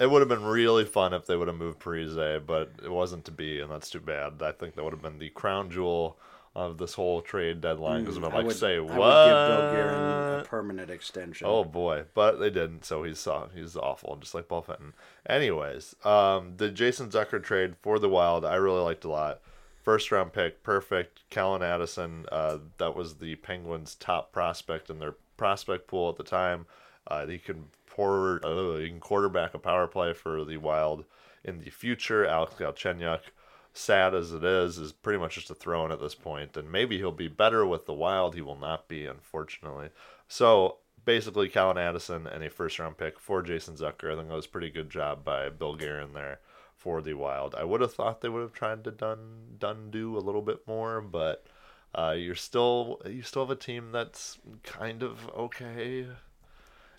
[0.00, 3.24] it would have been really fun if they would have moved Parise, but it wasn't
[3.26, 4.42] to be, and that's too bad.
[4.42, 6.18] I think that would have been the crown jewel
[6.54, 9.00] of this whole trade deadline because mm, I'm like, would, say what?
[9.00, 11.46] I would give Bill Guerin a permanent extension.
[11.46, 14.94] Oh boy, but they didn't, so he's he's awful, just like Paul Fenton.
[15.28, 19.40] Anyways, um, the Jason Zucker trade for the Wild, I really liked a lot.
[19.82, 21.20] First round pick, perfect.
[21.30, 26.22] Calen Addison, uh, that was the Penguins' top prospect in their prospect pool at the
[26.22, 26.66] time.
[27.06, 31.04] Uh, he can pour, uh, can quarterback a power play for the Wild
[31.42, 32.26] in the future.
[32.26, 33.20] Alex Galchenyuk,
[33.72, 36.70] sad as it is, is pretty much just a throw in at this point, and
[36.70, 38.34] maybe he'll be better with the Wild.
[38.34, 39.88] He will not be, unfortunately.
[40.28, 44.12] So basically, Calen Addison and a first round pick for Jason Zucker.
[44.12, 46.40] I think that was a pretty good job by Bill Guerin there
[46.76, 47.54] for the Wild.
[47.54, 50.66] I would have thought they would have tried to done done do a little bit
[50.66, 51.46] more, but
[51.94, 56.06] uh, you're still you still have a team that's kind of okay,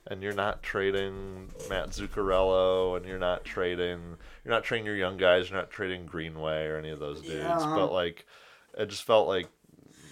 [0.07, 5.17] and you're not trading Matt Zuccarello, and you're not trading you're not trading your young
[5.17, 7.43] guys, you're not trading Greenway or any of those dudes.
[7.43, 7.73] Yeah.
[7.75, 8.25] But like,
[8.77, 9.47] it just felt like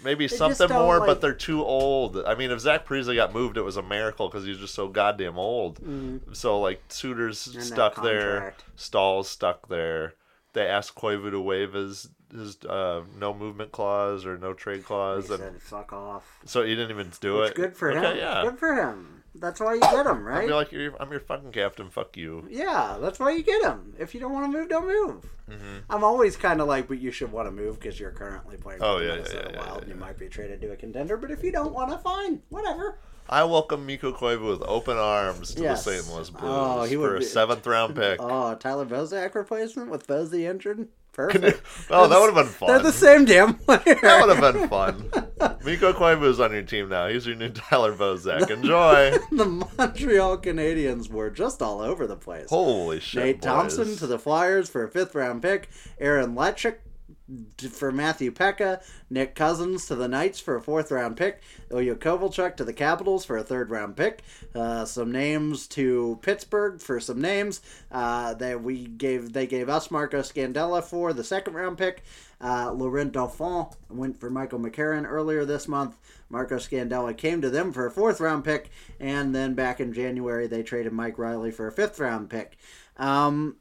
[0.03, 1.07] maybe they something more, like...
[1.07, 2.17] but they're too old.
[2.25, 4.87] I mean, if Zach Parise got moved, it was a miracle because he's just so
[4.87, 5.81] goddamn old.
[5.81, 6.35] Mm.
[6.35, 10.13] So like, Suter's and stuck there, Staal's stuck there.
[10.57, 15.27] They asked Koivu to waive his his uh, no movement clause or no trade clause.
[15.27, 17.55] He and, said, "Fuck off." So he didn't even do it's it.
[17.55, 18.17] Good for okay, him.
[18.17, 18.41] Yeah.
[18.41, 19.23] Good for him.
[19.35, 20.49] That's why you get him, right?
[20.49, 21.91] Like, I'm your fucking captain.
[21.91, 22.47] Fuck you.
[22.49, 23.93] Yeah, that's why you get him.
[23.99, 25.29] If you don't want to move, don't move.
[25.47, 25.77] Mm-hmm.
[25.91, 28.81] I'm always kind of like, but you should want to move because you're currently playing
[28.81, 29.81] oh, for yeah, Minnesota yeah, yeah, Wild.
[29.83, 32.41] and You might be traded to a contender, but if you don't want to, fine,
[32.49, 32.97] whatever.
[33.29, 35.83] I welcome Mikko Koivu with open arms to yes.
[35.83, 36.13] the St.
[36.15, 37.25] Louis Blues oh, he for a be...
[37.25, 38.21] seventh round pick.
[38.21, 40.87] Oh, Tyler Bozak replacement with Bozy injured.
[41.11, 41.61] Perfect.
[41.89, 42.69] oh, that would have been fun.
[42.69, 43.81] They're the same damn player.
[44.01, 45.09] That would have been fun.
[45.65, 47.07] Mikko Koivu's on your team now.
[47.07, 48.49] He's your new Tyler Bozak.
[48.51, 49.11] Enjoy.
[49.31, 49.45] the
[49.77, 52.49] Montreal Canadiens were just all over the place.
[52.49, 53.23] Holy shit.
[53.23, 53.43] Nate boys.
[53.43, 55.69] Thompson to the Flyers for a fifth round pick.
[55.99, 56.77] Aaron Luchuk
[57.71, 58.81] for Matthew Peca.
[59.09, 61.41] Nick Cousins to the Knights for a fourth round pick.
[61.71, 64.23] Ilya Kovalchuk to the Capitals for a third round pick.
[64.55, 67.61] Uh, some names to Pittsburgh for some names.
[67.91, 72.03] Uh, that we gave they gave us Marco Scandella for the second round pick.
[72.39, 75.97] Uh, Laurent Dauphin went for Michael McCarron earlier this month.
[76.29, 80.47] Marco Scandella came to them for a fourth round pick, and then back in January
[80.47, 82.57] they traded Mike Reilly for a fifth round pick.
[82.97, 83.57] Um,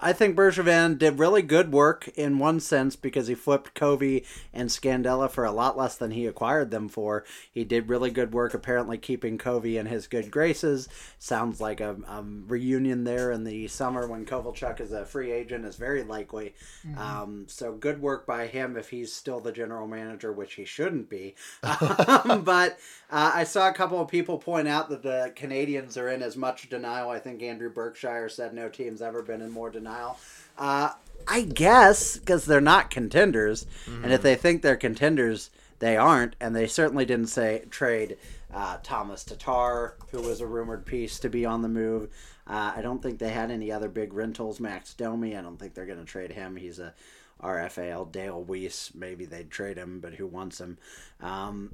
[0.00, 4.68] I think Bergevin did really good work in one sense because he flipped Covey and
[4.68, 7.24] Scandella for a lot less than he acquired them for.
[7.50, 10.88] He did really good work apparently keeping Covey in his good graces.
[11.18, 15.64] Sounds like a, a reunion there in the summer when Kovalchuk is a free agent
[15.64, 16.54] is very likely.
[16.86, 16.98] Mm-hmm.
[16.98, 21.08] Um, so good work by him if he's still the general manager, which he shouldn't
[21.08, 21.34] be.
[21.62, 22.78] um, but
[23.10, 26.36] uh, I saw a couple of people point out that the Canadiens are in as
[26.36, 27.10] much denial.
[27.10, 30.18] I think Andrew Berkshire said no team's ever been in more denial.
[30.58, 30.92] Uh,
[31.26, 34.04] I guess because they're not contenders, mm-hmm.
[34.04, 38.16] and if they think they're contenders, they aren't, and they certainly didn't say trade
[38.52, 42.10] uh, Thomas Tatar, who was a rumored piece to be on the move.
[42.46, 44.58] Uh, I don't think they had any other big rentals.
[44.58, 46.56] Max Domi, I don't think they're going to trade him.
[46.56, 46.94] He's a
[47.42, 48.10] RFAL.
[48.10, 50.78] Dale Weise, maybe they'd trade him, but who wants him?
[51.20, 51.72] Um,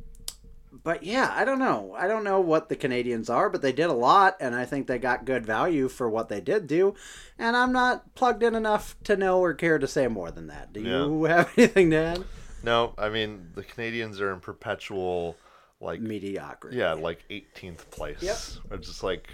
[0.82, 1.94] but yeah, I don't know.
[1.96, 4.86] I don't know what the Canadiens are, but they did a lot, and I think
[4.86, 6.94] they got good value for what they did do.
[7.38, 10.72] And I'm not plugged in enough to know or care to say more than that.
[10.72, 12.24] Do you have anything to add?
[12.62, 15.36] No, I mean the Canadiens are in perpetual
[15.80, 16.78] like mediocrity.
[16.78, 18.22] Yeah, like 18th place.
[18.22, 18.38] Yep.
[18.72, 19.28] It's just like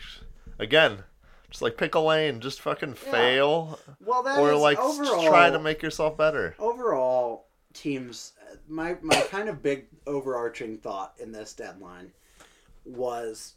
[0.59, 1.05] again,
[1.51, 3.13] just like pick a lane, just fucking yeah.
[3.13, 3.79] fail.
[4.05, 6.55] Well, that or like overall, try to make yourself better.
[6.59, 8.33] Overall, teams
[8.69, 12.13] my my kind of big overarching thought in this deadline
[12.85, 13.55] was,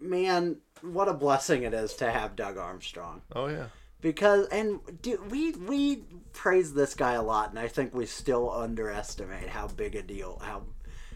[0.00, 3.22] man, what a blessing it is to have Doug Armstrong.
[3.34, 3.66] Oh yeah.
[4.00, 8.50] Because and do, we we praise this guy a lot, and I think we still
[8.50, 10.62] underestimate how big a deal how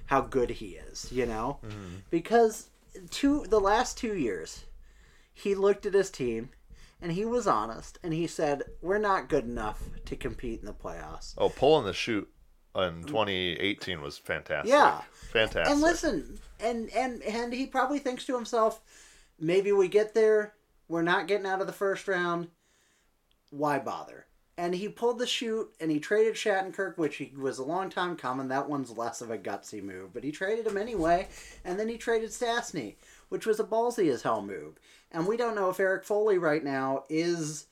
[0.07, 1.11] how good he is.
[1.13, 1.97] You know, mm-hmm.
[2.11, 2.69] because
[3.11, 4.65] two the last two years,
[5.33, 6.51] he looked at his team
[7.01, 10.73] and he was honest and he said we're not good enough to compete in the
[10.73, 11.35] playoffs.
[11.39, 12.32] Oh, pulling the chute
[12.77, 14.71] in 2018 was fantastic.
[14.71, 15.73] Yeah, fantastic.
[15.73, 18.81] And listen, and and and he probably thinks to himself,
[19.39, 20.55] maybe we get there,
[20.89, 22.49] we're not getting out of the first round.
[23.51, 24.27] Why bother?
[24.59, 28.17] And he pulled the chute and he traded Shattenkirk, which he was a long time
[28.17, 28.49] coming.
[28.49, 31.29] That one's less of a gutsy move, but he traded him anyway.
[31.65, 32.97] And then he traded Stastny,
[33.31, 34.79] which was a ballsy as hell move.
[35.11, 37.67] And we don't know if Eric Foley right now is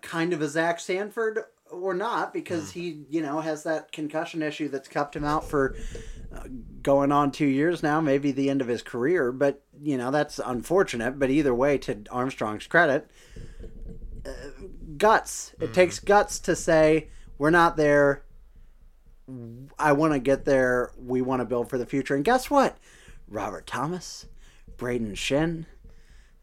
[0.00, 1.40] kind of a Zach Sanford
[1.70, 5.76] or not because he you know has that concussion issue that's kept him out for
[6.34, 6.44] uh,
[6.82, 10.38] going on two years now maybe the end of his career but you know that's
[10.38, 13.10] unfortunate but either way to armstrong's credit
[14.26, 14.30] uh,
[14.96, 15.54] guts.
[15.58, 15.72] It mm-hmm.
[15.72, 18.24] takes guts to say we're not there.
[19.78, 20.92] I want to get there.
[20.98, 22.14] We want to build for the future.
[22.14, 22.76] And guess what?
[23.28, 24.26] Robert thomas
[24.76, 25.66] brayden schenn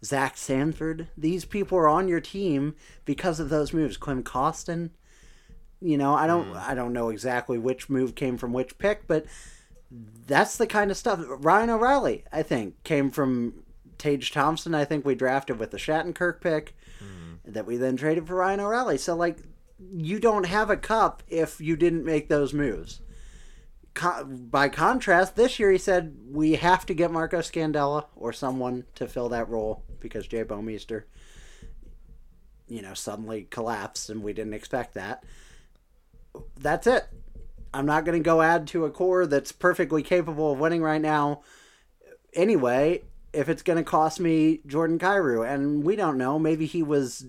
[0.05, 3.97] Zach Sanford, these people are on your team because of those moves.
[3.97, 4.91] Klim Kostin,
[5.81, 6.67] you know, I don't mm.
[6.67, 9.25] I don't know exactly which move came from which pick, but
[9.91, 11.19] that's the kind of stuff.
[11.27, 13.63] Ryan O'Reilly, I think, came from
[13.97, 14.75] Tage Thompson.
[14.75, 17.39] I think we drafted with the Shattenkirk pick mm.
[17.45, 18.97] that we then traded for Ryan O'Reilly.
[18.97, 19.37] So like,
[19.93, 23.01] you don't have a cup if you didn't make those moves.
[23.93, 28.85] Co- by contrast, this year he said we have to get Marco Scandella or someone
[28.95, 31.03] to fill that role because Jay Bouwmeester,
[32.67, 35.23] you know, suddenly collapsed and we didn't expect that
[36.59, 37.07] that's it.
[37.73, 41.01] I'm not going to go add to a core that's perfectly capable of winning right
[41.01, 41.41] now.
[42.33, 46.81] Anyway, if it's going to cost me Jordan Kyrou, and we don't know, maybe he
[46.81, 47.25] was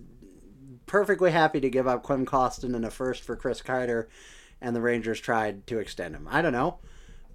[0.87, 4.07] perfectly happy to give up Klim Kostin in a first for Chris Kreider,
[4.61, 6.27] and the Rangers tried to extend him.
[6.31, 6.79] I don't know.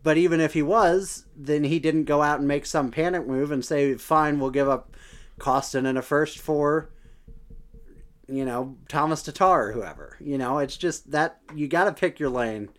[0.01, 3.51] But even if he was, then he didn't go out and make some panic move
[3.51, 4.95] and say, fine, we'll give up
[5.39, 6.89] Kostin in a first for
[8.27, 10.17] you know, Thomas Tatar or whoever.
[10.19, 12.69] You know, it's just that you got to pick your lane.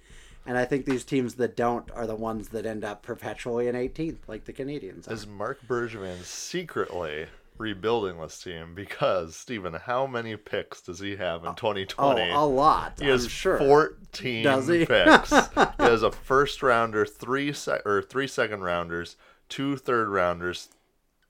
[0.46, 3.74] And I think these teams that don't are the ones that end up perpetually in
[3.74, 5.10] 18th, like the Canadiens.
[5.10, 7.26] Is Marc Bergevin secretly
[7.56, 8.74] rebuilding this team?
[8.74, 12.30] Because, Stephen, how many picks does he have in 2020?
[12.30, 12.98] Oh, a lot.
[13.00, 13.58] He has I'm sure.
[13.58, 14.84] 14 does he?
[14.84, 15.30] picks.
[15.54, 19.16] he has a first rounder, three se- or three second rounders,
[19.48, 20.68] two third rounders,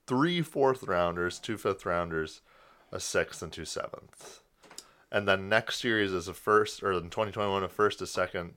[0.09, 2.41] three fourth rounders, two fifth rounders,
[2.95, 4.41] a sixth and two sevenths.
[5.12, 8.55] and then next series is a first, or in 2021 a first, a second,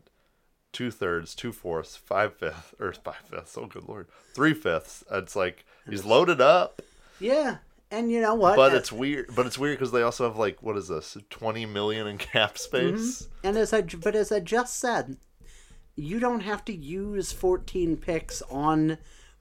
[0.72, 3.58] two thirds, two fourths, five fifths, or five fifths.
[3.58, 5.04] Oh, good lord, three fifths.
[5.12, 6.82] It's like he's loaded up,
[7.20, 7.58] Yeah,
[7.90, 8.56] and you know what?
[8.56, 9.30] but Uh, it's weird.
[9.36, 12.58] But it's weird because they also have like what is this, 20 million in cap
[12.58, 13.28] space?
[13.44, 15.18] and as I but as I just said,
[15.96, 18.98] you don't have to use 14 picks on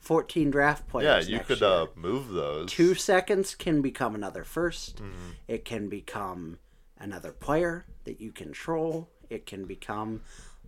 [0.06, 1.04] 14 draft points.
[1.04, 2.70] Yeah, you could uh, move those.
[2.70, 5.30] two seconds can become another 1st Mm-hmm.
[5.48, 6.58] It can become
[6.98, 9.10] another player that you control.
[9.28, 10.22] It can become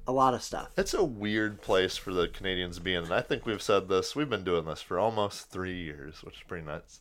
[0.08, 0.70] a lot of stuff.
[0.76, 3.88] It's a weird place for the Canadiens to be in, and I think we've said
[3.88, 4.16] this.
[4.16, 7.00] We've been doing this for almost three years, which is pretty nuts.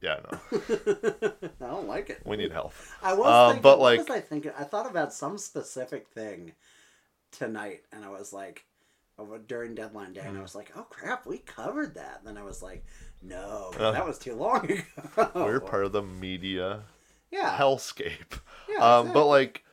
[0.00, 0.60] Yeah, I know.
[1.60, 2.20] I don't like it.
[2.24, 2.72] We need help.
[3.02, 4.52] I was Uh, thinking, but, like- I thinking?
[4.56, 6.52] I thought about some specific thing
[7.32, 8.64] tonight, and I was like,
[9.18, 10.40] over- during deadline day, and Mm.
[10.40, 12.18] I was like, oh crap, we covered that.
[12.18, 12.84] And then I was like,
[13.22, 15.30] no, Uh, that was too long ago.
[15.34, 16.82] We're part of the media
[17.30, 18.40] yeah, hellscape.
[18.68, 19.64] Yeah, um, but like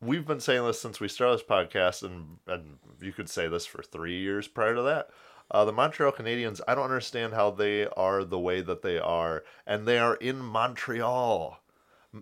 [0.00, 3.66] we've been saying this since we started this podcast, and and you could say this
[3.66, 5.08] for three years prior to that.
[5.50, 9.44] Uh, the Montreal Canadiens, I don't understand how they are the way that they are,
[9.66, 11.58] and they are in Montreal.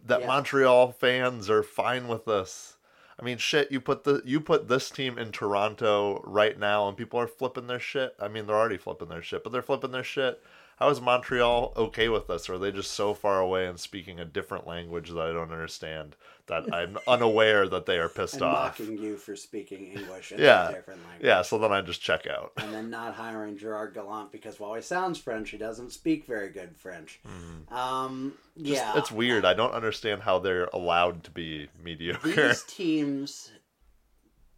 [0.05, 0.27] That Yeah.
[0.27, 2.77] Montreal fans are fine with this.
[3.21, 3.71] I mean, shit.
[3.71, 7.67] You put the you put this team in Toronto right now, and people are flipping
[7.67, 8.15] their shit.
[8.19, 10.43] I mean, they're already flipping their shit, but they're flipping their shit.
[10.81, 12.49] How is Montreal okay with this?
[12.49, 15.53] Or are they just so far away and speaking a different language that I don't
[15.53, 16.17] understand?
[16.47, 18.81] That I'm unaware that they are pissed and off.
[18.81, 20.71] mocking you for speaking English in Yeah.
[20.71, 21.27] a different language.
[21.27, 22.53] Yeah, so then I just check out.
[22.57, 26.49] And then not hiring Gerard Gallant because while he sounds French, he doesn't speak very
[26.49, 27.21] good French.
[27.27, 28.65] Um, Mm-hmm.
[28.65, 29.45] Just, yeah, It's weird.
[29.45, 32.49] I don't understand how they're allowed to be mediocre.
[32.49, 33.53] these teams,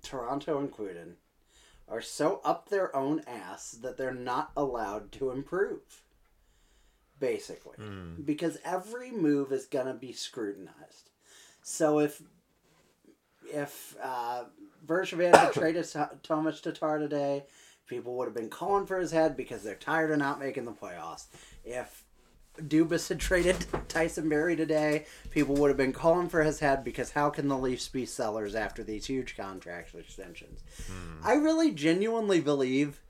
[0.05, 1.15] Toronto and Quuden,
[1.89, 5.81] are so up their own ass that they're not allowed to improve.
[7.23, 8.21] Basically, Hmm.
[8.25, 11.11] because every move is gonna be scrutinized.
[11.63, 12.21] So if
[13.53, 14.45] if uh,
[14.85, 17.45] Bergevin had traded T- Thomas Tatar today,
[17.87, 20.73] people would have been calling for his head because they're tired of not making the
[20.73, 21.27] playoffs.
[21.65, 22.05] If
[22.59, 27.13] Dubas had traded Tyson Barrie today, people would have been calling for his head because
[27.13, 30.61] how can the Leafs be sellers after these huge contract extensions?
[31.23, 33.01] I really genuinely believe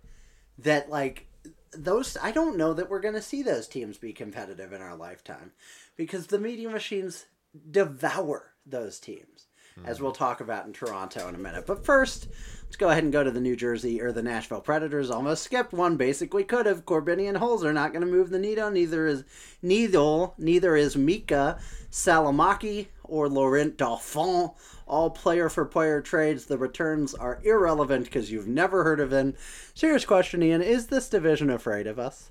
[0.59, 1.26] that like
[1.72, 4.96] those I don't know that we're going to see those teams be competitive in our
[4.96, 5.52] lifetime
[5.96, 7.26] because the media machines
[7.70, 9.46] devour those teams
[9.84, 10.04] as hmm.
[10.04, 11.66] we'll talk about in Toronto in a minute.
[11.66, 12.28] But first,
[12.64, 15.10] let's go ahead and go to the New Jersey or the Nashville Predators.
[15.10, 15.96] Almost skipped one.
[15.96, 16.84] Basically, could have.
[16.84, 18.70] Korbinian and Holzer not going to move the needle.
[18.70, 19.24] Neither is
[19.62, 20.28] neither.
[20.38, 24.51] Neither is Miikka Salomäki or Laurent Dauphin.
[24.86, 26.47] All player for player trades.
[26.47, 29.34] The returns are irrelevant because you've never heard of them.
[29.74, 32.30] Serious question, Ian: Is this division afraid of us?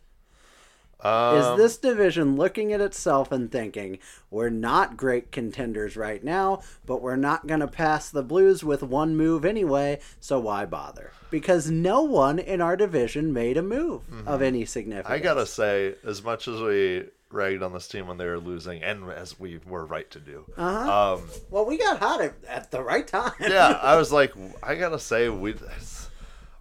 [1.03, 3.97] Is Um, this division looking at itself and thinking,
[4.29, 8.83] we're not great contenders right now, but we're not going to pass the Blues with
[8.83, 11.09] one move anyway, so why bother?
[11.31, 15.07] Because no one in our division made a move of any significance.
[15.07, 15.13] Mm-hmm.
[15.13, 18.81] I gotta say, as much as we ragged on this team when they were losing,
[18.83, 21.13] and as we were right to do, Uh-huh.
[21.15, 23.33] um, Well, we got hot at, at the right time.
[23.39, 24.33] yeah, I was like,
[24.63, 25.55] I gotta say, we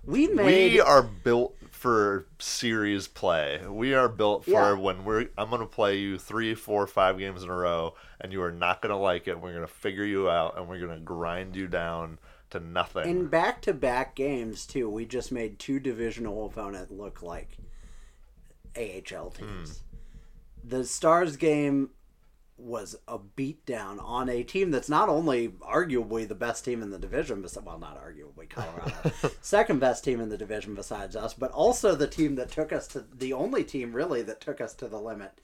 [0.04, 0.72] we made.
[0.72, 3.60] we are built for series play.
[3.66, 4.72] We are built for Yeah.
[4.74, 5.28] when we're.
[5.38, 8.82] I'm gonna play you three, four, five games in a row, and you are not
[8.82, 9.40] gonna like it.
[9.40, 12.18] We're gonna figure you out, and we're gonna grind you down
[12.50, 13.08] to nothing.
[13.08, 17.56] in back to back games, too, we just made two divisional opponents look like
[18.76, 19.82] AHL teams.
[20.64, 21.90] The Stars game
[22.56, 26.98] was a beatdown on a team that's not only arguably the best team in the
[26.98, 31.50] division, bes- well, not arguably Colorado, second best team in the division besides us, but
[31.52, 34.88] also the team that took us to the only team really that took us to
[34.88, 35.40] the limit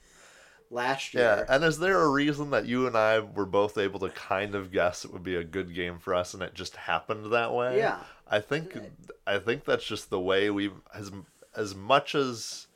[0.69, 1.45] last year.
[1.47, 4.53] yeah, and is there a reason that you and I were both able to kind
[4.53, 7.53] of guess it would be a good game for us, and it just happened that
[7.53, 7.77] way?
[7.77, 7.99] Yeah.
[8.29, 8.77] I think
[9.25, 11.11] I think that's just the way we as
[11.55, 12.66] as much as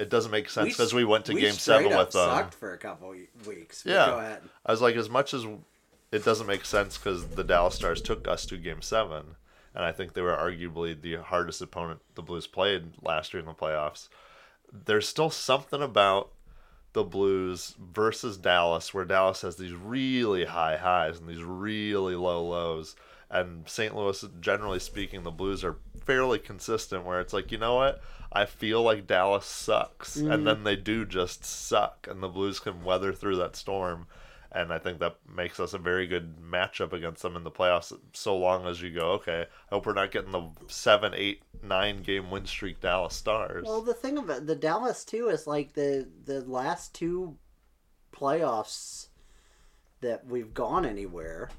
[0.00, 2.28] it doesn't make sense because we, went to game seven with them.
[2.28, 3.14] Sucked for a couple
[3.46, 3.84] weeks.
[3.84, 4.06] Yeah.
[4.06, 4.42] go ahead.
[4.64, 5.44] I was like, as much as
[6.10, 9.36] it doesn't make sense because the Dallas Stars took us to Game Seven,
[9.74, 13.46] and I think they were arguably the hardest opponent the Blues played last year in
[13.46, 14.08] the playoffs.
[14.72, 16.30] There's still something about
[16.92, 22.44] the Blues versus Dallas where Dallas has these really high highs and these really low
[22.44, 22.96] lows,
[23.30, 23.94] and St.
[23.94, 27.04] Louis, generally speaking, the Blues are fairly consistent.
[27.04, 28.02] Where it's like, you know what?
[28.32, 30.44] I feel like Dallas sucks, and mm.
[30.44, 34.06] then they do just suck, and the Blues can weather through that storm.
[34.52, 37.96] And I think that makes us a very good matchup against them in the playoffs.
[38.14, 42.02] So long as you go, okay, I hope we're not getting the seven, eight, nine
[42.02, 43.64] game win streak Dallas Stars.
[43.64, 47.36] Well, the thing about the Dallas too is like the the last two
[48.12, 49.06] playoffs
[50.00, 51.50] that we've gone anywhere.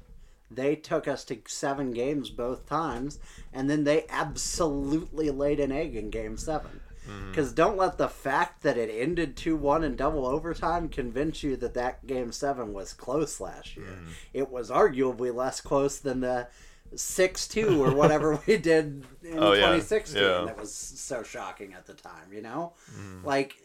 [0.54, 3.18] They took us to seven games both times,
[3.52, 6.80] and then they absolutely laid an egg in game seven.
[7.08, 7.30] Mm-hmm.
[7.30, 11.56] Because don't let the fact that it ended 2 1 in double overtime convince you
[11.56, 13.86] that that game seven was close last year.
[13.86, 14.10] Mm-hmm.
[14.32, 16.46] It was arguably less close than the
[16.94, 20.22] 6 2 or whatever we did in Oh, 2016.
[20.22, 20.44] Yeah.
[20.46, 22.74] That was so shocking at the time, you know?
[22.92, 23.26] Mm-hmm.
[23.26, 23.56] Like,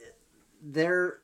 [0.61, 1.19] they're.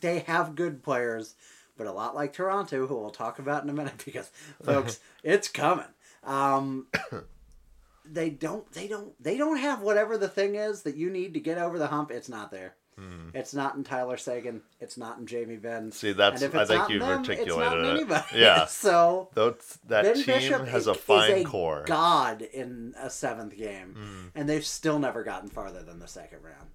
[0.00, 1.36] They have good players,
[1.76, 4.30] but a lot like Toronto, who we'll talk about in a minute because,
[4.62, 5.86] folks, it's coming.
[6.24, 6.86] Um,
[8.04, 11.40] they don't they don't they don't have whatever the thing is that you need to
[11.40, 12.74] get over the hump it's not there
[13.34, 17.00] it's not in tyler seguin it's not in jamie benn See, that's- I think you've
[17.02, 17.90] them, it's not in articulated it.
[17.90, 18.24] anybody.
[18.36, 18.64] Yeah.
[18.68, 21.84] so Those, that ben team bishop has a fine a core.
[21.86, 24.30] god in a seventh game Mm.
[24.34, 26.70] and they've still never gotten farther than the second round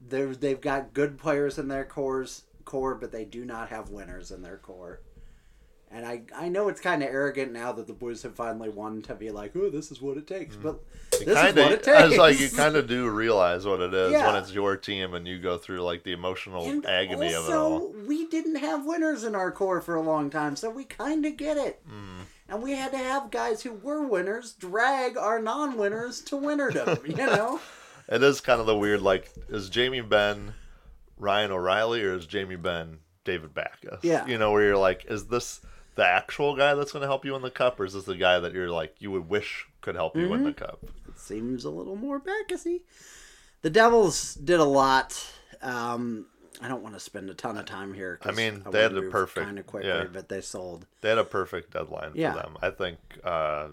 [0.00, 4.30] They're, they've got good players in their cores core but they do not have winners
[4.30, 5.00] in their core
[5.90, 9.00] and I, I know it's kind of arrogant now that the boys have finally won
[9.02, 10.54] to be like, oh, this is what it takes.
[10.54, 10.80] But
[11.18, 11.96] You this kinda, is what it takes.
[12.02, 14.26] I was like, you kind of do realize what it is Yeah.
[14.26, 17.48] when it's your team and you go through like the emotional and agony also, of
[17.48, 18.06] it all.
[18.06, 21.38] we didn't have winners in our core for a long time, so we kind of
[21.38, 21.80] get it.
[21.88, 22.24] Mm.
[22.50, 27.08] And we had to have guys who were winners drag our non-winners to winnerdom.
[27.08, 27.60] you know,
[28.10, 29.00] It is kind of the weird.
[29.00, 30.52] Like, is Jamie Benn
[31.18, 33.86] Ryan O'Reilly or is Jamie Benn David Backes?
[34.02, 34.26] Yeah.
[34.26, 35.60] You know, where you're like, is this
[35.94, 38.16] the actual guy that's going to help you in the cup, or is this the
[38.16, 40.64] guy that you're like you would wish could help you win the Mm-hmm.
[40.64, 40.84] cup?
[41.08, 42.82] it seems a little more Bacchusy.
[43.62, 45.20] The Devils did a lot.
[45.62, 46.26] Um,
[46.62, 48.18] I don't want to spend a ton of time here.
[48.22, 50.04] I mean, they had a perfect- kind of quickly, yeah.
[50.12, 50.86] but they sold.
[51.00, 52.32] They had a perfect deadline Yeah.
[52.32, 52.56] for them.
[52.62, 53.68] I think uh,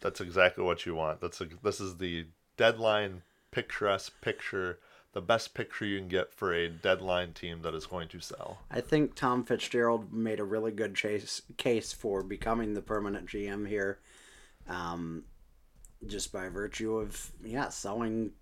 [0.00, 1.20] that's exactly what you want.
[1.22, 2.26] That's a, this is the
[2.58, 4.78] deadline picturesque picture,
[5.12, 8.58] the best picture you can get for a deadline team that is going to sell.
[8.70, 13.66] I think Tom Fitzgerald made a really good chase, case for becoming the permanent GM
[13.66, 13.98] here,
[14.68, 15.24] um,
[16.06, 18.32] just by virtue of yeah selling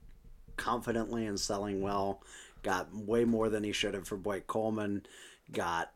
[0.56, 2.22] confidently and selling well.
[2.62, 5.06] Got way more than he should have for Blake Coleman.
[5.52, 5.92] Got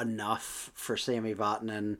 [0.00, 1.98] enough for Sami Vatanen.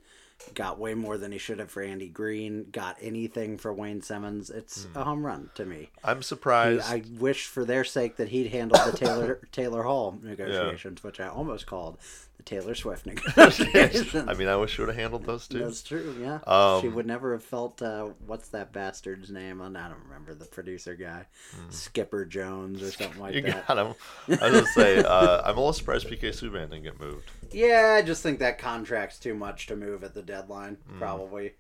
[0.53, 2.67] Got way more than he should have for Andy Greene.
[2.71, 4.51] Got anything for Wayne Simmonds.
[4.51, 4.99] It's hmm.
[4.99, 5.91] a home run to me.
[6.03, 6.91] I'm surprised.
[6.91, 11.29] I wish for their sake that he'd handled the Taylor Taylor Hall negotiations, which I
[11.29, 11.99] almost called
[12.37, 13.07] the Taylor Swift
[13.57, 14.15] negotiations.
[14.29, 15.61] I mean, I wish you would have handled those two.
[15.61, 16.39] That's true, yeah.
[16.47, 19.61] Um, she would never have felt uh, what's that bastard's name?
[19.61, 21.27] I don't remember the producer guy,
[21.71, 23.47] Skipper Jones or something like Hmm.
[23.47, 23.67] You that.
[23.67, 23.95] got him.
[24.41, 27.31] I was gonna say, uh, I'm a little surprised PK Subban didn't get moved.
[27.53, 30.99] Yeah, I just think that contract's too much to move at the deadline, Hmm.
[30.99, 31.55] probably.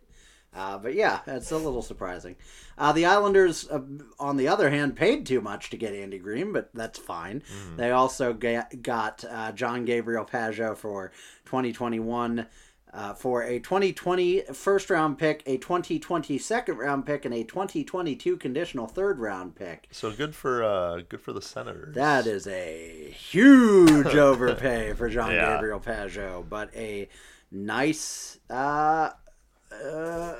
[0.54, 2.36] Uh, but yeah, it's a little surprising.
[2.78, 3.80] Uh, the Islanders, uh,
[4.20, 7.42] on the other hand, paid too much to get Andy Greene, but that's fine.
[7.68, 7.76] Hmm.
[7.76, 11.10] They also ga- got uh, John Gabriel Pageau for
[11.46, 12.46] 2021.
[12.92, 18.36] Uh, for a 2020 first round pick, a 2020 second round pick, and a 2022
[18.36, 19.88] conditional third round pick.
[19.90, 21.96] So good for uh, good for the Senators.
[21.96, 25.54] That is a huge overpay for John Yeah.
[25.54, 27.08] Gabriel Pageau, but a
[27.50, 29.10] nice uh,
[29.84, 30.34] uh,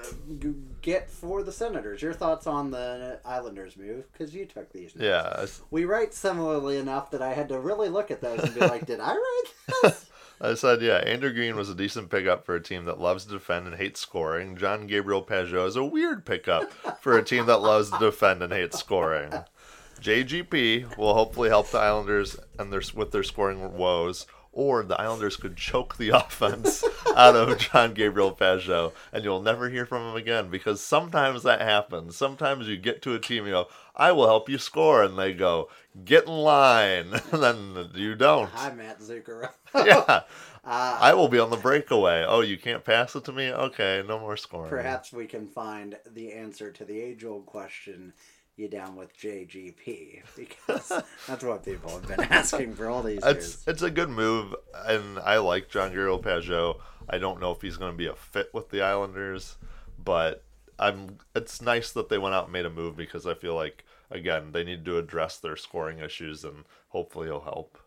[0.83, 2.03] get for the Senators.
[2.03, 4.11] Your thoughts on the Islanders move?
[4.13, 4.95] Because you took these.
[4.95, 5.05] notes.
[5.05, 5.47] yeah.
[5.71, 8.87] We write similarly enough that I had to really look at those and be like,
[8.87, 10.07] did I write this?
[10.41, 13.33] I said, yeah, Andrew Greene was a decent pickup for a team that loves to
[13.33, 14.57] defend and hates scoring.
[14.57, 18.53] John Gabriel Pageau is a weird pickup for a team that loves to defend and
[18.53, 19.33] hates scoring.
[20.01, 25.37] JGP will hopefully help the Islanders and their with their scoring woes, or the Islanders
[25.37, 30.17] could choke the offense out of John Gabriel Pageau, and you'll never hear from him
[30.17, 32.17] again because sometimes that happens.
[32.17, 35.35] Sometimes you get to a team, you go, "I will help you score," and they
[35.35, 35.69] go,
[36.05, 38.49] "Get in line," and then you don't.
[38.51, 39.51] Hi, Matt Zuccarello.
[39.75, 40.23] Yeah.
[40.67, 42.25] Uh, I will be on the breakaway.
[42.27, 43.51] Oh, you can't pass it to me?
[43.51, 44.71] Okay, no more scoring.
[44.71, 48.15] Perhaps we can find the answer to the age old question
[48.57, 50.23] you down with JGP?
[50.37, 50.89] Because
[51.27, 53.65] that's what people have been asking for all these It's years.
[53.67, 54.55] it's a good move,
[54.87, 56.81] and I like John Gabriel Pageau.
[57.09, 59.57] I don't know if he's going to be a fit with the Islanders,
[60.03, 60.45] but
[60.79, 61.19] I'm.
[61.35, 64.53] It's nice that they went out and made a move because I feel like again
[64.53, 67.79] they need to address their scoring issues, and hopefully he'll help.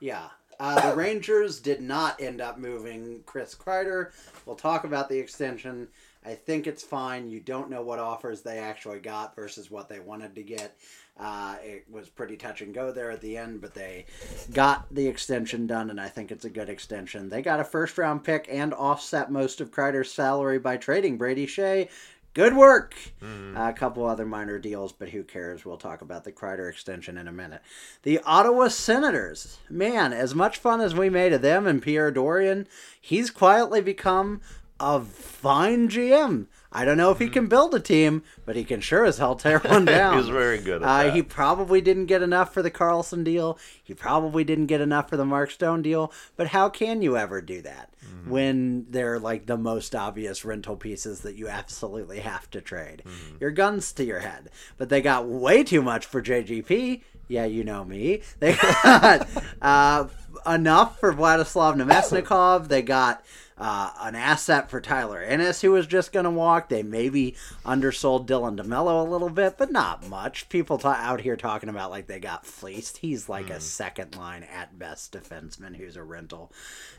[0.00, 0.28] Yeah.
[0.58, 4.10] Uh, the Rangers did not end up moving Chris Kreider.
[4.44, 5.88] We'll talk about the extension.
[6.24, 7.30] I think it's fine.
[7.30, 10.76] You don't know what offers they actually got versus what they wanted to get.
[11.18, 14.06] Uh, it was pretty touch and go there at the end, but they
[14.52, 17.28] got the extension done, and I think it's a good extension.
[17.28, 21.46] They got a first round pick and offset most of Kreider's salary by trading Brady
[21.46, 21.88] Skjei,
[22.34, 22.94] good work.
[23.22, 23.56] Mm-hmm.
[23.56, 25.64] Uh, a couple other minor deals, but who cares?
[25.64, 27.62] We'll talk about the Kreider extension in a minute.
[28.02, 32.66] The Ottawa Senators, man, as much fun as we made of them and Pierre Dorion,
[33.00, 34.40] he's quietly become
[34.80, 36.46] a fine GM.
[36.72, 39.34] I don't know if he can build a team, but he can sure as hell
[39.34, 40.16] tear one down.
[40.18, 43.58] He's very good at Uh, he probably didn't get enough for the Karlsson deal.
[43.82, 46.12] He probably didn't get enough for the Mark Stone deal.
[46.36, 48.30] But how can you ever do that Mm-hmm.
[48.30, 53.02] when they're like the most obvious rental pieces that you absolutely have to trade?
[53.04, 53.36] Mm-hmm.
[53.40, 54.48] Your guns to your head.
[54.78, 57.02] But they got way too much for JGP.
[57.28, 58.22] Yeah, you know me.
[58.38, 59.28] They got
[59.60, 60.06] uh,
[60.46, 62.68] enough for Vladislav Namestnikov.
[62.68, 63.24] They got
[63.60, 66.70] uh, an asset for Tyler Ennis, who was just going to walk.
[66.70, 70.48] They maybe undersold Dylan DeMelo a little bit, but not much.
[70.48, 72.98] People ta- out here talking about like they got fleeced.
[72.98, 76.50] He's like a second line at best defenseman who's a rental.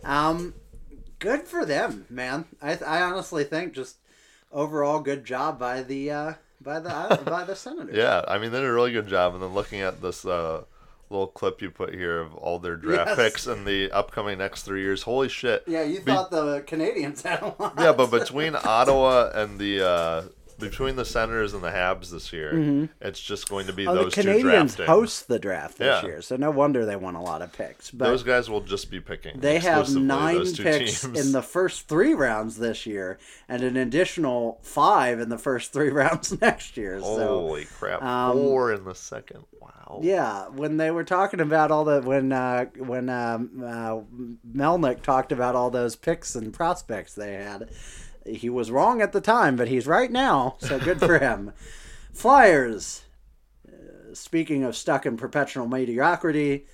[0.03, 0.53] Um,
[1.17, 2.45] good for them, man.
[2.61, 3.97] I, I honestly think just
[4.51, 7.95] overall good job by the uh, by the by the Senators.
[7.95, 9.33] Yeah, I mean they did a really good job.
[9.33, 10.63] And then looking at this uh,
[11.11, 13.15] little clip you put here of all their draft Yes.
[13.17, 15.63] picks in the upcoming next three years, holy shit!
[15.67, 17.73] Yeah, you Be- thought the Canadiens had a lot.
[17.77, 20.21] Yeah, but between Ottawa and the uh,
[20.61, 24.03] between the Senators and the Habs this year, it's just going to be Oh, the
[24.03, 24.85] those two Canadians drafting.
[24.85, 26.07] host the draft this Yeah.
[26.07, 27.91] year, so no wonder they won a lot of picks.
[27.91, 29.39] But those guys will just be picking.
[29.39, 31.19] They have nine two picks teams.
[31.19, 33.17] in the first three rounds this year,
[33.49, 36.99] and an additional five in the first three rounds next year.
[37.01, 38.01] So Holy crap!
[38.01, 39.43] um, Four in the second.
[39.59, 39.99] Wow.
[40.01, 43.99] yeah, when they were talking about all the when uh, when um, uh,
[44.55, 47.69] Melnyk talked about all those picks and prospects they had,
[48.25, 50.55] he was wrong at the time, but he's right now.
[50.59, 51.53] So good for him.
[52.13, 53.03] Flyers.
[53.67, 56.65] uh, Speaking of stuck in perpetual mediocrity,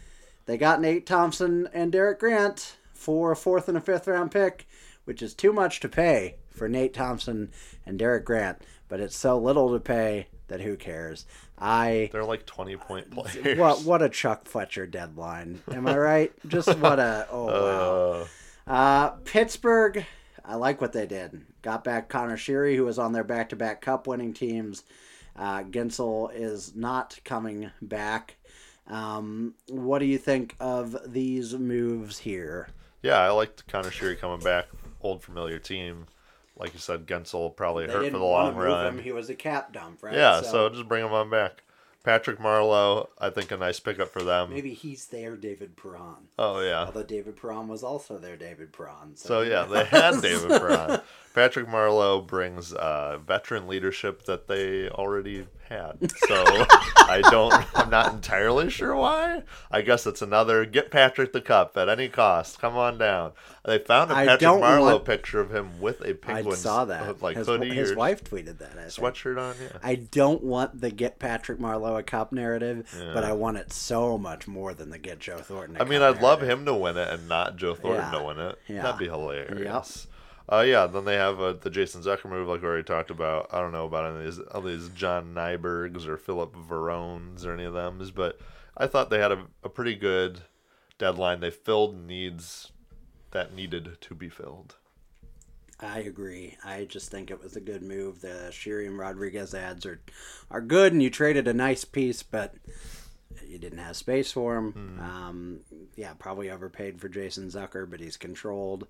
[0.46, 4.68] they got Nate Thompson and Derek Grant for a fourth and a fifth round pick,
[5.06, 7.52] which is too much to pay for Nate Thompson
[7.86, 11.26] and Derek Grant, but it's so little to pay that who cares?
[11.60, 13.58] I They're like twenty point players.
[13.60, 15.62] what what a Chuck Fletcher deadline.
[15.72, 16.32] Am I right?
[16.48, 18.28] Just what a oh wow.
[18.68, 20.06] Uh, Uh, Pittsburgh,
[20.48, 21.42] I like what they did.
[21.62, 24.84] Got back Conor Sheary, who was on their back-to-back Cup-winning teams.
[25.36, 28.38] Uh, Guentzel is not coming back.
[28.88, 32.70] Um, what do you think of these moves here?
[33.04, 34.68] yeah, I liked Conor Sheary coming back.
[35.02, 36.08] Old familiar team.
[36.58, 38.98] Like you said, Guentzel probably They hurt for the long to run.
[38.98, 39.04] him.
[39.04, 40.16] He was a cap dump, right?
[40.16, 41.62] Yeah, so, just bring him on back.
[42.08, 44.50] Patrick Marleau, I think a nice pickup for them.
[44.50, 46.30] maybe he's their David Perron.
[46.40, 46.86] Oh yeah.
[46.86, 49.18] Although David Perron was also their David Perron.
[49.18, 51.02] So yeah, they had David Perron.
[51.34, 56.12] Patrick Marleau brings uh, veteran leadership that they already had.
[56.28, 56.44] So
[56.98, 57.54] I don't.
[57.78, 59.44] I'm not entirely sure why.
[59.72, 62.60] I guess it's another get Patrick the cup at any cost.
[62.60, 63.32] Come on down.
[63.66, 66.60] They found a I Patrick don't Marleau want- picture of him with a I Penguins
[66.60, 67.22] saw that.
[67.22, 68.72] like his, hoodie his or wife tweeted that.
[68.78, 68.92] I think.
[68.92, 69.56] sweatshirt on.
[69.62, 69.78] Yeah.
[69.84, 74.18] I don't want the get Patrick Marleau a cup narrative, but I want it so
[74.18, 75.78] much more than the get Joe Thornton.
[75.78, 76.60] a I mean, cup I'd love narrative.
[76.60, 78.20] him to win it and not Joe Thornton Yeah.
[78.20, 78.60] to win it.
[78.68, 78.82] Yeah.
[78.84, 80.08] That'd be hilarious.
[80.50, 83.50] Uh, yeah, then they have uh, the Jason Zucker move, like we already talked about.
[83.52, 87.54] I don't know about any of these, all these John Nybergs or Philip Verones or
[87.54, 88.40] any of them, but
[88.78, 90.42] I thought they had a, a pretty good
[90.98, 91.42] deadline.
[91.42, 92.72] They filled needs
[93.32, 94.76] that needed to be filled.
[95.80, 96.58] I agree.
[96.64, 98.22] I just think it was a good move.
[98.22, 100.00] The Sheary and Rodrigues ads are
[100.50, 102.56] are good, and you traded a nice piece, but
[103.46, 104.72] you didn't have space for him.
[104.72, 105.00] Hmm.
[105.00, 105.60] Um,
[105.96, 108.88] yeah, probably overpaid for Jason Zucker, but he's controlled.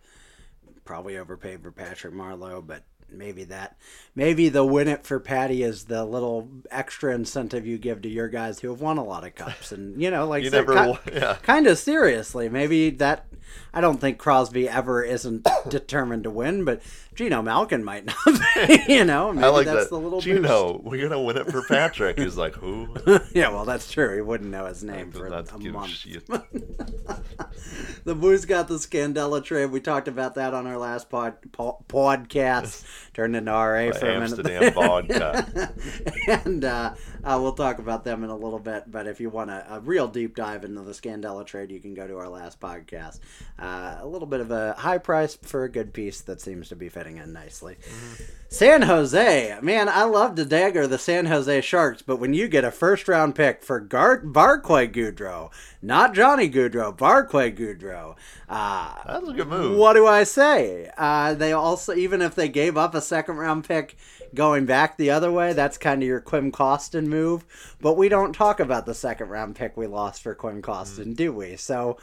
[0.87, 3.77] Probably overpaid for Patrick Marleau, but maybe that
[4.15, 8.27] maybe the win it for Patty is the little extra incentive you give to your
[8.29, 10.89] guys who have won a lot of cups, and you know, like You never, ki-
[10.89, 11.37] wa- yeah.
[11.43, 12.49] kind of seriously.
[12.49, 13.25] Maybe that.
[13.73, 16.81] I don't think Crosby ever isn't determined to win, but
[17.17, 18.15] Geno Malkin might not.
[18.67, 19.89] Be, you know, maybe I like that's that.
[19.89, 22.19] the little Geno, we're gonna win it for Patrick.
[22.19, 22.87] He's like, who?
[23.33, 24.13] yeah, well, that's true.
[24.13, 25.51] He wouldn't know his name for a month.
[28.03, 29.71] The Blues got the Scandella trade.
[29.71, 32.85] We talked about that on our last pod, po- podcast.
[33.17, 34.45] Turned into RA for a minute.
[34.45, 35.73] Amsterdam vodka.
[36.45, 38.83] and uh, uh, we'll talk about them in a little bit.
[38.91, 41.95] But if you want a, a real deep dive into the Scandella trade, you can
[41.95, 43.19] go to our last podcast.
[43.57, 46.75] Uh, a little bit of a high price for a good piece that seems to
[46.75, 47.77] be fitting in nicely.
[48.49, 52.63] San Jose, man, I love to dagger the San Jose Sharks, but when you get
[52.63, 58.15] a first round pick for Gar- Barclay Goodrow, not Johnny Gaudreau, Barclay Goodrow,
[58.47, 59.77] uh, That was a good move.
[59.77, 60.89] what do I say?
[60.97, 63.95] Uh, they also, even if they gave up a second round pick
[64.35, 67.45] going back the other way, that's kind of your Klim Kostin move.
[67.81, 71.31] But we don't talk about the second round pick we lost for Klim Kostin, do
[71.33, 71.55] we?
[71.55, 71.97] So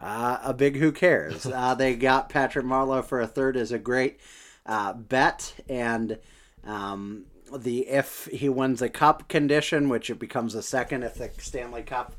[0.00, 1.46] uh, a big who cares.
[1.54, 4.20] uh, they got Patrick Marleau for a third is a great
[4.66, 6.18] uh, bet, and
[6.64, 7.24] Um,
[7.56, 11.82] the if he wins a cup condition, which it becomes a second if the Stanley
[11.82, 12.12] Cup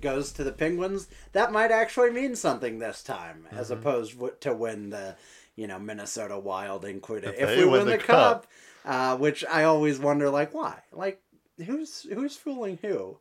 [0.00, 3.78] goes to the Penguins, that might actually mean something this time, as Mm-hmm.
[3.78, 5.14] opposed to win the
[5.56, 7.34] you know Minnesota Wild included.
[7.34, 8.46] If If, we win win the the, cup,
[8.84, 11.20] uh, which I always wonder, like why, like
[11.64, 13.18] who's who's fooling who.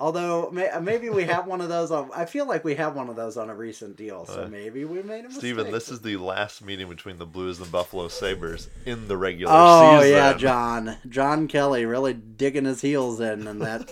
[0.00, 2.96] Although may, uh, maybe we have one of those on, I feel like we have
[2.96, 5.40] one of those on a recent deal, so Uh, maybe we made a mistake.
[5.40, 9.52] Steven, this is the last meeting between the Blues and Buffalo Sabres in the regular
[9.54, 10.12] Oh season.
[10.12, 10.96] Oh yeah, John.
[11.08, 13.88] John Kelly really digging his heels in and that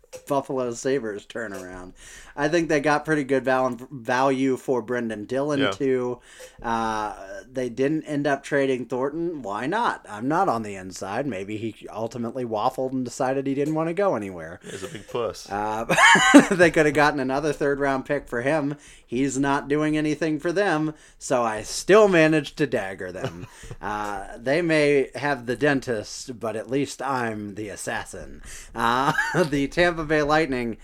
[0.26, 1.92] Buffalo Sabres turnaround.
[2.36, 5.70] I think they got pretty good val- value for Brendan Dillon Yeah.
[5.70, 6.20] too.
[6.62, 7.14] Uh,
[7.50, 9.42] they didn't end up trading Thornton.
[9.42, 10.06] Why not?
[10.08, 11.26] I'm not on the inside.
[11.26, 14.60] Maybe he ultimately waffled and decided he didn't want to go anywhere.
[14.64, 15.50] He's a big puss.
[15.50, 15.84] Uh,
[16.50, 18.76] they could have gotten another third round pick for him.
[19.06, 23.46] He's not doing anything for them, so I still managed to dagger them.
[23.82, 28.42] uh, they may have the dentist, but at least I'm the assassin.
[28.74, 29.12] Uh,
[29.44, 30.78] the Tampa Bay Lightning.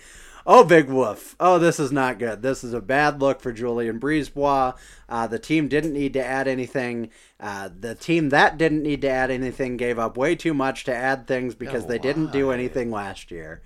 [0.50, 1.36] Oh, big woof.
[1.38, 2.40] Oh, this is not good.
[2.40, 4.78] This is a bad look for Julien BriseBois.
[5.06, 7.10] Uh, the team didn't need to add anything.
[7.38, 10.94] Uh, the team that didn't need to add anything gave up way too much to
[10.94, 13.60] add things because they didn't do anything last year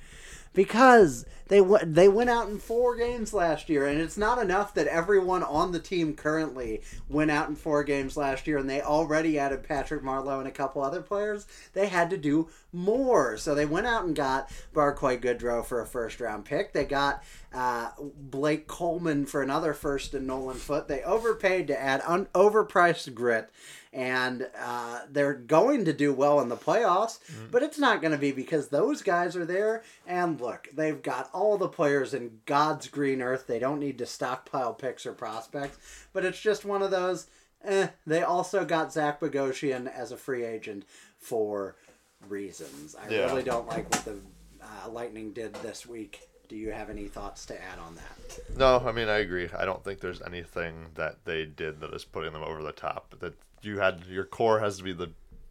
[0.53, 4.73] because they w- they went out in four games last year, and it's not enough
[4.75, 8.81] that everyone on the team currently went out in four games last year, and they
[8.81, 11.47] already added Patrick Marleau and a couple other players.
[11.75, 15.87] They had to do more, so they went out and got Barclay Goodrow for a
[15.87, 16.73] first round pick.
[16.73, 17.23] They got
[17.53, 20.89] uh, Blake Coleman for another first and Nolan Foote.
[20.89, 23.51] They overpaid to add un- overpriced grit
[23.93, 27.19] and uh, they're going to do well in the playoffs,
[27.51, 29.83] but it's not going to be because those guys are there.
[30.07, 33.47] And look, they've got all the players in God's green earth.
[33.47, 35.79] They don't need to stockpile picks or prospects,
[36.13, 37.27] but it's just one of those.
[37.65, 40.85] Eh, they also got Zach Bogosian as a free agent
[41.19, 41.77] for
[42.29, 42.95] reasons.
[42.97, 43.27] I Yeah.
[43.27, 44.17] really don't like what the
[44.63, 46.29] uh, Lightning did this week.
[46.49, 48.39] Do you have any thoughts to add on that?
[48.57, 49.49] No, I mean I agree.
[49.57, 53.15] I don't think there's anything that they did that is putting them over the top.
[53.21, 55.11] That you had your core has to be the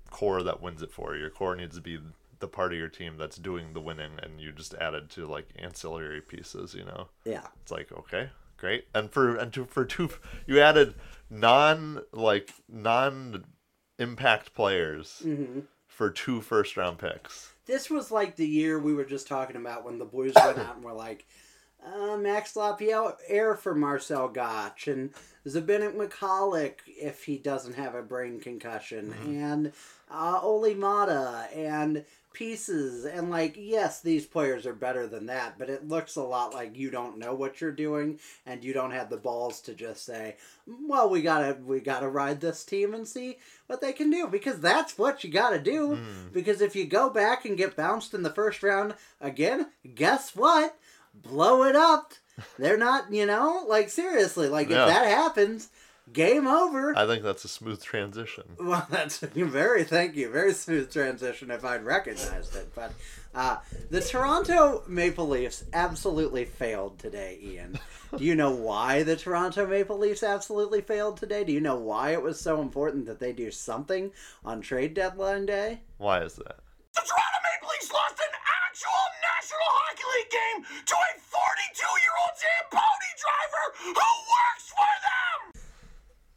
[0.09, 1.21] core that wins it for you.
[1.21, 1.99] Your core needs to be
[2.39, 5.47] the part of your team that's doing the winning, and you just added to like
[5.57, 6.73] ancillary pieces.
[6.73, 7.45] You know, Yeah.
[7.61, 8.87] it's like okay, great.
[8.93, 10.09] And for and to, for two,
[10.47, 10.95] you added
[11.29, 13.45] non like non
[13.99, 15.23] impact players
[15.87, 17.53] for two first round picks.
[17.67, 20.75] this was like the year we were just talking about when the Blues went out
[20.75, 21.27] and were like,
[21.85, 25.11] uh, Max Lapierre for Marcel Goc and
[25.45, 29.71] Zbynek Michalek if he doesn't have a brain concussion and
[30.11, 35.69] uh, Oli Mata and pieces and like yes these players are better than that but
[35.69, 39.09] it looks a lot like you don't know what you're doing and you don't have
[39.09, 40.37] the balls to just say
[40.87, 43.37] well we gotta we gotta ride this team and see
[43.67, 45.99] what they can do because that's what you gotta do
[46.31, 50.77] because if you go back and get bounced in the first round again guess what?
[51.13, 52.13] Blow it up
[52.59, 54.83] they're not you know like seriously like Yeah.
[54.83, 55.69] if that happens
[56.13, 58.43] game over I think that's a smooth transition.
[58.59, 60.29] well, that's very thank you.
[60.29, 62.73] Very smooth transition if I'd recognized it.
[62.75, 62.91] But
[63.33, 63.57] uh,
[63.89, 67.79] the Toronto Maple Leafs absolutely failed today, Ian.
[68.17, 71.45] Do you know why the Toronto Maple Leafs absolutely failed today?
[71.45, 74.11] Do you know why it was so important that they do something
[74.43, 75.79] on trade deadline day?
[75.97, 76.57] Why is that?
[76.93, 78.33] The Toronto Maple Leafs lost an
[78.81, 84.93] actual National Hockey League game to a 42-year-old Zamboni driver who works for
[85.53, 85.61] them!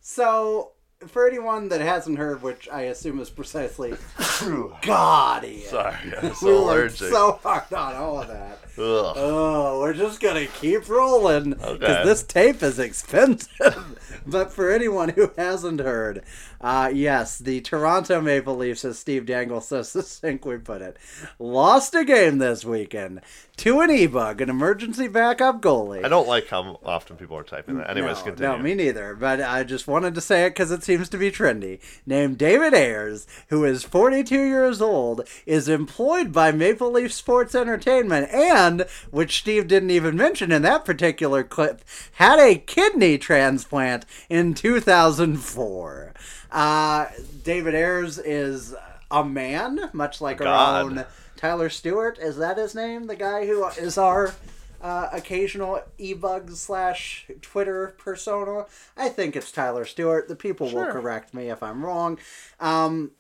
[0.00, 0.72] So,
[1.08, 3.94] for anyone that hasn't heard, which I assume is precisely
[4.82, 5.68] God, Ian.
[5.68, 7.12] Sorry, I'm we so worked allergic.
[7.14, 8.58] so hard on all of that.
[8.76, 9.14] Ugh.
[9.16, 12.02] Oh, we're just gonna keep rolling because Okay.
[12.04, 13.50] this tape is expensive.
[14.26, 16.22] but for anyone who hasn't heard,
[16.60, 20.96] uh, yes, the Toronto Maple Leafs, as Steve Dangle so succinctly put it,
[21.38, 23.20] lost a game this weekend
[23.56, 26.05] to an e-bug, an emergency backup goalie.
[26.05, 27.90] I don't like how often people are typing that.
[27.90, 28.56] Anyways, no, continue.
[28.56, 29.14] no, me neither.
[29.14, 31.80] But I just wanted to say it because it seems to be trendy.
[32.05, 38.28] Named David Ayres, who is 42 years old, is employed by Maple Leaf Sports Entertainment,
[38.32, 41.82] and which Steve didn't even mention in that particular clip,
[42.14, 46.15] had a kidney transplant in 2004.
[46.51, 47.07] Uh,
[47.43, 48.74] David Ayres is
[49.11, 51.05] a man, much like our own
[51.36, 52.19] Tyler Stewart.
[52.19, 53.07] Is that his name?
[53.07, 54.35] The guy who is our
[54.81, 58.66] uh, occasional e-bug slash Twitter persona.
[58.97, 60.28] I think it's Tyler Stewart.
[60.28, 62.19] The people will correct me if I'm wrong.
[62.61, 63.12] Um,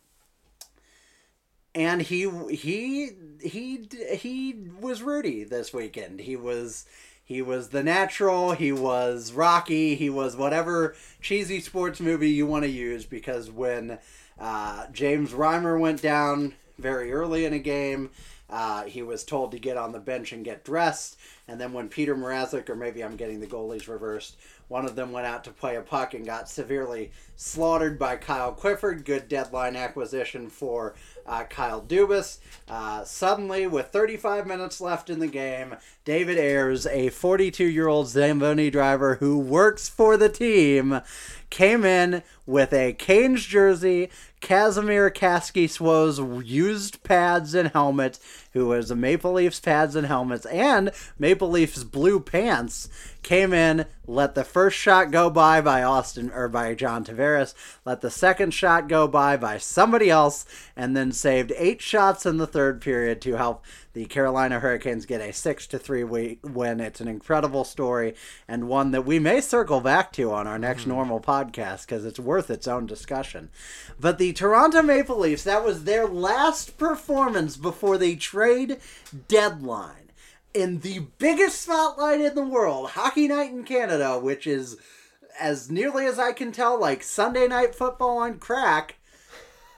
[1.74, 3.10] and he he
[3.42, 6.20] he he was Rudy this weekend.
[6.20, 6.86] He was
[7.24, 8.52] He was the natural.
[8.52, 9.94] He was Rocky.
[9.94, 13.98] He was whatever cheesy sports movie you want to use because when
[14.38, 18.10] uh, James Reimer went down very early in a game,
[18.50, 21.16] uh, he was told to get on the bench and get dressed.
[21.48, 24.36] And then when Peter Mrazek, or maybe I'm getting the goalies reversed,
[24.68, 28.52] one of them went out to play a puck and got severely slaughtered by Kyle
[28.52, 29.04] Clifford.
[29.04, 30.94] Good deadline acquisition for
[31.26, 32.38] uh, Kyle Dubas.
[32.68, 38.08] Uh, suddenly, with 35 minutes left in the game, David Ayres, a 42 year old
[38.08, 41.00] Zamboni driver who works for the team,
[41.50, 44.10] came in with a Canes jersey,
[44.40, 48.18] Kasimir Kaskisuo's used pads and helmet,
[48.54, 52.88] who was a Maple Leafs pads and helmets, and Maple Leafs blue pants,
[53.24, 57.54] came in, let the first shot go by by Auston or by John Tavares,
[57.84, 62.36] let the second shot go by by somebody else, and then saved eight shots in
[62.36, 63.64] the third period to help
[63.94, 66.80] the Carolina Hurricanes get a six to three win.
[66.80, 68.14] It's an incredible story
[68.46, 70.88] and one that we may circle back to on our next mm.
[70.88, 73.50] normal podcast because it's worth its own discussion.
[73.98, 78.43] But the Toronto Maple Leafs, that was their last performance before they trade
[79.28, 80.04] deadline
[80.54, 84.76] in the biggest spotlight in the world, Hockey Night in Canada, which is,
[85.38, 88.94] as nearly as I can tell, like Sunday Night Football on crack.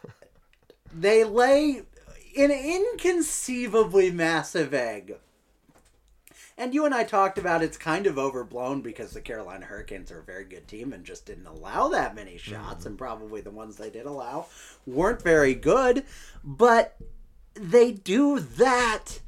[0.95, 1.83] they lay
[2.37, 5.17] an inconceivably massive egg.
[6.59, 10.21] And you and I talked about it's kind of overblown because the Carolina Hurricanes are
[10.21, 12.89] a very good team and just didn't allow that many shots, mm-hmm.
[12.89, 14.47] and probably the ones they did allow
[14.87, 16.05] weren't very good.
[16.43, 16.97] But
[17.59, 19.21] they do that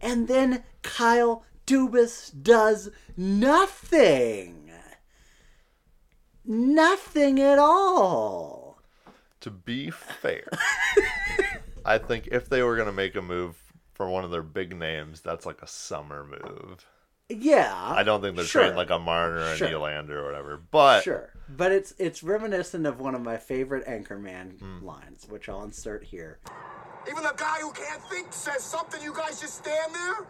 [0.00, 4.70] and then Kyle Dubas does nothing.
[6.44, 8.80] Nothing at all.
[9.40, 10.48] To be fair,
[11.84, 13.56] I think if they were going to make a move
[13.94, 16.86] for one of their big names, that's like a summer move.
[17.28, 17.74] Yeah.
[17.74, 18.62] I don't think they're sure.
[18.62, 19.68] trading like a Marner or a sure.
[19.68, 20.56] Nylander or whatever.
[20.70, 21.32] But Sure.
[21.48, 24.82] But it's it's reminiscent of one of my favorite Anchorman mm.
[24.82, 26.38] lines, which I'll insert here.
[27.08, 30.26] Even the guy who can't think says something, you guys just stand there?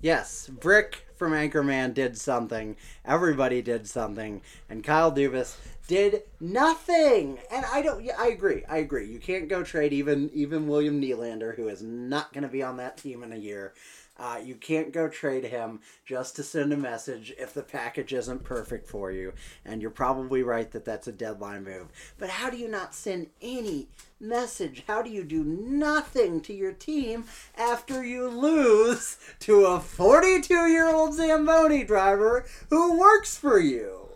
[0.00, 2.76] Yes, Brick from Anchorman did something.
[3.04, 4.42] Everybody did something.
[4.68, 7.38] And Kyle Dubas did nothing.
[7.52, 8.64] And I don't yeah, I agree.
[8.68, 9.06] I agree.
[9.06, 12.96] You can't go trade even even William Nylander, who is not gonna be on that
[12.96, 13.74] team in a year.
[14.22, 18.44] Uh, you can't go trade him just to send a message if the package isn't
[18.44, 19.32] perfect for you.
[19.64, 21.88] And you're probably right that that's a deadline move.
[22.18, 23.88] But how do you not send any
[24.20, 24.84] message?
[24.86, 27.24] How do you do nothing to your team
[27.56, 34.06] after you lose to a 42 year old Zamboni driver who works for you?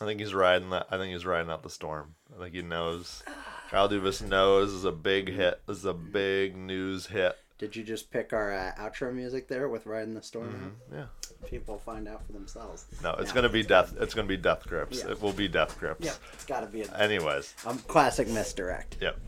[0.00, 0.86] I think he's riding that.
[0.90, 2.14] I think he's riding out the storm.
[2.34, 3.22] I think he knows.
[3.70, 5.60] Kyle Dubas knows is a big hit.
[5.66, 9.68] This is a big news hit did you just pick our uh, outro music there
[9.68, 10.74] with "Riding the Storm"?
[10.90, 10.96] Mm-hmm.
[10.96, 11.48] Yeah.
[11.48, 12.86] People find out for themselves.
[13.02, 13.94] No, it's gonna be death.
[14.00, 15.02] It's gonna be death grips.
[15.04, 15.12] Yeah.
[15.12, 16.04] It will be death grips.
[16.04, 16.82] Yeah, it's gotta be.
[16.82, 17.54] A, Anyways.
[17.66, 18.96] Um, classic misdirect.
[19.00, 19.18] Yep.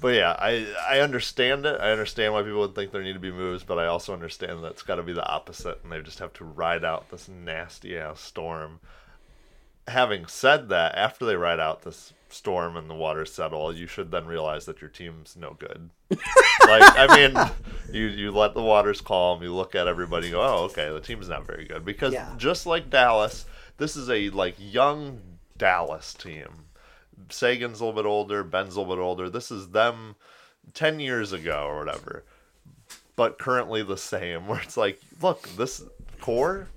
[0.00, 1.78] But yeah, I I understand it.
[1.80, 4.64] I understand why people would think there need to be moves, but I also understand
[4.64, 7.28] that it's got to be the opposite, and they just have to ride out this
[7.28, 8.80] nasty ass storm.
[9.88, 14.10] Having said that, after they ride out this storm and the waters settle, you should
[14.10, 15.90] then realize that your team's no good.
[16.10, 16.18] like
[16.60, 17.50] I mean,
[17.92, 21.28] you you let the waters calm, you look at everybody, go, oh okay, the team's
[21.28, 22.32] not very good because yeah.
[22.36, 23.46] just like Dallas,
[23.76, 25.20] this is a like young
[25.56, 26.66] Dallas team.
[27.28, 29.30] Seguin's a little bit older, Benn's a little bit older.
[29.30, 30.16] This is them
[30.74, 32.24] ten years ago or whatever,
[33.16, 34.46] but currently the same.
[34.46, 35.82] Where it's like, look, this
[36.20, 36.68] core,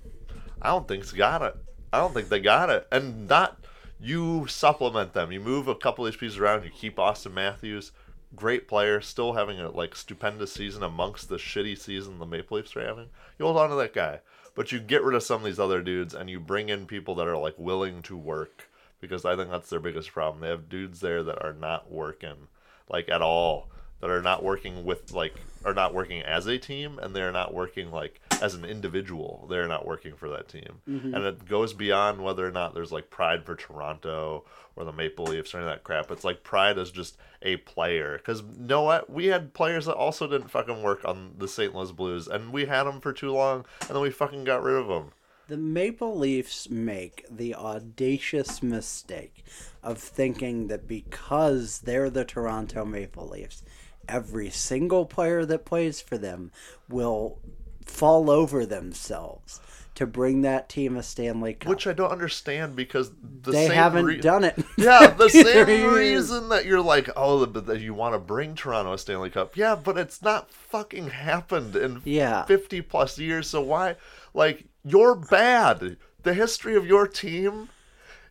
[0.60, 1.56] I don't think's got it.
[1.92, 3.63] I don't think they got it, and not
[4.04, 5.32] you supplement them.
[5.32, 6.64] You move a couple of these pieces around.
[6.64, 7.92] You keep Auston Matthews,
[8.36, 12.76] great player, still having a like stupendous season amongst the shitty season the Maple Leafs
[12.76, 13.08] are having.
[13.38, 14.20] You hold on to that guy,
[14.54, 17.14] but you get rid of some of these other dudes and you bring in people
[17.14, 18.68] that are like willing to work
[19.00, 20.40] because I think that's their biggest problem.
[20.42, 22.48] They have dudes there that are not working
[22.90, 23.70] like at all
[24.04, 25.32] that are not working with like
[25.64, 29.66] are not working as a team and they're not working like as an individual they're
[29.66, 30.82] not working for that team.
[30.86, 31.14] Mm-hmm.
[31.14, 34.44] and it goes beyond whether or not there's like pride for toronto
[34.76, 36.10] or the maple leafs or any of that crap.
[36.10, 38.18] It's like pride as just a player.
[38.18, 39.08] Because you know what?
[39.08, 42.66] We had players that also didn't fucking work on the st louis blues and we
[42.66, 45.12] had them for too long and then we fucking got rid of them
[45.46, 49.44] the Maple Leafs make the audacious mistake
[49.82, 53.62] of thinking that because they're the Toronto Maple Leafs,
[54.08, 56.50] every single player that plays for them
[56.88, 57.38] will
[57.86, 59.60] fall over themselves
[59.94, 61.68] to bring that team a Stanley Cup.
[61.70, 63.10] Which I don't understand because
[63.42, 64.58] the they same haven't re- done it.
[64.76, 68.92] Yeah, the same reason that you're like, oh, but that you want to bring Toronto
[68.94, 69.56] a Stanley Cup.
[69.56, 72.44] Yeah, but it's not fucking happened in Yeah.
[72.44, 73.48] 50 plus years.
[73.48, 73.94] So why?
[74.32, 75.96] Like, you're bad.
[76.24, 77.68] The history of your team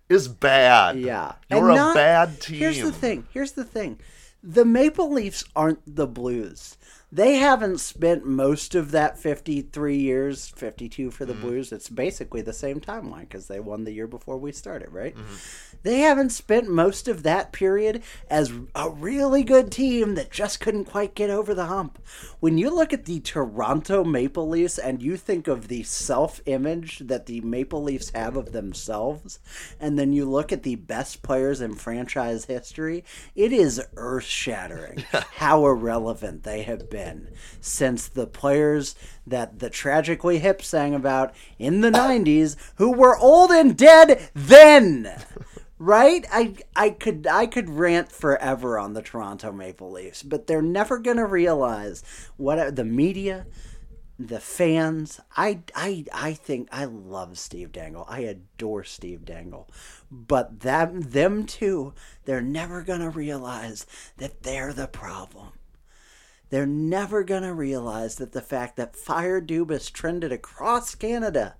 [0.10, 1.00] is bad.
[1.00, 1.34] Yeah.
[1.50, 2.58] You're And a not- bad team.
[2.60, 3.26] Here's the thing.
[3.32, 4.00] Here's the thing.
[4.46, 6.78] The Maple Leafs aren't the Blues.
[7.12, 11.34] They haven't spent most of that 53 years, 52 for Mm-hmm.
[11.34, 11.72] the Blues.
[11.72, 15.16] It's basically the same timeline because they won the year before we started, right?
[15.16, 15.73] Mm-hmm.
[15.84, 20.86] They haven't spent most of that period as a really good team that just couldn't
[20.86, 22.00] quite get over the hump.
[22.40, 27.00] When you look at the Toronto Maple Leafs and you think of the self image
[27.00, 29.40] that the Maple Leafs have of themselves,
[29.80, 33.04] and then you look at the best players in franchise history,
[33.36, 35.04] it is earth shattering
[35.36, 37.28] how irrelevant they have been
[37.60, 38.96] since the players
[39.28, 45.14] that the Tragically Hip sang about in the 90s who were old and dead then.
[45.84, 46.26] Right?
[46.32, 50.98] I I could I could rant forever on the Toronto Maple Leafs, but they're never
[50.98, 52.02] going to realize
[52.38, 53.48] what the media,
[54.18, 58.06] the fans, I I I think I love Steve Dangle.
[58.08, 59.70] I adore Steve Dangle.
[60.10, 61.94] But them them too,
[62.24, 63.86] they're never going to realize
[64.20, 65.50] that they're the problem.
[66.50, 71.56] They're never going to realize that the fact that Fire Dubas trended across Canada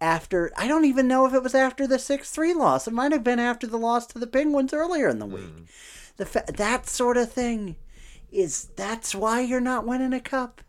[0.00, 2.86] after I don't even know if it was after the 6-3 loss.
[2.86, 5.44] It might have been after the loss to the Penguins earlier in the week.
[5.44, 5.62] Hmm.
[6.16, 7.76] The fa- that sort of thing
[8.30, 10.62] is that's why you're not winning a cup.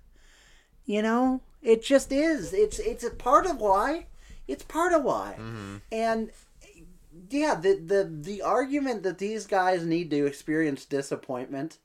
[0.85, 1.41] You know?
[1.61, 2.53] It just is.
[2.53, 4.05] It's it's a part of why.
[4.47, 5.35] It's part of why.
[5.37, 5.77] Mm-hmm.
[5.91, 6.31] And
[7.29, 11.77] yeah, the the the argument that these guys need to experience disappointment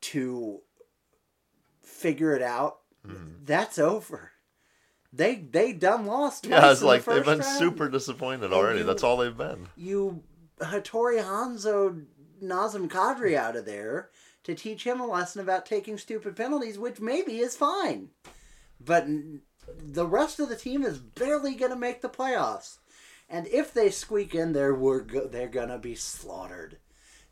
[0.00, 0.60] to
[1.82, 3.44] figure it out, mm-hmm.
[3.44, 4.32] that's over.
[5.12, 7.58] They they done lost twice yeah, it's like the they've been round.
[7.58, 8.80] super disappointed already.
[8.80, 9.68] you- That's all they've been.
[9.76, 10.22] You
[10.60, 12.04] Hattori Hanzo
[12.42, 14.10] Nazem Kadri out of there
[14.44, 18.10] to teach him a lesson about taking stupid penalties, which maybe is fine,
[18.80, 19.06] but
[19.78, 22.78] the rest of the team is barely going to make the playoffs.
[23.28, 26.78] And if they squeak in there, we're go- they're going to be slaughtered.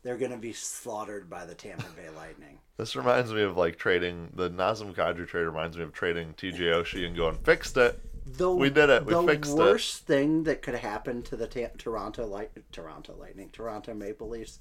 [0.07, 2.59] They're going to be slaughtered by the Tampa Bay Lightning.
[2.77, 5.43] This reminds me of like trading the Nazem Kadri trade.
[5.43, 7.99] Reminds me of trading TJ Oshie and going fixed it.
[8.37, 9.03] The, We did it.
[9.03, 9.57] We the fixed it.
[9.57, 14.29] The worst thing that could happen to the ta- Toronto Light, Toronto Lightning, Toronto Maple
[14.29, 14.59] Leafs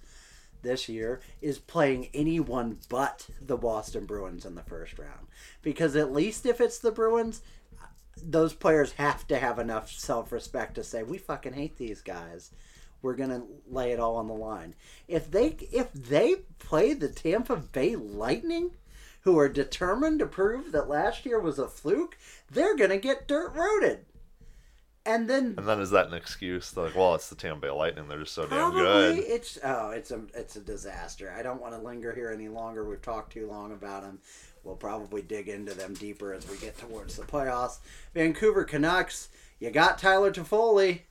[0.62, 5.28] this year is playing anyone but the Boston Bruins in the first round.
[5.62, 7.42] Because at least if it's the Bruins,
[8.20, 12.50] those players have to have enough self-respect to say we fucking hate these guys.
[13.06, 14.74] We're gonna lay it all on the line.
[15.06, 18.72] If they if they play the Tampa Bay Lightning,
[19.20, 22.18] who are determined to prove that last year was a fluke,
[22.50, 24.06] they're gonna get dirt roaded.
[25.04, 26.72] And then And then is that an excuse?
[26.72, 28.08] They're like, well, it's the Tampa Bay Lightning.
[28.08, 29.18] They're just so damn good.
[29.18, 31.32] it's oh it's a it's a disaster.
[31.32, 32.84] I don't want to linger here any longer.
[32.84, 34.18] We've talked too long about them.
[34.64, 37.78] We'll probably dig into them deeper as we get towards the playoffs.
[38.14, 39.28] Vancouver Canucks.
[39.60, 41.02] You got Tyler Toffoli.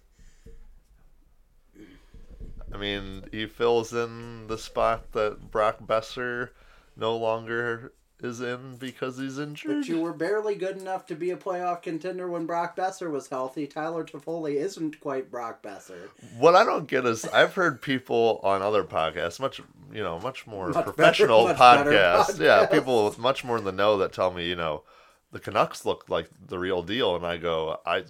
[2.76, 6.49] I mean, he fills in the spot that Brock Boeser
[6.97, 9.81] no longer is in because he's injured.
[9.81, 13.30] But you were barely good enough to be a playoff contender when Brock Boeser was
[13.30, 13.65] healthy.
[13.65, 16.10] Tyler Toffoli isn't quite Brock Boeser.
[16.38, 19.61] What I don't get is I've heard people on other podcasts, much
[19.93, 22.39] you know, much more Much professional better podcasts.
[22.39, 24.84] Yeah, people with much more in the know that tell me, you know,
[25.31, 28.03] the Canucks look like the real deal, and I go, I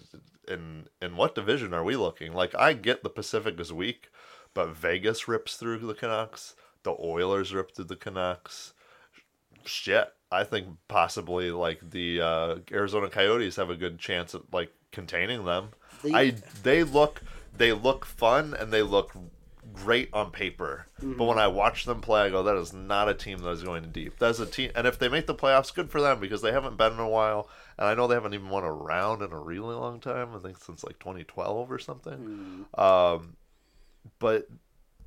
[0.48, 2.34] in in what division are we looking?
[2.34, 4.10] Like I get the Pacific is weak,
[4.56, 6.56] but Vegas rips through the Canucks.
[6.82, 8.74] The Oilers rip through the Canucks.
[9.66, 14.72] Shit, I think possibly like the uh, Arizona Coyotes have a good chance at like
[14.92, 15.70] containing them.
[16.04, 17.22] The- I they look
[17.58, 19.12] they look fun and they look
[19.74, 20.86] great on paper.
[21.02, 23.64] But when I watch them play, I go, that is not a team that is
[23.64, 24.20] going deep.
[24.20, 26.78] That's a team, and if they make the playoffs, good for them because they haven't
[26.78, 27.50] been in a while.
[27.78, 30.30] And I know they haven't even won a round in a really long time.
[30.36, 32.66] I think since like 2012 or something.
[32.78, 33.36] Um,
[34.20, 34.48] but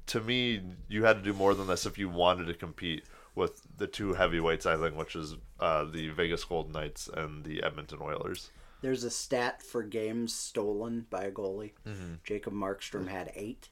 [0.08, 3.04] to me, you had to do more than this if you wanted to compete
[3.34, 4.66] with the two heavyweights.
[4.66, 8.50] I think, which is uh, the Vegas Golden Knights and the Edmonton Oilers.
[8.80, 11.72] There's a stat for games stolen by a goalie.
[12.24, 13.68] Jacob Markstrom had 8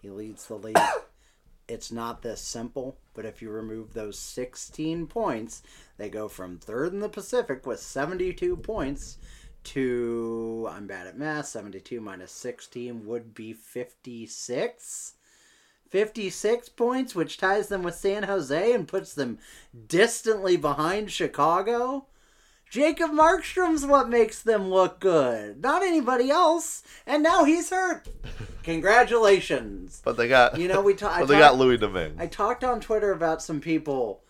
[0.00, 0.76] He leads the league.
[1.68, 5.62] it's not this simple, but if you remove those 16 points,
[5.98, 9.18] they go from third in the Pacific with 72 points
[9.64, 15.14] to, I'm bad at math, 72 minus 16 would be 56.
[15.88, 19.38] 56 points, which ties them with San Jose and puts them
[19.88, 22.06] distantly behind Chicago.
[22.70, 26.84] Jacob Markstrom's what makes them look good, not anybody else.
[27.04, 28.08] And now he's hurt.
[28.62, 30.00] Congratulations.
[30.04, 32.14] But they got You know, we ta- I they got Louis Domingue.
[32.18, 34.22] I talked on Twitter about some people,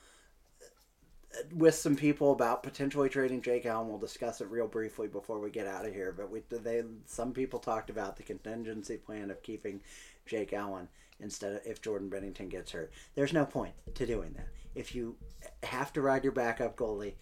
[1.53, 3.89] with some people about potentially trading Jake Allen.
[3.89, 6.13] We'll discuss it real briefly before we get out of here.
[6.17, 9.81] But we, they, some people talked about the contingency plan of keeping
[10.27, 10.89] Jake Allen
[11.21, 12.93] instead of if Jordan Binnington gets hurt.
[13.15, 14.49] There's no point to doing that.
[14.75, 15.17] If you
[15.63, 17.15] have to ride your backup goalie,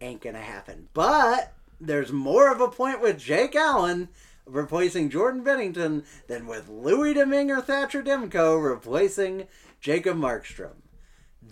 [0.00, 0.88] ain't gonna happen.
[0.92, 4.08] But there's more of a point with Jake Allen
[4.44, 9.48] replacing Jordan Binnington than with Louis Domingue or Thatcher Demko replacing
[9.80, 10.76] Jacob Markstrom.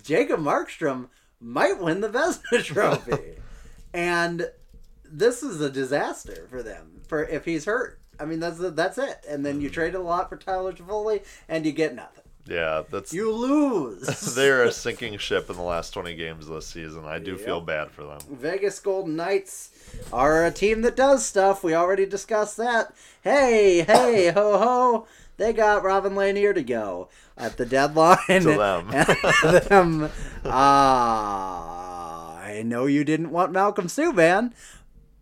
[0.02, 1.08] Jacob Markstrom
[1.40, 3.34] might win the Vezina Trophy,
[3.92, 4.50] and
[5.04, 7.02] this is a disaster for them.
[7.08, 9.24] For if he's hurt, I mean that's that's it.
[9.28, 12.24] And then you trade a lot for Tyler Toffoli, and you get nothing.
[12.46, 14.06] yeah, that's You lose.
[14.34, 17.04] they're a sinking ship in the last 20 games of the season.
[17.04, 18.18] I do feel bad for them.
[18.30, 19.70] Vegas Golden Knights
[20.12, 21.62] are a team that does stuff.
[21.62, 22.94] We already discussed that.
[23.22, 25.06] Hey, hey, ho, ho.
[25.36, 28.18] They got Robin Lehner to go at the deadline.
[28.26, 28.88] To them.
[29.68, 30.10] them.
[30.44, 34.52] Ah, I know you didn't want Malcolm Subban,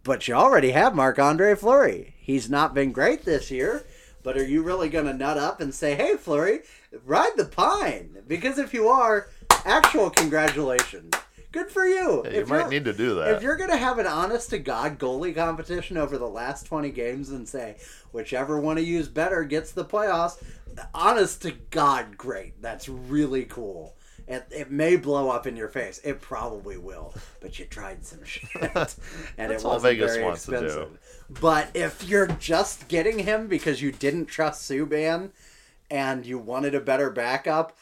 [0.03, 2.15] but you already have Marc Andre Fleury.
[2.19, 3.85] He's not been great this year,
[4.23, 6.61] but are you really going to nut up and say, hey, Fleury,
[7.05, 8.19] ride the pine?
[8.27, 9.29] Because if you are,
[9.65, 11.15] actual congratulations.
[11.53, 12.23] Good for you.
[12.25, 13.37] Yeah, you If might need to do that.
[13.37, 17.31] If you're gonna have an honest to god goalie competition over the last twenty games
[17.31, 17.77] and say
[18.11, 20.43] whichever one of you is better gets the playoffs,
[20.95, 22.61] honest to god, great.
[22.63, 23.95] That's really cool.
[24.29, 26.01] It, it may blow up in your face.
[26.05, 27.13] It probably will.
[27.41, 28.97] But you tried some shit, and That's
[29.39, 30.57] it all wasn't Vegas very wants to do.
[30.65, 30.99] expensive.
[31.41, 35.31] But if you're just getting him because you didn't trust Subban
[35.91, 37.77] and you wanted a better backup?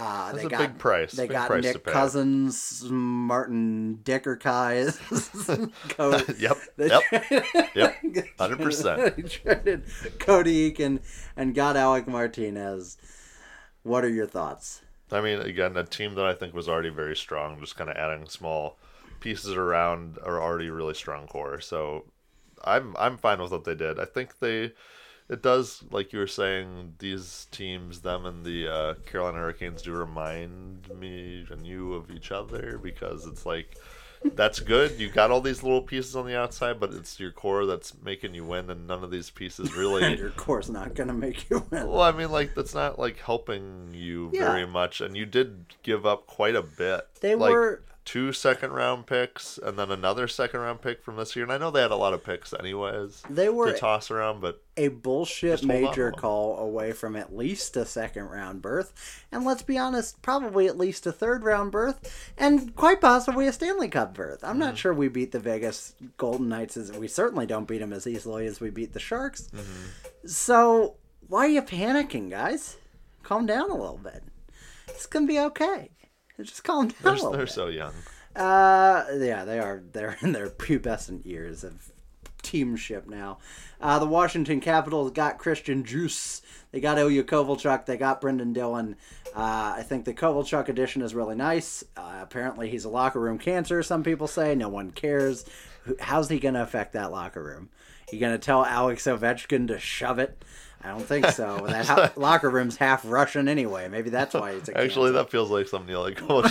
[0.00, 1.12] Uh, That's they a got, big price.
[1.12, 1.82] They Big got price Nick.
[1.82, 4.94] Cousins, Martin Dickerkai.
[6.38, 7.02] Yep, yep,
[7.74, 9.16] yep, 100%.
[9.16, 9.82] they traded
[10.20, 11.00] Cody Eakin
[11.36, 12.96] and got Alec Martinez.
[13.82, 14.82] What are your thoughts?
[15.10, 17.96] I mean, again, a team that I think was already very strong, just kind of
[17.96, 18.78] adding small
[19.18, 21.60] pieces around are already really strong core.
[21.60, 22.04] So
[22.64, 23.98] I'm I'm fine with what they did.
[23.98, 24.74] I think they
[25.28, 29.92] it does like you were saying these teams them and the uh, Carolina Hurricanes do
[29.92, 33.76] remind me and you of each other because it's like
[34.34, 34.98] that's good.
[34.98, 38.34] You got all these little pieces on the outside, but it's your core that's making
[38.34, 41.64] you win, and none of these pieces really Your core's not going to make you
[41.70, 41.86] win.
[41.86, 44.50] well, I mean, like that's not like helping you Yeah.
[44.50, 47.06] very much, and you did give up quite a bit.
[47.20, 51.36] They like, were- two second round picks, and then another second round pick from this
[51.36, 51.44] year.
[51.44, 54.40] And I know they had a lot of picks, anyways, They were to toss around,
[54.40, 58.62] but a bullshit Just hold on major call away from at least a second round
[58.62, 58.94] berth.
[59.30, 62.32] And let's be honest, probably at least a third round berth.
[62.38, 64.42] And quite possibly a Stanley Cup berth.
[64.42, 64.58] I'm Mm-hmm.
[64.60, 68.06] not sure we beat the Vegas Golden Knights as we certainly don't beat them as
[68.06, 69.50] easily as we beat the Sharks.
[69.54, 70.26] Mm-hmm.
[70.28, 72.76] So why are you panicking, guys?
[73.22, 74.22] Calm down a little bit.
[74.88, 75.90] It's gonna be okay.
[76.40, 77.92] Just calm down they're, they're so young.
[78.36, 79.82] Uh, yeah, they are.
[79.92, 81.90] They're in their pubescent years of
[82.42, 83.38] teamship now.
[83.80, 86.40] Uh, the Washington Capitals got Christian Djoos.
[86.70, 87.86] They got Ilya Kovalchuk.
[87.86, 88.96] They got Brendan Dillon.
[89.34, 91.84] Uh, I think the Kovalchuk addition is really nice.
[91.96, 93.82] Uh, apparently, he's a locker room cancer.
[93.82, 95.44] Some people say no one cares.
[96.00, 97.70] How's he going to affect that locker room?
[98.12, 100.42] You going to tell Alex Ovechkin to shove it?
[100.82, 101.64] I don't think so.
[101.66, 103.88] That ho- locker room's half Russian anyway.
[103.88, 106.50] Maybe that's why it's a Actually, that feels like something you like would do.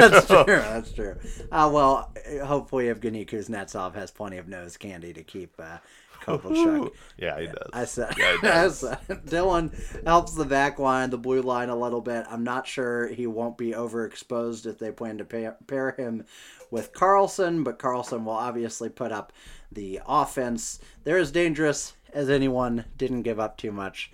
[0.00, 0.44] That's true.
[0.46, 1.16] That's true.
[1.50, 2.12] Uh, well,
[2.44, 5.78] hopefully Evgeny Kuznetsov has plenty of nose candy to keep uh,
[6.22, 6.92] Kovalchuk.
[7.18, 7.70] yeah, he does.
[7.72, 8.78] I said, Yeah, he I does.
[8.80, 9.72] said Dillon
[10.04, 12.24] helps the back line, the blue line a little bit.
[12.30, 16.24] I'm not sure he won't be overexposed if they plan to pair, pair him
[16.70, 19.32] with Carlson, but Carlson will obviously put up
[19.72, 20.78] the offense.
[21.04, 22.84] They're as dangerous as anyone.
[22.96, 24.10] Didn't give up too much.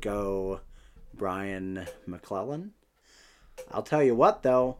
[0.00, 0.60] Go,
[1.12, 2.72] Brian MacLellan.
[3.70, 4.78] I'll tell you what, though,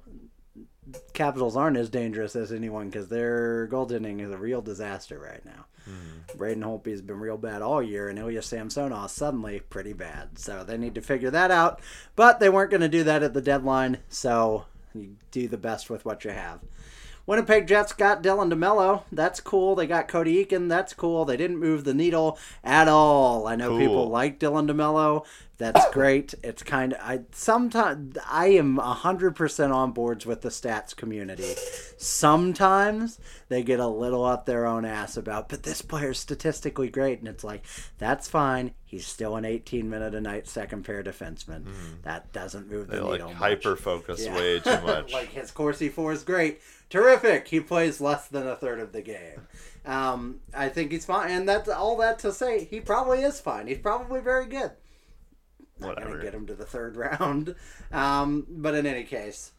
[1.13, 5.67] Capitals aren't as dangerous as anyone because their goaltending is a real disaster right now.
[5.85, 6.37] Hmm.
[6.37, 10.39] Braden Holtby's been real bad all year, and Ilya Samsonov suddenly pretty bad.
[10.39, 11.81] So they need to figure that out.
[12.17, 14.65] But they weren't going to do that at the deadline, so
[14.95, 16.61] you do the best with what you have.
[17.27, 19.03] Winnipeg Jets got Dylan DeMelo.
[19.13, 19.75] That's cool.
[19.75, 20.69] They got Cody Eakin.
[20.69, 21.25] That's cool.
[21.25, 23.47] They didn't move the needle at all.
[23.47, 23.79] I know Cool.
[23.79, 25.25] people like Dylan DeMelo.
[25.61, 26.35] That's great.
[26.43, 31.55] It's kind of I sometimes I am hundred percent on boards with the stats community.
[31.99, 33.19] Sometimes
[33.49, 37.28] they get a little up their own ass about, but this player's statistically great, and
[37.28, 37.65] it's like
[37.99, 38.73] that's fine.
[38.85, 41.66] He's still an 18 minute a night second pair defenseman.
[42.03, 42.95] That doesn't move the.
[42.97, 43.35] They needle like much.
[43.35, 44.35] hyper focus Yeah.
[44.35, 45.12] way too much.
[45.12, 47.47] like his Corsi for is great, terrific.
[47.49, 49.47] He plays less than a third of the game.
[49.87, 52.65] Um, I think he's fine, and that's all that to say.
[52.65, 53.66] He probably is fine.
[53.66, 54.73] He's probably very good.
[55.89, 56.11] Whatever.
[56.11, 57.55] gonna get him to the third round,
[57.93, 59.52] um, but in any case.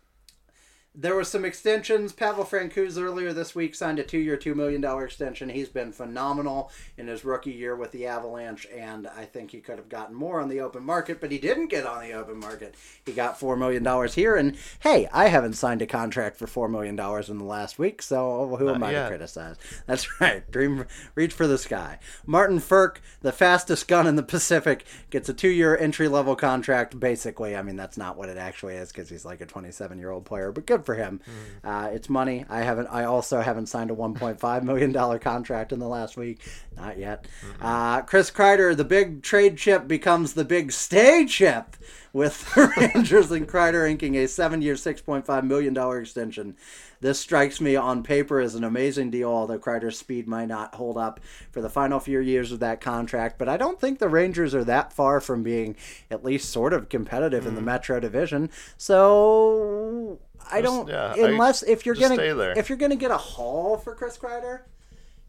[0.93, 2.11] There were some extensions.
[2.11, 5.47] Pavel Francouz earlier this week signed a two-year, two million dollar extension.
[5.47, 9.77] He's been phenomenal in his rookie year with the Avalanche, and I think he could
[9.77, 12.75] have gotten more on the open market, but he didn't get on the open market.
[13.05, 16.67] He got four million dollars here, and hey, I haven't signed a contract for four
[16.67, 19.03] million dollars in the last week, so who am I yet.
[19.03, 19.55] to criticize?
[19.85, 20.49] That's right.
[20.51, 20.85] Dream,
[21.15, 21.99] reach for the sky.
[22.25, 26.99] Martin Frk, the fastest gun in the Pacific, gets a two-year entry-level contract.
[26.99, 30.51] Basically, I mean that's not what it actually is because he's like a 27-year-old player,
[30.51, 31.21] but good for him.
[31.63, 32.45] Uh, it's money.
[32.49, 32.87] I haven't.
[32.87, 36.41] I also haven't signed a 1.5 million dollar contract in the last week.
[36.75, 37.27] Not yet.
[37.61, 41.75] Uh, Chris Kreider, the big trade chip, becomes the big stay chip
[42.13, 46.55] with the Rangers and Kreider inking a seven-year, $6.5 million extension.
[46.99, 50.97] This strikes me on paper as an amazing deal, although Kreider's speed might not hold
[50.97, 51.19] up
[51.51, 53.39] for the final few years of that contract.
[53.39, 55.75] But I don't think the Rangers are that far from being
[56.11, 58.51] at least sort of competitive in the Metro Division.
[58.77, 60.19] So
[60.51, 62.15] I don't yeah, I- unless if you're gonna
[62.57, 64.61] if you're gonna get a haul for Chris Kreider,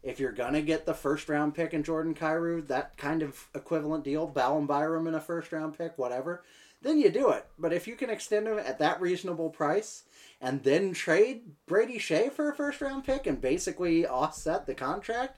[0.03, 4.03] if you're gonna get the first round pick in Jordan Kyrou, that kind of equivalent
[4.03, 6.43] deal, Bowen Byram in a first round pick, whatever,
[6.81, 7.45] then you do it.
[7.57, 10.03] But if you can extend him at that reasonable price
[10.41, 15.37] and then trade Brady Skjei for a first round pick and basically offset the contract,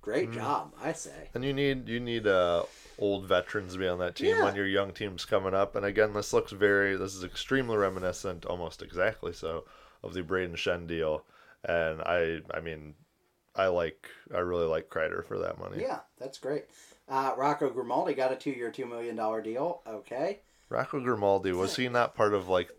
[0.00, 0.34] great Mm.
[0.34, 1.28] job, I say.
[1.34, 2.62] And you need you need uh
[3.00, 4.44] old veterans be on that team Yeah.
[4.44, 5.74] when your young team's coming up.
[5.74, 9.64] And again, this looks very this is extremely reminiscent, almost exactly so,
[10.04, 11.24] of the Brayden Schenn deal.
[11.64, 12.94] And I I mean,
[13.56, 15.80] I like I really like Kreider for that money.
[15.80, 16.66] Yeah, that's great.
[17.08, 19.82] Uh, Rocco Grimaldi got a two year, $2 million deal.
[19.86, 20.40] Okay.
[20.68, 22.70] Rocco Grimaldi was he not part of like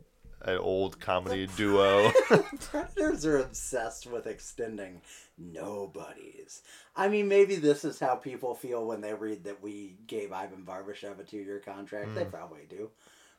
[0.45, 2.11] an old comedy duo?
[2.59, 5.01] Predators are obsessed with extending
[5.37, 6.61] nobodies.
[6.95, 10.63] I mean, maybe this is how people feel when they read that we gave Ivan
[10.65, 12.15] Barbashev a two-year contract.
[12.15, 12.89] They probably do,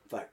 [0.08, 0.32] but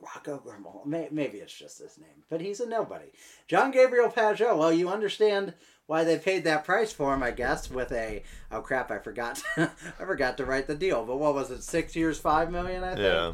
[0.00, 3.06] Rocco Grimaldi, may, maybe it's just his name, but he's a nobody.
[3.48, 4.56] John Gabriel Pageau.
[4.56, 5.54] Well, you understand
[5.86, 7.70] why they paid that price for him, I guess.
[7.70, 8.22] With a
[8.52, 9.68] oh crap, I forgot, I
[9.98, 11.04] forgot to write the deal.
[11.04, 11.62] But what was it?
[11.62, 13.00] Six years, five million, I think.
[13.00, 13.32] Yeah.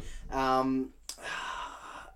[0.59, 0.91] Um,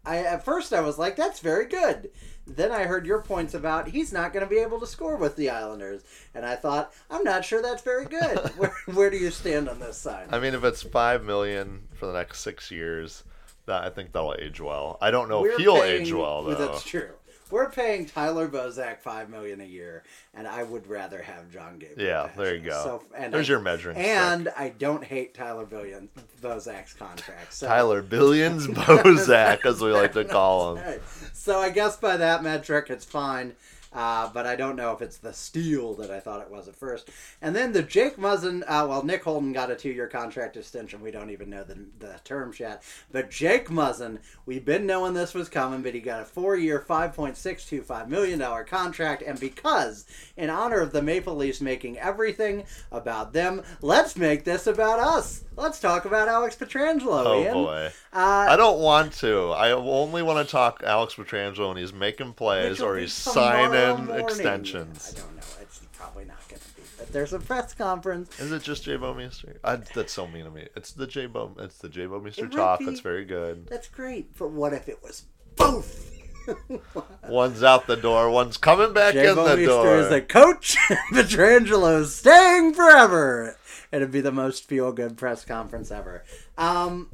[0.08, 2.10] I at first I was like, that's very good.
[2.46, 5.36] Then I heard your points about he's not going to be able to score with
[5.36, 6.04] the Islanders,
[6.34, 8.38] and I thought I'm not sure that's very good.
[8.58, 10.30] where, where do you stand on this side?
[10.32, 13.26] I mean, if it's five million for the next six years,
[13.66, 14.98] that I think that'll age well.
[15.02, 16.56] I don't know if he'll paying- age well though.
[16.56, 17.12] That's true.
[17.50, 20.04] We're paying Tyler Bozak five million a year,
[20.34, 22.08] and I would rather have John Gabriel.
[22.10, 22.84] Yeah, there you go.
[22.84, 24.06] So, and There's I- your measuring stick.
[24.08, 26.10] And I don't hate Tyler Billion
[26.42, 27.54] Bozak's contract.
[27.54, 27.68] So.
[27.68, 30.84] Tyler Billions Bozak, as we like to call him.
[30.86, 31.02] Right.
[31.34, 33.54] So I guess by that metric, it's fine.
[33.98, 36.76] Uh, but I don't know if it's the steal that I thought it was at
[36.76, 37.10] first.
[37.42, 41.02] And then the Jake Muzzin, uh, well, Nick Holden got a two year contract extension.
[41.02, 42.84] We don't even know the, the terms yet.
[43.12, 46.80] But Jake Muzzin, we've been knowing this was coming, but he got a four year,
[46.88, 49.24] $5.625 million contract.
[49.24, 50.06] And because,
[50.38, 55.44] in honor of the Maple Leafs making everything about them, let's make this about us.
[55.56, 57.26] Let's talk about Alex Pietrangelo.
[57.26, 57.54] Oh Ian.
[57.54, 57.92] boy.
[58.14, 59.50] Uh, I don't want to.
[59.54, 64.24] I only want to talk Alex Pietrangelo when he's making plays or he's tomorrow morning.
[64.26, 65.14] extensions.
[65.16, 65.42] I don't know.
[65.62, 66.82] It's probably not going to be.
[66.98, 68.40] But there's a press conference.
[68.40, 69.58] Is it just Jay Bouwmeester?
[69.64, 70.68] I, that's so mean of me.
[70.76, 71.52] It's the J Bo.
[71.60, 72.80] It's the Jay Bouwmeester It might talk.
[72.80, 72.86] be.
[72.86, 73.68] That's very good.
[73.68, 74.36] That's great.
[74.38, 75.24] But what if it was
[75.56, 76.14] both?
[77.28, 78.30] One's out the door.
[78.30, 79.98] One's coming back Jay in the door.
[79.98, 80.78] is the coach.
[81.14, 83.58] Pietrangelo's staying forever.
[83.92, 86.24] It'd be the most feel good press conference ever.
[86.58, 87.10] Um,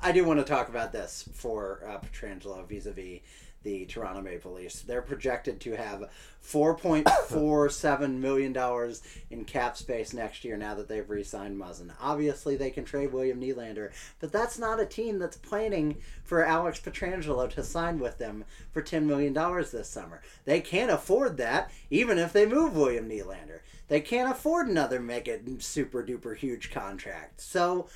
[0.00, 3.20] I do want to talk about this for uh, Pietrangelo vis a vis
[3.62, 4.82] the Toronto Maple Leafs.
[4.82, 6.10] They're projected to have
[6.44, 8.94] $4.47 million
[9.30, 11.92] in cap space next year now that they've re signed Muzzin.
[12.00, 16.80] Obviously, they can trade William Nylander, but that's not a team that's planning for Alex
[16.80, 20.22] Pietrangelo to sign with them for $10 million this summer.
[20.44, 23.60] They can't afford that, even if they move William Nylander.
[23.88, 27.40] They can't afford another mega super duper huge contract.
[27.42, 27.88] So,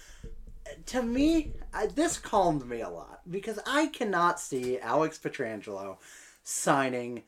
[0.86, 5.98] to me, I, this calmed me a lot because I cannot see Alex Pietrangelo
[6.42, 7.24] signing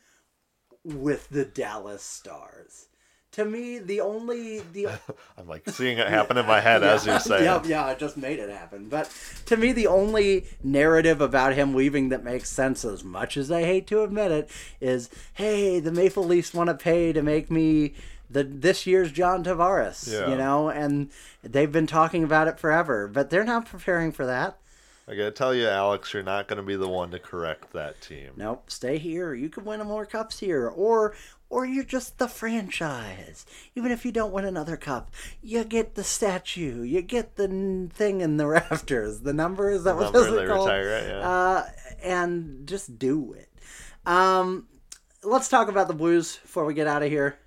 [0.85, 2.87] with the Dallas Stars.
[3.33, 4.89] To me, the only the
[5.39, 7.45] I'm like seeing it happen in my head as you say.
[7.45, 8.89] yeah, yeah, I just made it happen.
[8.89, 9.13] But
[9.47, 13.63] to me, the only narrative about him leaving that makes sense, as much as I
[13.63, 14.51] hate to admit it,
[14.81, 17.95] is hey, the Maple Leafs want to pay to make me
[18.31, 20.29] the this year's John Tavares, Yeah.
[20.29, 21.11] you know, and
[21.43, 24.59] they've been talking about it forever, but they're not preparing for that.
[25.11, 28.33] I gotta tell you, Alex, you're not gonna be the one to correct that team.
[28.37, 29.33] Nope, stay here.
[29.33, 31.15] You can win more cups here, or
[31.51, 33.47] or you're just the franchise.
[33.75, 35.11] Even if you don't win another cup,
[35.41, 39.21] you get the statue, you get the thing in the rafters.
[39.21, 40.69] The number is that what Number they called?
[40.69, 41.27] retire at, yeah.
[41.29, 41.67] Uh,
[42.03, 43.49] and just do it.
[44.05, 44.67] Um,
[45.23, 47.39] let's talk about the Blues before we get out of here.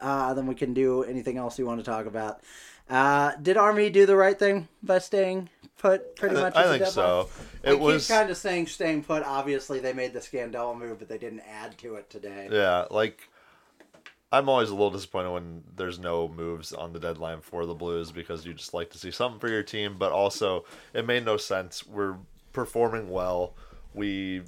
[0.00, 2.40] Uh, then we can do anything else you want to talk about.
[2.88, 6.16] Uh, did Army do the right thing by staying put?
[6.16, 6.56] Pretty much.
[6.56, 7.28] I think so.
[7.64, 9.22] I It was keep kind of saying staying put.
[9.24, 12.48] Obviously, they made the Scandella move, but they didn't add to it today.
[12.50, 13.28] Yeah, like
[14.30, 18.12] I'm always a little disappointed when there's no moves on the deadline for the Blues
[18.12, 21.36] because you just like to see something for your team, but also it made no
[21.36, 21.86] sense.
[21.86, 22.16] We're
[22.52, 23.54] performing well.
[23.94, 24.42] We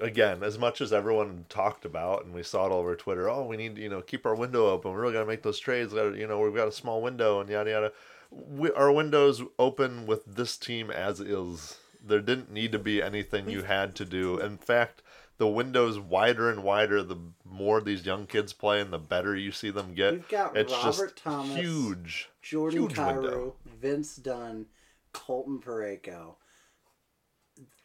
[0.00, 3.46] again, as much as everyone talked about and we saw it all over Twitter, oh,
[3.46, 4.92] we need to, you know, keep our window open.
[4.92, 5.94] We really got to make those trades.
[5.94, 7.92] Gotta, you know, we've got a small window and yada yada.
[8.30, 11.78] We, our window's open with this team as is.
[12.06, 14.38] There didn't need to be anything you had to do.
[14.38, 15.02] In fact,
[15.38, 19.52] the window's wider and wider the more these young kids play and the better you
[19.52, 20.12] see them get.
[20.12, 22.28] We've got it's Robert just Thomas, huge.
[22.42, 23.54] Jordan huge Kyrou, window.
[23.80, 24.66] Vince Dunn,
[25.12, 26.34] Colton Parayko.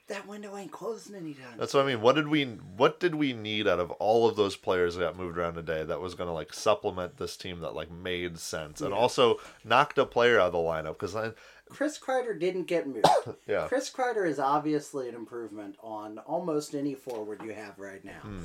[0.10, 1.58] That window ain't closing anytime.
[1.58, 2.02] That's what I mean.
[2.02, 5.18] What did we what did we need out of all of those players that got
[5.18, 8.82] moved around today that was going to like supplement this team that like made sense
[8.82, 11.32] and also knocked a player out of the lineup because I
[11.70, 13.06] Chris Kreider didn't get moved.
[13.48, 18.20] yeah Chris Kreider is obviously an improvement on almost any forward you have right now.
[18.22, 18.40] Hmm.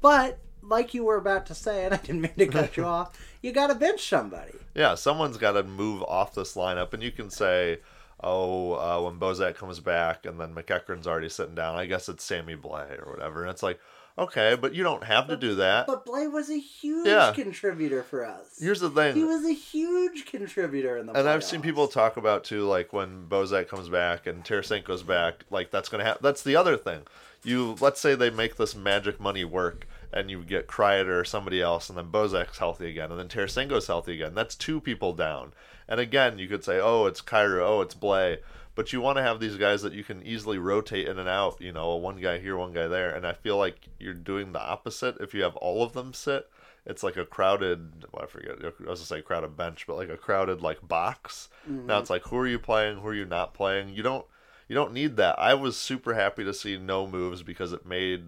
[0.00, 3.18] But like you were about to say, and I didn't mean to cut you off,
[3.42, 4.52] you got to bench somebody.
[4.74, 7.78] yeah someone's got to move off this lineup and you can say
[8.22, 12.24] oh uh, when Bozak comes back and then MacEachern's already sitting down I guess it's
[12.24, 13.78] Sammy Blais or whatever and it's like
[14.18, 15.86] okay but you don't have to do that.
[15.86, 17.32] But Blais was a huge Yeah.
[17.32, 18.58] contributor for us.
[18.60, 19.14] Here's the thing.
[19.14, 21.16] he was a huge contributor in the.
[21.16, 25.44] And I've seen people talk about too, like when Bozak comes back and Tarasenko's back,
[25.50, 26.20] like that's gonna happen.
[26.22, 27.02] That's the other thing.
[27.44, 31.62] You let's say they make this magic money work, and you get Kreider or somebody
[31.62, 34.34] else, and then Bozak's healthy again, and then Tarasenko's healthy again.
[34.34, 35.52] That's two people down.
[35.88, 38.38] And again, you could say, oh, it's Kyrou, oh, it's Blais.
[38.74, 41.60] But you want to have these guys that you can easily rotate in and out.
[41.60, 43.10] You know, one guy here, one guy there.
[43.10, 46.48] And I feel like you're doing the opposite if you have all of them sit
[46.88, 50.08] it's like a crowded well, I forget I was gonna say crowded bench, but like
[50.08, 51.48] a crowded like box.
[51.66, 51.90] Now mm-hmm.
[51.90, 53.90] it's like who are you playing, who are you not playing?
[53.90, 54.26] You don't
[54.68, 55.38] you don't need that.
[55.38, 58.24] I was super happy to see no moves because it made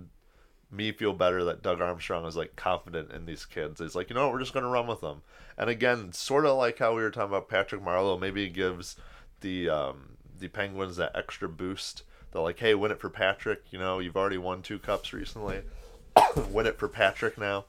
[0.70, 3.80] me feel better that Doug Armstrong is like confident in these kids.
[3.80, 5.22] He's like, you know what, we're just gonna run with them.
[5.58, 8.96] And again, sort of like how we were talking about Patrick Marleau, maybe it gives
[9.40, 12.02] the um, the Penguins that extra boost.
[12.32, 13.64] They're like, hey, win it for Patrick.
[13.70, 15.62] You know, you've already won two cups recently.
[16.50, 17.64] win it for Patrick now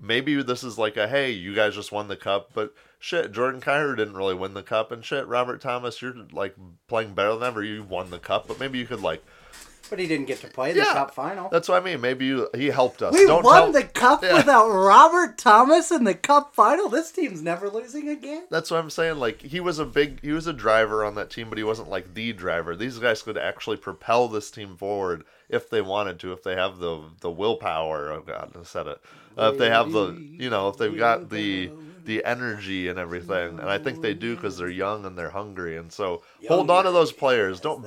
[0.00, 3.60] maybe this is like a hey, you guys just won the cup, but shit, Jordan
[3.60, 6.54] Kyrou didn't really win the cup, and shit, Robert Thomas, you're like
[6.88, 7.62] playing better than ever.
[7.62, 9.22] You won the cup, but maybe you could like.
[9.90, 10.92] But he didn't get to play the Yeah.
[10.92, 11.48] cup final.
[11.50, 12.00] That's what I mean.
[12.00, 13.12] Maybe you, he helped us.
[13.12, 14.36] We Don't won tell- the cup Yeah.
[14.36, 16.88] without Robert Thomas in the cup final.
[16.88, 18.44] This team's never losing again.
[18.50, 19.16] That's what I'm saying.
[19.18, 21.90] Like he was a big, he was a driver on that team, but he wasn't
[21.90, 22.76] like the driver.
[22.76, 26.78] These guys could actually propel this team forward if they wanted to, if they have
[26.78, 28.12] the the willpower.
[28.12, 29.00] Oh God, I said it.
[29.38, 31.70] Uh, if they have the, you know, if they've got the
[32.04, 35.76] the energy and everything, and I think they do because they're young and they're hungry,
[35.76, 37.60] and so hold on to those players.
[37.60, 37.84] Don't.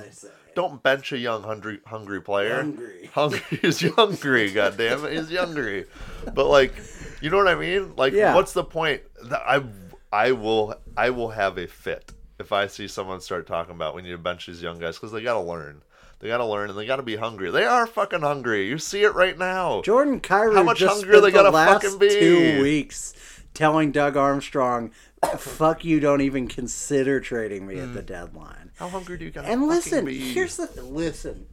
[0.56, 2.56] Don't bench a young hungry hungry player.
[2.58, 3.10] Hungry.
[3.14, 4.52] Hungry is hungry.
[4.54, 5.86] God damn it, he's hungry.
[6.34, 6.74] But like,
[7.22, 7.94] you know what I mean?
[7.96, 8.36] Like, Yeah.
[8.36, 9.02] what's the point?
[9.32, 9.64] I
[10.12, 14.02] I will I will have a fit if I see someone start talking about we
[14.02, 15.82] need to bench these young guys because they got to learn.
[16.20, 17.52] They got to learn and they got to be hungry.
[17.52, 18.68] They are fucking hungry.
[18.70, 19.82] You see it right now.
[19.82, 22.10] Jordan Kyrou How much hungrier they gotta the last fucking be?
[22.10, 23.14] two weeks
[23.54, 24.92] telling Doug Armstrong,
[25.38, 26.00] "Fuck you!
[26.00, 28.06] Don't even consider trading me at the mm.
[28.06, 29.46] deadline." How hungry do you got?
[29.46, 31.48] And listen, here's the th- listen.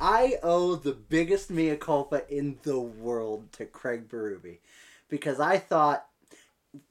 [0.00, 4.58] I owe the biggest mea culpa in the world to Craig Berube
[5.08, 6.06] because I thought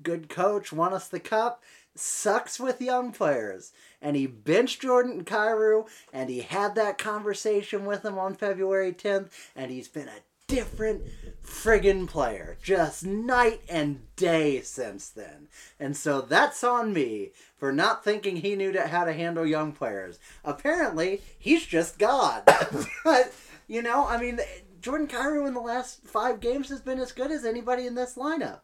[0.03, 1.63] good coach won us the cup
[1.95, 7.85] sucks with young players and he benched Jordan and Kyrou and he had that conversation
[7.85, 10.21] with him on February 10th and he's been a
[10.51, 11.03] different
[11.43, 12.57] friggin' player.
[12.61, 15.47] Just night and day since then.
[15.79, 20.19] And so that's on me for not thinking he knew how to handle young players.
[20.43, 22.43] Apparently he's just god.
[23.03, 23.33] But
[23.71, 24.37] you know i mean
[24.81, 28.15] jordan Kyrou in the last five games has been as good as anybody in this
[28.15, 28.59] lineup.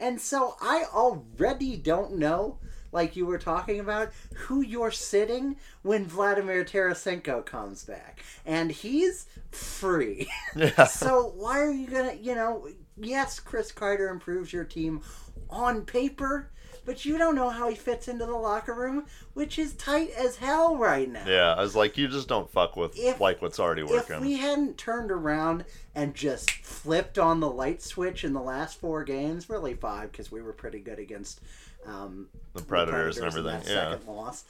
[0.00, 2.58] And so I already don't know,
[2.92, 8.22] like you were talking about, who you're sitting when Vladimir Tarasenko comes back.
[8.46, 10.28] And he's free.
[10.56, 10.84] Yeah.
[10.86, 15.02] so why are you gonna, you know, yes, Chris Carter improves your team
[15.50, 16.50] on paper,
[16.84, 19.04] but you don't know how he fits into the locker room,
[19.34, 21.22] which is tight as hell right now.
[21.26, 24.16] Yeah, I was like, you just don't fuck with If- like what's already working.
[24.16, 28.80] If we hadn't turned around and just flipped on the light switch in the last
[28.80, 31.40] four games, really five, because we were pretty good against
[31.88, 33.60] um, the Predators, in and everything.
[33.60, 33.92] that Yeah.
[33.92, 34.44] second loss.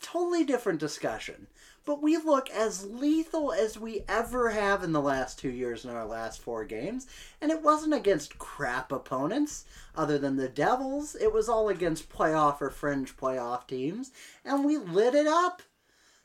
[0.00, 1.48] Totally different discussion.
[1.84, 5.90] But we look as lethal as we ever have in the last two years in
[5.90, 7.06] our last four games.
[7.40, 9.64] And it wasn't against crap opponents
[9.96, 11.14] other than the Devils.
[11.14, 14.10] It was all against playoff or fringe playoff teams.
[14.44, 15.62] And we lit it up.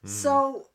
[0.06, 0.68] So,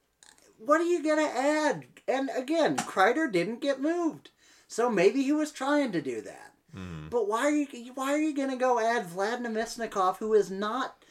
[0.57, 1.85] what are you going to add?
[2.09, 4.31] And again, Kreider didn't get moved.
[4.69, 6.48] So maybe he was trying to do that.
[6.77, 7.11] Mm.
[7.11, 10.51] But why are you why are you going to go add Vlad Namestnikov, who is
[10.51, 11.05] not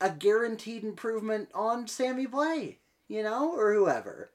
[0.00, 2.76] a guaranteed improvement on Sammy Blais,
[3.08, 4.30] you know, or whoever?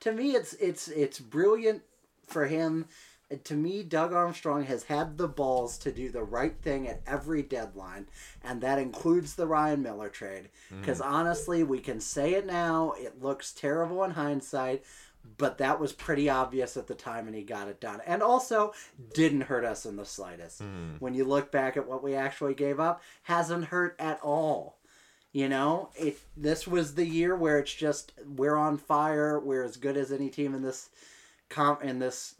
[0.00, 1.82] To me, it's it's it's brilliant
[2.26, 2.86] for him.
[3.44, 7.42] To me, Doug Armstrong has had the balls to do the right thing at every
[7.42, 8.06] deadline,
[8.42, 10.48] and that includes the Ryan Miller trade.
[10.72, 10.80] Mm.
[10.80, 14.82] Because honestly, we can say it now; it looks terrible in hindsight,
[15.36, 18.00] but that was pretty obvious at the time, and he got it done.
[18.06, 18.72] And also,
[19.14, 20.62] didn't hurt us in the slightest.
[20.62, 20.96] Mm-hmm.
[20.98, 24.78] When you look back at what we actually gave up, hasn't hurt at all.
[25.32, 26.18] You know, it.
[26.36, 29.38] This was the year where it's just we're on fire.
[29.38, 30.88] We're as good as any team in this,
[31.48, 32.34] com in this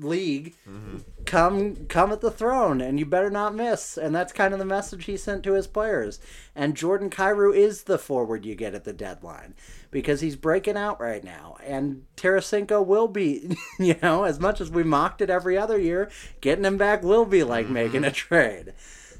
[0.00, 0.54] league.
[0.68, 0.98] Mm-hmm.
[1.24, 3.96] Come, come at the throne, and you better not miss.
[3.96, 6.20] And that's kind of the message he sent to his players.
[6.54, 9.54] And Jordan Kyrou is the forward you get at the deadline
[9.90, 11.56] because he's breaking out right now.
[11.64, 16.10] And Tarasenko will be, you know, as much as we mocked it every other year,
[16.40, 17.74] getting him back will be like mm-hmm.
[17.74, 18.74] making a trade.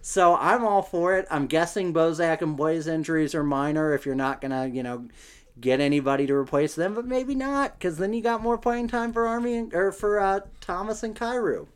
[0.07, 1.27] So I'm all for it.
[1.33, 5.09] I'm guessing Bozak and boy's injuries are minor if you're not gonna, you know,
[5.61, 9.13] get anybody to replace them, but maybe not, because then you got more playing time
[9.13, 11.67] for Army and, or for uh, Thomas and Kyrou.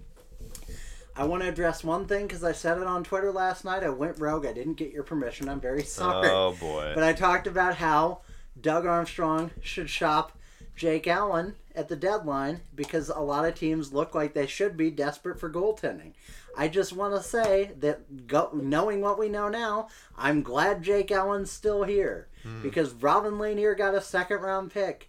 [1.17, 3.83] I want to address one thing because I said it on Twitter last night.
[3.83, 4.47] I went rogue.
[4.47, 5.49] I didn't get your permission.
[5.49, 6.29] I'm very sorry.
[6.31, 6.93] Oh boy.
[6.95, 8.21] But I talked about how
[8.59, 10.39] Doug Armstrong should shop
[10.77, 14.91] Jake Allen at the deadline because a lot of teams look like they should be
[14.91, 16.13] desperate for goaltending.
[16.57, 21.11] I just want to say that go, knowing what we know now, I'm glad Jake
[21.11, 22.63] Allen's still here hmm.
[22.63, 25.09] because Robin Lehner got a second round pick.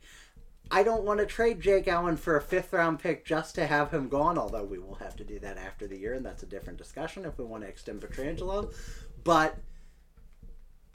[0.73, 3.91] I don't want to trade Jake Allen for a fifth round pick just to have
[3.91, 6.47] him gone, although we will have to do that after the year, and that's a
[6.47, 8.73] different discussion if we want to extend Pietrangelo.
[9.23, 9.57] But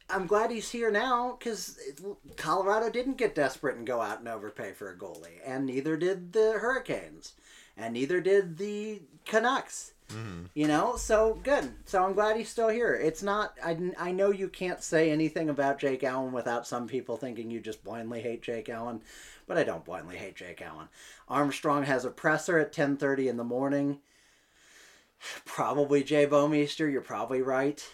[0.09, 1.78] I'm glad he's here now because
[2.36, 6.32] Colorado didn't get desperate and go out and overpay for a goalie, and neither did
[6.32, 7.35] the Hurricanes,
[7.77, 9.93] and neither did the Canucks.
[10.54, 11.70] You know, so good.
[11.84, 12.94] So I'm glad he's still here.
[12.94, 13.54] It's not.
[13.62, 17.60] I, I know you can't say anything about Jake Allen without some people thinking you
[17.60, 19.02] just blindly hate Jake Allen,
[19.46, 20.88] but I don't blindly hate Jake Allen.
[21.28, 23.98] Armstrong has a presser at 10:30 in the morning.
[25.44, 26.90] Probably Jay Bouwmeester.
[26.90, 27.84] You're probably right.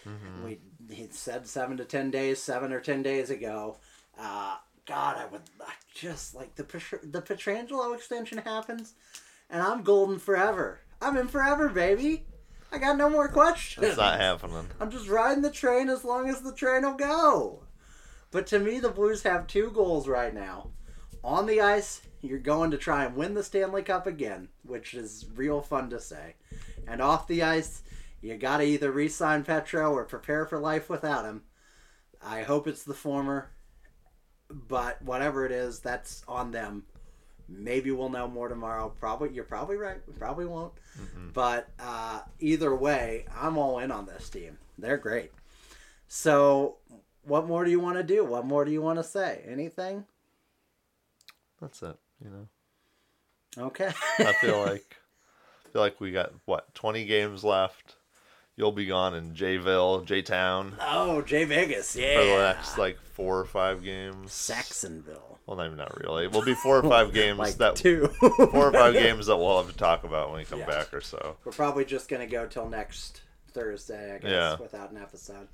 [0.45, 0.59] We
[0.93, 3.77] he said seven to ten days, seven or ten days ago.
[4.19, 6.63] Uh, God, I would I just like the
[7.03, 8.93] the Pietrangelo extension happens,
[9.49, 10.81] and I'm golden forever.
[11.03, 12.25] I'm in forever, baby.
[12.71, 13.85] I got no more questions.
[13.85, 14.67] It's not happening.
[14.79, 17.63] I'm just riding the train as long as the train will go.
[18.31, 20.71] But to me, the Blues have two goals right now.
[21.23, 25.25] On the ice, you're going to try and win the Stanley Cup again, which is
[25.35, 26.35] real fun to say.
[26.87, 27.83] And off the ice,
[28.21, 31.43] you got to either re sign Petro or prepare for life without him.
[32.25, 33.51] I hope it's the former.
[34.49, 36.85] But whatever it is, that's on them.
[37.49, 38.93] Maybe we'll know more tomorrow.
[38.99, 39.97] Probably, you're probably right.
[40.07, 40.73] We probably won't.
[41.33, 44.57] But uh, either way, I'm all in on this team.
[44.77, 45.31] They're great.
[46.07, 46.77] So,
[47.23, 48.23] what more do you want to do?
[48.23, 49.41] What more do you want to say?
[49.47, 50.05] Anything?
[51.59, 51.97] That's it.
[52.23, 53.65] You know.
[53.65, 53.91] Okay.
[54.19, 54.97] I feel like
[55.65, 57.95] I feel like we got what twenty games left.
[58.55, 61.95] You'll be gone in Jayville, J Town oh, Jay Vegas.
[61.95, 62.19] Yeah.
[62.19, 64.31] for the next like four or five games.
[64.31, 65.32] Saxonville.
[65.45, 66.25] Well, not even not really.
[66.25, 68.07] It will be four or five games Like that two.
[68.19, 70.65] four or five games that we'll have to talk about when we come Yeah.
[70.67, 71.35] back or so.
[71.43, 73.21] We're probably just gonna go till next
[73.51, 74.55] Thursday, I guess, Yeah.
[74.57, 75.47] without an episode.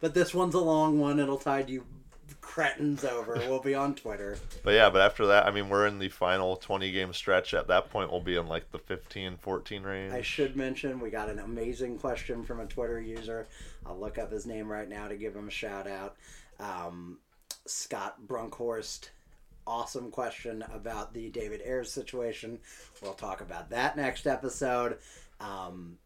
[0.00, 1.18] But this one's a long one.
[1.20, 1.84] It'll tide you
[2.40, 3.34] cretins over.
[3.34, 4.38] We'll be on Twitter.
[4.62, 7.54] But yeah, but after that, I mean, we're in the final 20 game stretch.
[7.54, 10.12] At that point, we'll be in like the 15, 14 range.
[10.12, 13.46] I should mention we got an amazing question from a Twitter user.
[13.84, 16.16] I'll look up his name right now to give him a shout out.
[16.60, 17.18] Um,
[17.66, 19.08] Scott Brunkhorst.
[19.66, 22.60] Awesome question about the David Ayres situation.
[23.02, 24.98] We'll talk about that next episode.
[25.40, 25.98] Um,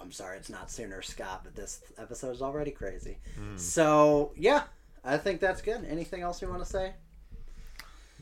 [0.00, 3.18] I'm sorry it's not sooner, Scott, but this episode is already crazy.
[3.56, 4.64] So, yeah,
[5.04, 5.84] I think that's good.
[5.88, 6.94] Anything else you want to say?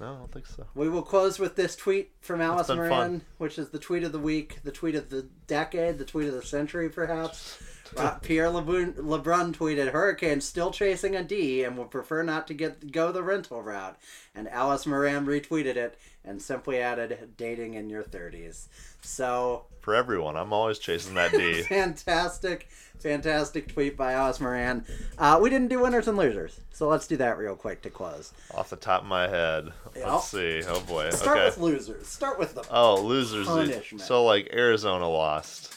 [0.01, 0.67] No, I don't think so.
[0.75, 3.21] We will close with this tweet from Alice Moran, fun.
[3.39, 6.35] which is the tweet of the week, the tweet of the decade, the tweet of
[6.35, 7.57] the century, perhaps.
[7.97, 12.55] Uh, Pierre Lebrun, Lebrun tweeted, "Hurricanes still chasing a D and would prefer not to
[12.55, 13.97] get go the rental route."
[14.35, 18.67] And Alice Moran retweeted it and simply added, "Dating in your 30s."
[19.03, 21.63] So For everyone, I'm always chasing that D.
[21.69, 24.85] fantastic, fantastic tweet by Alice Moran.
[25.19, 28.33] Uh, we didn't do winners and losers, so let's do that real quick to close.
[28.55, 29.73] Off the top of my head.
[29.95, 30.63] Let's see.
[30.67, 31.11] Oh boy.
[31.11, 31.47] Start okay.
[31.47, 32.07] with losers.
[32.07, 33.47] Start with the Oh, losers.
[33.47, 34.01] Punishment.
[34.03, 35.75] So like Arizona lost,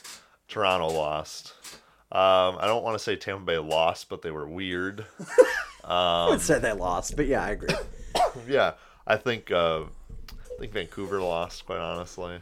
[0.47, 1.53] Toronto lost.
[2.09, 5.05] Um, I don't want to say Tampa Bay lost, but they were weird.
[5.83, 7.75] I would say they lost, but yeah, I agree.
[8.47, 8.73] yeah,
[9.05, 11.65] I think uh, I think Vancouver lost.
[11.65, 12.39] Quite honestly.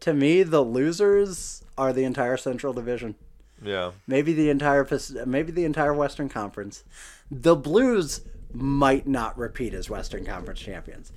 [0.00, 3.14] to me, the losers are the entire Central Division.
[3.62, 3.92] Yeah.
[4.06, 4.86] Maybe the entire
[5.24, 6.84] maybe the entire Western Conference.
[7.30, 8.22] The Blues
[8.52, 11.12] might not repeat as Western Conference champions.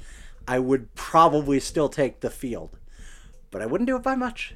[0.48, 2.78] I would probably still take the field,
[3.52, 4.56] but I wouldn't do it by much.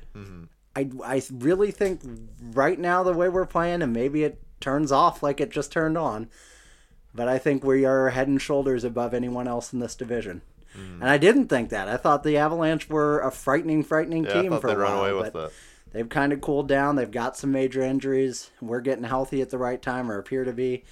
[0.75, 2.01] I, I really think
[2.41, 5.97] right now the way we're playing, and maybe it turns off like it just turned
[5.97, 6.29] on,
[7.13, 10.41] but I think we are head and shoulders above anyone else in this division.
[10.75, 11.87] And I didn't think that.
[11.87, 15.03] I thought the Avalanche were a frightening, frightening Yeah, team for a run while.
[15.05, 15.53] away with but it.
[15.91, 16.95] They've kind of cooled down.
[16.95, 18.49] They've got some major injuries.
[18.59, 20.83] We're getting healthy at the right time, or appear to be.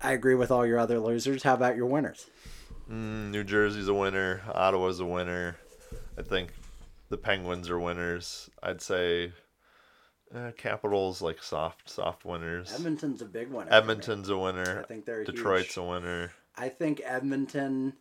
[0.00, 1.42] I agree with all your other losers.
[1.42, 2.26] How about your winners?
[2.88, 4.42] Mm, New Jersey's a winner.
[4.54, 5.56] Ottawa's a winner.
[6.16, 6.52] I think
[7.12, 8.48] the Penguins are winners.
[8.62, 9.32] I'd say
[10.34, 12.72] uh, Capitals like soft, soft winners.
[12.74, 13.58] Edmonton's a big me.
[13.70, 14.80] Edmonton's a winner.
[14.82, 15.76] I think they're Detroit's huge.
[15.76, 16.32] a winner.
[16.56, 17.92] I think Edmonton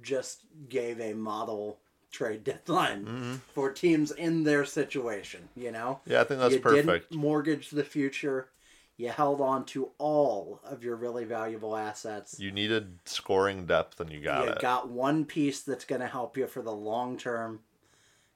[0.00, 1.78] just gave a model
[2.10, 3.34] trade deadline Mm-hmm.
[3.54, 5.50] for teams in their situation.
[5.54, 7.10] You know, Yeah, I think that's you perfect.
[7.10, 8.48] didn't mortgage the future.
[8.96, 12.40] You held on to all of your really valuable assets.
[12.40, 14.60] You needed scoring depth, and you got you it.
[14.60, 17.60] got one piece that's going to help you for the long term.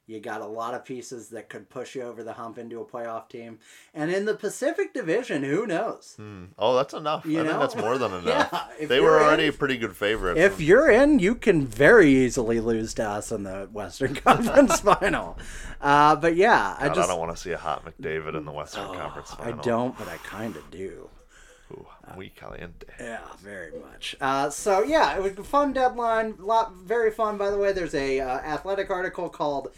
[0.07, 2.85] You got a lot of pieces that could push you over the hump into a
[2.85, 3.59] playoff team.
[3.95, 6.13] And in the Pacific Division, who knows?
[6.19, 6.45] Hmm.
[6.59, 7.25] Oh, that's enough.
[7.25, 7.61] You I think know?
[7.61, 8.69] that's more than enough.
[8.79, 10.37] Yeah, they were in- already a pretty good favorite.
[10.37, 14.81] If from- you're in, you can very easily lose to us in the Western Conference
[14.81, 15.39] final.
[15.81, 18.45] Uh, but yeah, I God, just I don't want to see a hot McDavid in
[18.45, 19.59] the Western Oh, Conference Final.
[19.59, 21.09] I don't, but I kind of do.
[21.73, 22.87] Ooh, muy caliente.
[23.01, 24.15] Yeah, very much.
[24.21, 26.35] Uh, so yeah, it was a fun deadline.
[26.39, 27.73] Lot very fun, by the way.
[27.73, 29.69] There's a uh, athletic article called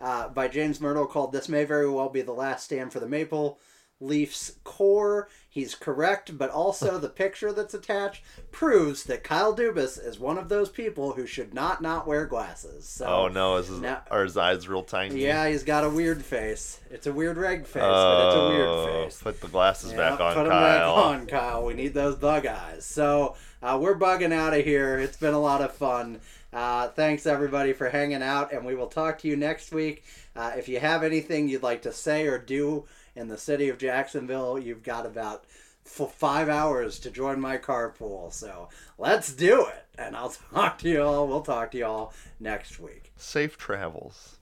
[0.00, 3.08] uh, by James Mirtle called "This may very well be the last stand for the
[3.08, 3.58] Maple
[4.00, 10.18] Leafs core." He's correct, but also the picture that's attached proves that Kyle Dubas is
[10.18, 12.86] one of those people who should not not wear glasses.
[12.86, 15.22] So, Oh no, is his, Now- are his eyes real tiny?
[15.22, 16.78] yeah, he's got a weird face.
[16.90, 18.48] It's a weird reg face, but it's a Oh,
[18.84, 19.22] weird face.
[19.22, 20.34] Put the glasses back on, put Kyle.
[20.34, 21.64] Put them back on, Kyle.
[21.64, 22.84] We need those bug eyes.
[22.84, 24.98] So uh, we're bugging out of here.
[24.98, 26.20] It's been a lot of fun.
[26.56, 30.04] Uh, thanks everybody for hanging out, and we will talk to you next week.
[30.34, 33.76] Uh, if you have anything you'd like to say or do in the city of
[33.76, 35.44] Jacksonville, you've got about
[35.84, 38.32] f- five hours to join my carpool.
[38.32, 41.28] So let's do it, and I'll talk to you all.
[41.28, 43.12] We'll talk to you all next week.
[43.18, 44.38] Safe travels.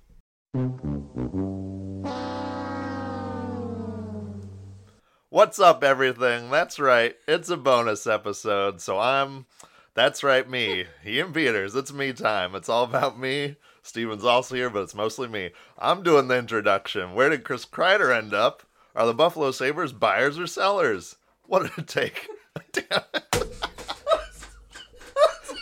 [5.31, 6.49] What's up, everything?
[6.53, 7.17] That's right.
[7.27, 9.47] It's a bonus episode, so I'm.
[9.95, 10.87] That's right, me.
[11.07, 11.75] Ian Peters.
[11.77, 12.55] It's me time.
[12.57, 13.57] It's all about me.
[13.83, 15.51] Steven's also here, but it's mostly me.
[15.79, 17.15] I'm doing the introduction.
[17.15, 18.65] Where did Chris Kreider end up?
[18.97, 21.17] Are the Buffalo Sabres buyers or sellers?
[21.47, 22.27] What did it take?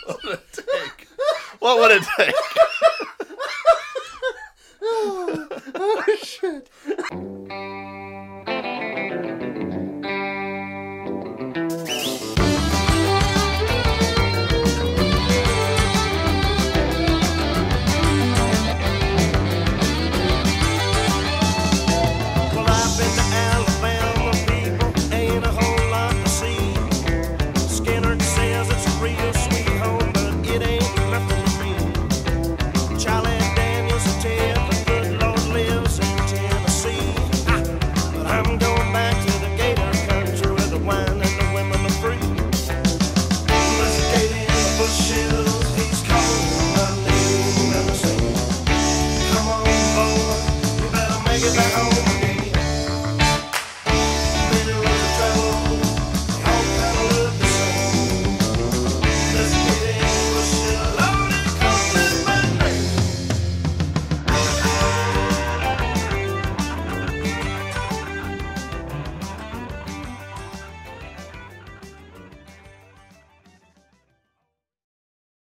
[0.05, 1.07] What would it take?
[1.59, 2.35] What would it take?
[5.75, 6.69] oh shit!